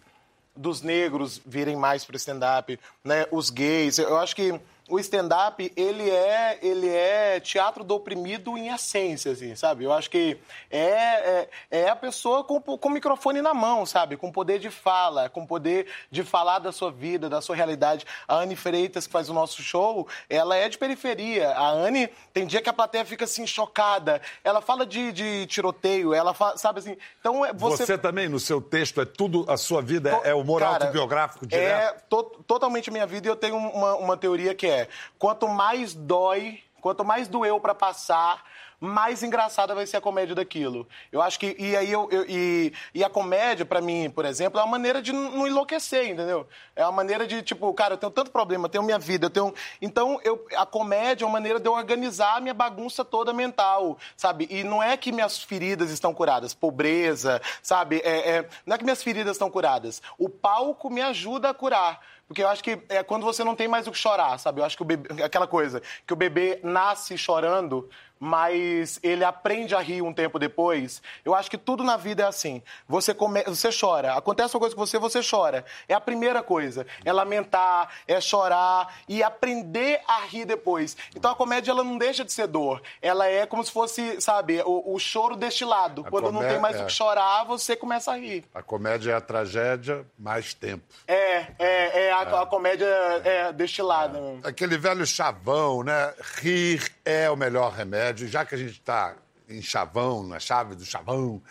dos 0.57 0.83
negros 0.83 1.40
virem 1.46 1.76
mais 1.76 2.05
pro 2.05 2.16
stand-up, 2.16 2.81
né, 3.05 3.26
os 3.31 3.50
gays, 3.50 3.98
eu 3.98 4.18
acho 4.18 4.35
que 4.35 4.59
o 4.90 4.98
stand-up, 4.98 5.72
ele 5.76 6.11
é, 6.11 6.59
ele 6.61 6.88
é 6.88 7.40
teatro 7.40 7.83
do 7.85 7.94
oprimido 7.94 8.57
em 8.59 8.68
essência, 8.68 9.33
assim, 9.33 9.55
sabe? 9.55 9.85
Eu 9.85 9.92
acho 9.92 10.11
que 10.11 10.37
é, 10.70 10.81
é, 10.81 11.48
é 11.70 11.88
a 11.88 11.96
pessoa 11.96 12.42
com, 12.44 12.61
com 12.61 12.88
o 12.88 12.92
microfone 12.92 13.40
na 13.40 13.55
mão, 13.55 13.87
sabe? 13.87 14.16
Com 14.16 14.31
poder 14.31 14.59
de 14.59 14.70
fala, 14.70 15.29
com 15.29 15.46
poder 15.46 15.87
de 16.11 16.22
falar 16.22 16.59
da 16.59 16.72
sua 16.72 16.90
vida, 16.90 17.29
da 17.29 17.40
sua 17.40 17.57
realidade. 17.57 18.05
A 18.26 18.37
Anne 18.37 18.57
Freitas, 18.57 19.07
que 19.07 19.12
faz 19.12 19.29
o 19.29 19.35
nosso 19.35 19.62
show, 19.62 20.07
ela 20.29 20.57
é 20.57 20.68
de 20.68 20.76
periferia. 20.79 21.50
A 21.50 21.68
Anne, 21.68 22.09
tem 22.33 22.46
dia 22.46 22.61
que 22.61 22.68
a 22.68 22.72
plateia 22.72 23.05
fica, 23.05 23.24
assim, 23.24 23.46
chocada. 23.46 24.20
Ela 24.44 24.61
fala 24.61 24.85
de, 24.85 25.12
de 25.12 25.46
tiroteio, 25.46 26.12
ela 26.12 26.35
fala, 26.35 26.57
sabe 26.57 26.81
assim... 26.81 26.96
Então, 27.20 27.44
é- 27.44 27.53
Você... 27.53 27.87
você... 27.87 27.98
também, 27.98 28.29
no 28.29 28.40
seu 28.40 28.61
texto, 28.61 29.00
é 29.00 29.05
tudo, 29.05 29.44
a 29.48 29.57
sua 29.57 29.81
vida 29.83 30.20
é, 30.24 30.31
é 30.31 30.35
humor 30.35 30.61
Cara, 30.61 30.85
autobiográfico 30.85 31.44
É 31.44 31.48
direto? 31.48 32.03
to- 32.09 32.44
totalmente 32.46 32.90
minha 32.90 33.07
vida 33.07 33.29
e 33.29 33.31
eu 33.31 33.37
tenho 33.37 33.57
uma, 33.57 33.94
uma 33.96 34.16
teoria 34.16 34.55
que 34.55 34.66
é: 34.66 34.79
quanto 35.18 35.48
mais 35.48 35.94
dói, 35.94 36.60
quanto 36.80 37.04
mais 37.04 37.28
doeu 37.28 37.60
pra 37.60 37.74
passar, 37.74 38.42
mais 38.82 39.22
engraçada 39.22 39.74
vai 39.74 39.86
ser 39.86 39.98
a 39.98 40.00
comédia 40.00 40.34
daquilo. 40.34 40.88
Eu 41.12 41.20
acho 41.20 41.38
que. 41.38 41.54
E 41.58 41.76
aí 41.76 41.92
eu. 41.92 42.08
eu- 42.10 42.24
e, 42.26 42.72
e 42.94 43.04
a 43.04 43.10
comédia, 43.10 43.66
pra 43.66 43.78
mim, 43.82 44.08
por 44.08 44.24
exemplo, 44.24 44.58
é 44.58 44.62
uma 44.62 44.70
maneira 44.70 45.02
de 45.02 45.12
não 45.12 45.46
enlouquecer, 45.46 46.06
entendeu? 46.08 46.48
É 46.74 46.82
uma 46.86 46.92
maneira 46.92 47.26
de, 47.26 47.42
tipo, 47.42 47.70
cara, 47.74 47.92
eu 47.92 47.98
tenho 47.98 48.10
tanto 48.10 48.30
problema, 48.30 48.64
eu 48.64 48.68
tenho 48.70 48.82
minha 48.82 48.98
vida, 48.98 49.26
eu 49.26 49.30
tenho. 49.30 49.54
Então, 49.82 50.18
eu, 50.24 50.46
a 50.56 50.64
comédia 50.64 51.24
é 51.24 51.26
uma 51.26 51.32
maneira 51.34 51.60
de 51.60 51.68
eu 51.68 51.74
organizar 51.74 52.36
a 52.36 52.40
minha 52.40 52.54
bagunça 52.54 53.04
toda 53.04 53.34
mental, 53.34 53.98
sabe? 54.16 54.48
E 54.50 54.64
não 54.64 54.82
é 54.82 54.96
que 54.96 55.12
minhas 55.12 55.36
feridas 55.42 55.90
estão 55.90 56.14
curadas, 56.14 56.54
pobreza, 56.54 57.42
sabe? 57.62 58.00
É, 58.02 58.30
é- 58.30 58.48
não 58.64 58.74
é 58.76 58.78
que 58.78 58.84
minhas 58.84 59.02
feridas 59.02 59.32
estão 59.32 59.50
curadas. 59.50 60.00
O 60.16 60.30
palco 60.30 60.88
me 60.88 61.02
ajuda 61.02 61.50
a 61.50 61.54
curar. 61.54 62.00
Porque 62.30 62.44
eu 62.44 62.48
acho 62.48 62.62
que 62.62 62.78
é 62.88 63.02
quando 63.02 63.24
você 63.24 63.42
não 63.42 63.56
tem 63.56 63.66
mais 63.66 63.88
o 63.88 63.90
que 63.90 63.98
chorar, 63.98 64.38
sabe? 64.38 64.60
Eu 64.60 64.64
acho 64.64 64.76
que 64.76 64.82
o 64.82 64.86
bebê, 64.86 65.20
aquela 65.20 65.48
coisa, 65.48 65.82
que 66.06 66.12
o 66.12 66.16
bebê 66.16 66.60
nasce 66.62 67.18
chorando, 67.18 67.90
mas 68.20 69.00
ele 69.02 69.24
aprende 69.24 69.74
a 69.74 69.80
rir 69.80 70.02
um 70.02 70.12
tempo 70.12 70.38
depois. 70.38 71.00
Eu 71.24 71.35
acho 71.35 71.50
que 71.50 71.56
tudo 71.56 71.83
na 71.83 71.96
vida 71.96 72.22
é 72.22 72.26
assim. 72.26 72.62
Você, 72.87 73.14
come, 73.14 73.42
você 73.44 73.70
chora, 73.72 74.12
acontece 74.12 74.54
uma 74.54 74.61
coisa 74.61 74.76
com 74.76 74.85
você, 74.87 74.98
você 74.98 75.20
chora. 75.28 75.64
É 75.88 75.94
a 75.94 76.00
primeira 76.00 76.42
coisa. 76.42 76.87
É 77.02 77.11
lamentar, 77.12 77.88
é 78.06 78.20
chorar 78.20 78.94
e 79.09 79.22
aprender 79.22 80.00
a 80.06 80.20
rir 80.26 80.44
depois. 80.44 80.96
Então 81.16 81.30
a 81.30 81.35
comédia, 81.35 81.70
ela 81.70 81.83
não 81.83 81.96
deixa 81.96 82.22
de 82.22 82.33
ser 82.33 82.46
dor. 82.46 82.83
Ela 83.00 83.26
é 83.26 83.46
como 83.46 83.64
se 83.64 83.72
fosse, 83.72 84.20
sabe, 84.20 84.61
o, 84.66 84.94
o 84.94 84.98
choro 84.98 85.35
destilado. 85.35 86.02
A 86.06 86.11
Quando 86.11 86.30
não 86.30 86.40
comé- 86.40 86.50
tem 86.50 86.61
mais 86.61 86.76
é. 86.76 86.83
o 86.83 86.87
que 86.87 86.92
chorar, 86.92 87.44
você 87.44 87.74
começa 87.74 88.12
a 88.12 88.16
rir. 88.16 88.44
A 88.54 88.62
comédia 88.62 89.12
é 89.12 89.14
a 89.14 89.20
tragédia, 89.20 90.04
mais 90.18 90.52
tempo. 90.52 90.85
É, 91.09 91.46
é, 91.59 92.06
é 92.09 92.12
a, 92.12 92.42
a 92.42 92.46
comédia 92.46 92.85
é 93.24 93.50
destilada. 93.52 94.20
mesmo. 94.20 94.40
Aquele 94.46 94.76
velho 94.76 95.06
chavão, 95.06 95.83
né? 95.83 96.12
Rir 96.37 96.90
é 97.10 97.30
o 97.30 97.36
melhor 97.36 97.72
remédio. 97.72 98.26
Já 98.28 98.44
que 98.44 98.54
a 98.54 98.58
gente 98.58 98.72
está 98.72 99.14
em 99.48 99.60
chavão, 99.60 100.22
na 100.26 100.38
chave 100.38 100.74
do 100.74 100.84
chavão, 100.84 101.42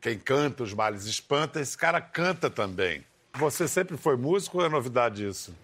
quem 0.00 0.18
canta 0.18 0.62
os 0.62 0.72
males 0.74 1.04
espanta, 1.06 1.60
esse 1.60 1.76
cara 1.76 2.00
canta 2.00 2.48
também. 2.50 3.04
Você 3.38 3.66
sempre 3.68 3.96
foi 3.96 4.16
músico 4.16 4.58
ou 4.58 4.64
é 4.64 4.68
novidade 4.68 5.26
isso? 5.26 5.54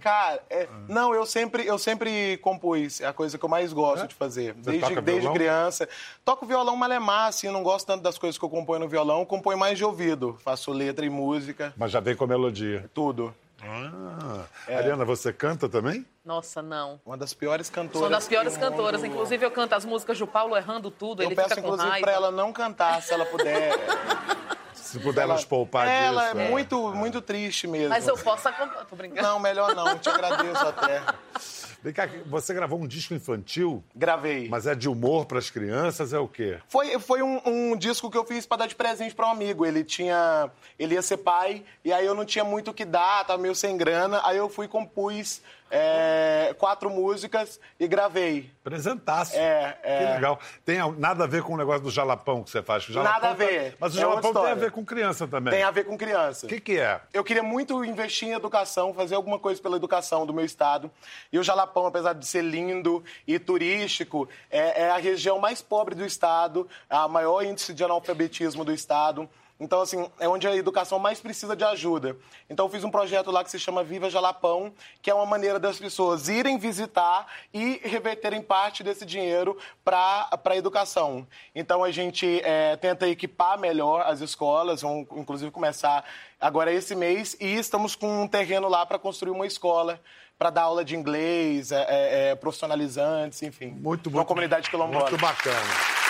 Cara, 0.00 0.42
é- 0.50 0.68
não, 0.86 1.14
eu 1.14 1.24
sempre, 1.24 1.66
eu 1.66 1.78
sempre 1.78 2.36
compus. 2.38 3.00
É 3.00 3.06
a 3.06 3.12
coisa 3.12 3.38
que 3.38 3.44
eu 3.44 3.48
mais 3.48 3.72
gosto 3.72 4.06
de 4.06 4.14
fazer. 4.14 4.52
Desde, 4.54 4.80
toca 4.82 5.00
desde 5.00 5.22
violão? 5.22 5.34
criança. 5.34 5.88
Toco 6.24 6.44
violão 6.44 6.76
malemar, 6.76 7.28
assim, 7.28 7.48
não 7.50 7.62
gosto 7.62 7.86
tanto 7.86 8.02
das 8.02 8.18
coisas 8.18 8.38
que 8.38 8.44
eu 8.44 8.50
componho 8.50 8.80
no 8.80 8.88
violão. 8.88 9.24
Componho 9.24 9.56
mais 9.56 9.78
de 9.78 9.84
ouvido. 9.84 10.36
Faço 10.44 10.72
letra 10.72 11.06
e 11.06 11.10
música, 11.10 11.72
Mas 11.76 11.90
já 11.90 12.00
vem 12.00 12.14
com 12.14 12.24
a 12.24 12.26
melodia. 12.26 12.88
tudo. 12.92 13.34
Ah. 13.62 14.44
É. 14.66 14.76
Ariana, 14.76 15.04
você 15.04 15.32
canta 15.32 15.68
também? 15.68 16.06
Nossa, 16.24 16.62
não. 16.62 17.00
Uma 17.04 17.16
das 17.16 17.34
piores 17.34 17.68
cantoras. 17.68 18.00
Sou 18.00 18.10
das 18.10 18.28
piores 18.28 18.56
cantoras. 18.56 19.02
Inclusive, 19.02 19.44
eu 19.44 19.50
canto 19.50 19.74
as 19.74 19.84
músicas 19.84 20.18
do 20.18 20.26
Paulo 20.26 20.56
errando 20.56 20.90
tudo. 20.90 21.22
Eu 21.22 21.28
ele 21.28 21.34
peço, 21.34 21.50
fica 21.50 21.62
com 21.62 21.68
inclusive, 21.68 21.90
raiva. 21.90 22.06
pra 22.06 22.14
ela 22.14 22.30
não 22.30 22.52
cantar, 22.52 23.02
se 23.02 23.12
ela 23.12 23.24
puder. 23.26 23.72
Se 24.74 24.98
puder 25.00 25.28
nos 25.28 25.44
poupar 25.44 25.86
ela 25.86 26.28
disso. 26.28 26.38
é 26.38 26.48
muito, 26.48 26.94
muito 26.94 27.20
triste 27.20 27.66
mesmo. 27.66 27.90
Mas 27.90 28.08
eu 28.08 28.16
posso 28.16 28.48
acompanhar. 28.48 28.86
Tô 28.86 28.96
brincando. 28.96 29.20
Não, 29.20 29.38
melhor 29.38 29.74
não. 29.74 29.98
Te 29.98 30.08
agradeço 30.08 30.66
até. 30.66 31.02
Vem 31.82 31.92
cá, 31.92 32.08
você 32.26 32.52
gravou 32.52 32.80
um 32.80 32.86
disco 32.86 33.14
infantil, 33.14 33.84
Gravei. 33.94 34.48
mas 34.48 34.66
é 34.66 34.74
de 34.74 34.88
humor 34.88 35.26
para 35.26 35.38
as 35.38 35.48
crianças, 35.48 36.12
é 36.12 36.18
o 36.18 36.26
quê? 36.26 36.58
Foi, 36.68 36.98
foi 36.98 37.22
um, 37.22 37.40
um 37.46 37.76
disco 37.76 38.10
que 38.10 38.18
eu 38.18 38.24
fiz 38.24 38.44
pra 38.44 38.56
dar 38.56 38.66
de 38.66 38.74
presente 38.74 39.14
pra 39.14 39.26
um 39.28 39.30
amigo. 39.30 39.64
Ele 39.64 39.84
tinha. 39.84 40.50
Ele 40.78 40.94
ia 40.94 41.02
ser 41.02 41.18
pai, 41.18 41.62
e 41.84 41.92
aí 41.92 42.04
eu 42.04 42.14
não 42.14 42.24
tinha 42.24 42.44
muito 42.44 42.72
o 42.72 42.74
que 42.74 42.84
dar, 42.84 43.24
tava 43.24 43.40
meio 43.40 43.54
sem 43.54 43.76
grana. 43.76 44.20
Aí 44.24 44.36
eu 44.36 44.48
fui 44.48 44.66
e 44.66 44.68
compus 44.68 45.40
é, 45.70 46.54
quatro 46.58 46.90
músicas 46.90 47.60
e 47.78 47.86
gravei. 47.86 48.50
Presentaço. 48.62 49.36
É, 49.36 49.78
é. 49.82 49.98
Que 49.98 50.12
legal. 50.14 50.38
Tem 50.64 50.78
nada 50.98 51.24
a 51.24 51.26
ver 51.26 51.42
com 51.42 51.54
o 51.54 51.56
negócio 51.56 51.82
do 51.82 51.90
jalapão 51.90 52.42
que 52.42 52.50
você 52.50 52.62
faz. 52.62 52.84
que 52.86 52.92
jalapão 52.92 53.14
Nada 53.14 53.26
a 53.26 53.30
tá- 53.30 53.36
ver. 53.36 53.76
Mas 53.80 53.94
o 53.94 53.98
É 53.98 54.00
jalapão 54.00 54.32
tem 54.34 54.50
a 54.50 54.54
ver 54.54 54.70
com 54.70 54.84
criança 54.84 55.26
também. 55.26 55.52
Tem 55.52 55.62
a 55.62 55.70
ver 55.70 55.84
com 55.84 55.96
criança. 55.96 56.46
O 56.46 56.48
que, 56.48 56.60
que 56.60 56.78
é? 56.78 57.00
Eu 57.12 57.24
queria 57.24 57.42
muito 57.42 57.84
investir 57.84 58.28
em 58.28 58.32
educação, 58.32 58.92
fazer 58.94 59.14
alguma 59.14 59.38
coisa 59.38 59.60
pela 59.60 59.76
educação 59.76 60.26
do 60.26 60.32
meu 60.34 60.44
estado. 60.44 60.90
E 61.32 61.38
o 61.38 61.42
Jalapão, 61.42 61.86
apesar 61.86 62.12
de 62.14 62.26
ser 62.26 62.42
lindo 62.42 63.02
e 63.26 63.38
turístico, 63.38 64.28
é, 64.50 64.82
é 64.84 64.90
a 64.90 64.96
região 64.98 65.38
mais 65.38 65.60
pobre 65.62 65.94
do 65.94 66.04
estado, 66.04 66.68
a 66.88 67.06
maior 67.08 67.42
índice 67.42 67.72
de 67.74 67.82
analfabetismo 67.84 68.64
do 68.64 68.72
estado. 68.72 69.28
Então, 69.60 69.80
assim, 69.80 70.08
é 70.20 70.28
onde 70.28 70.46
a 70.46 70.54
educação 70.54 70.98
mais 70.98 71.20
precisa 71.20 71.56
de 71.56 71.64
ajuda. 71.64 72.16
Então, 72.48 72.66
eu 72.66 72.70
fiz 72.70 72.84
um 72.84 72.90
projeto 72.90 73.30
lá 73.30 73.42
que 73.42 73.50
se 73.50 73.58
chama 73.58 73.82
Viva 73.82 74.08
Jalapão, 74.08 74.72
que 75.02 75.10
é 75.10 75.14
uma 75.14 75.26
maneira 75.26 75.58
das 75.58 75.78
pessoas 75.78 76.28
irem 76.28 76.58
visitar 76.58 77.26
e 77.52 77.80
reverterem 77.82 78.40
parte 78.40 78.84
desse 78.84 79.04
dinheiro 79.04 79.58
para 79.84 80.28
a 80.44 80.56
educação. 80.56 81.26
Então, 81.54 81.82
a 81.82 81.90
gente 81.90 82.40
é, 82.44 82.76
tenta 82.76 83.08
equipar 83.08 83.58
melhor 83.58 84.02
as 84.02 84.20
escolas, 84.20 84.82
vão 84.82 85.06
inclusive 85.16 85.50
começar 85.50 86.04
agora 86.40 86.72
esse 86.72 86.94
mês, 86.94 87.36
e 87.40 87.56
estamos 87.56 87.96
com 87.96 88.22
um 88.22 88.28
terreno 88.28 88.68
lá 88.68 88.86
para 88.86 88.98
construir 88.98 89.32
uma 89.32 89.46
escola 89.46 90.00
para 90.38 90.50
dar 90.50 90.62
aula 90.62 90.84
de 90.84 90.94
inglês, 90.94 91.72
é, 91.72 91.80
é, 91.88 92.30
é, 92.30 92.34
profissionalizantes, 92.36 93.42
enfim. 93.42 93.76
Muito, 93.76 94.08
Uma 94.08 94.18
muito. 94.18 94.28
comunidade 94.28 94.70
quilombola. 94.70 95.10
Muito 95.10 95.20
bacana. 95.20 96.07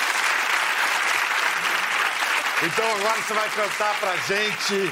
Então 2.65 2.85
agora 2.97 3.23
você 3.23 3.35
vai 3.35 3.49
cantar 3.51 4.01
pra 4.01 4.17
gente 4.17 4.91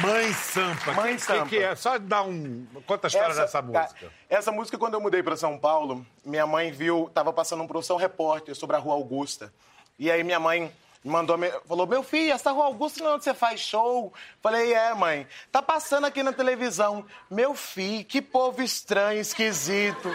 Mãe 0.00 0.32
Sampa. 0.32 0.92
Mãe 0.92 1.14
Que- 1.16 1.22
Sampa. 1.22 1.44
Que, 1.44 1.56
que 1.58 1.62
é? 1.62 1.74
Só 1.76 1.98
dar 1.98 2.22
um. 2.22 2.66
Conta 2.86 3.06
a 3.06 3.08
história 3.08 3.34
dessa 3.34 3.60
música. 3.62 4.12
essa 4.28 4.50
música, 4.52 4.78
quando 4.78 4.94
eu 4.94 5.00
mudei 5.00 5.22
para 5.22 5.36
São 5.36 5.58
Paulo, 5.58 6.04
minha 6.24 6.46
mãe 6.46 6.70
viu, 6.72 7.10
tava 7.12 7.32
passando 7.32 7.62
um 7.62 7.66
produção 7.66 7.96
repórter 7.96 8.54
sobre 8.54 8.76
a 8.76 8.78
Rua 8.78 8.94
Augusta. 8.94 9.52
E 9.98 10.10
aí 10.10 10.22
minha 10.24 10.40
mãe 10.40 10.72
mandou, 11.04 11.38
falou, 11.68 11.86
meu 11.86 12.02
filho, 12.02 12.32
essa 12.32 12.50
Rua 12.50 12.64
Augusta 12.64 13.02
não 13.02 13.12
é 13.12 13.14
onde 13.14 13.24
você 13.24 13.34
faz 13.34 13.60
show? 13.60 14.12
Falei, 14.42 14.72
é, 14.72 14.92
mãe. 14.94 15.26
Tá 15.52 15.62
passando 15.62 16.06
aqui 16.06 16.22
na 16.22 16.32
televisão. 16.32 17.04
Meu 17.30 17.54
filho, 17.54 18.04
que 18.04 18.20
povo 18.20 18.62
estranho, 18.62 19.20
esquisito. 19.20 20.08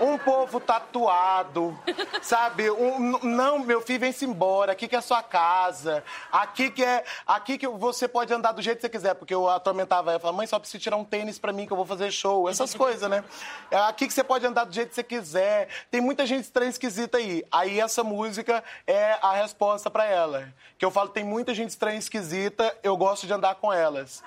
Um 0.00 0.18
povo 0.18 0.58
tatuado, 0.60 1.78
sabe? 2.20 2.70
Um- 2.70 3.18
não, 3.22 3.58
meu 3.60 3.80
filho, 3.80 4.00
vem-se 4.00 4.24
embora. 4.24 4.72
Aqui 4.72 4.88
que 4.88 4.96
é 4.96 5.00
sua 5.00 5.22
casa. 5.22 6.02
Aqui 6.32 6.70
que 6.70 6.84
é. 6.84 7.04
Aqui 7.26 7.56
que 7.56 7.66
você 7.68 8.08
pode 8.08 8.32
andar 8.34 8.52
do 8.52 8.60
jeito 8.60 8.76
que 8.78 8.82
você 8.82 8.88
quiser. 8.88 9.14
Porque 9.14 9.34
eu 9.34 9.48
atormentava 9.48 10.10
ela. 10.10 10.18
Falava, 10.20 10.36
mãe, 10.36 10.46
só 10.46 10.58
preciso 10.58 10.82
tirar 10.82 10.96
um 10.96 11.04
tênis 11.04 11.38
pra 11.38 11.52
mim 11.52 11.66
que 11.66 11.72
eu 11.72 11.76
vou 11.76 11.86
fazer 11.86 12.10
show. 12.10 12.48
Essas 12.48 12.74
coisas, 12.74 13.08
né? 13.08 13.22
É 13.70 13.76
aqui 13.78 14.06
que 14.06 14.12
você 14.12 14.24
pode 14.24 14.44
andar 14.46 14.64
do 14.64 14.72
jeito 14.72 14.88
que 14.88 14.94
você 14.96 15.02
quiser. 15.04 15.68
Tem 15.90 16.00
muita 16.00 16.26
gente 16.26 16.42
estranha 16.44 16.70
esquisita 16.70 17.18
aí. 17.18 17.44
Aí 17.52 17.80
essa 17.80 18.02
música 18.02 18.62
é 18.86 19.16
a 19.22 19.32
resposta 19.34 19.90
pra 19.90 20.04
ela. 20.04 20.48
Que 20.76 20.84
eu 20.84 20.90
falo, 20.90 21.08
tem 21.08 21.22
muita 21.24 21.54
gente 21.54 21.70
estranha 21.70 21.98
esquisita, 21.98 22.76
eu 22.82 22.96
gosto 22.96 23.26
de 23.26 23.32
andar 23.32 23.54
com 23.56 23.72
elas. 23.72 24.22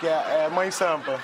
Que 0.00 0.06
é, 0.08 0.44
é 0.44 0.48
Mãe 0.48 0.70
Sampa. 0.70 1.20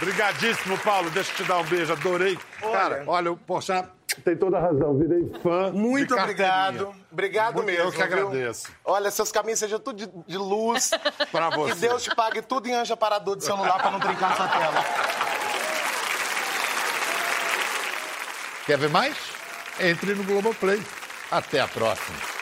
Obrigadíssimo, 0.00 0.76
Paulo. 0.78 1.10
Deixa 1.10 1.30
eu 1.32 1.36
te 1.36 1.42
dar 1.44 1.58
um 1.58 1.64
beijo. 1.64 1.92
Adorei. 1.92 2.38
Cara, 2.60 3.04
olha, 3.06 3.32
o 3.32 3.36
Porchat 3.36 3.88
tem 4.24 4.36
toda 4.36 4.58
a 4.58 4.60
razão. 4.60 4.98
Virei 4.98 5.30
fã. 5.42 5.70
Muito 5.72 6.14
obrigado. 6.14 6.94
Obrigado 7.10 7.54
Muito- 7.54 7.66
mesmo. 7.66 7.84
eu 7.84 7.90
que 7.92 7.96
viu? 7.96 8.06
agradeço. 8.06 8.68
Olha, 8.84 9.10
seus 9.10 9.30
caminhos 9.32 9.58
sejam 9.58 9.78
tudo 9.78 9.96
de, 9.98 10.10
de 10.26 10.36
luz. 10.38 10.90
Pra 11.30 11.50
você. 11.50 11.72
Que 11.74 11.80
Deus 11.80 12.02
te 12.02 12.14
pague 12.14 12.42
tudo 12.42 12.68
em 12.68 12.74
anja 12.74 12.96
parador 12.96 13.36
de 13.36 13.44
celular 13.44 13.78
pra 13.80 13.90
não 13.90 14.00
trincar 14.00 14.36
sua 14.36 14.48
tela. 14.48 14.84
Quer 18.66 18.78
ver 18.78 18.90
mais? 18.90 19.16
Entre 19.80 20.14
no 20.14 20.24
Globoplay. 20.24 20.82
Até 21.30 21.60
a 21.60 21.68
próxima. 21.68 22.33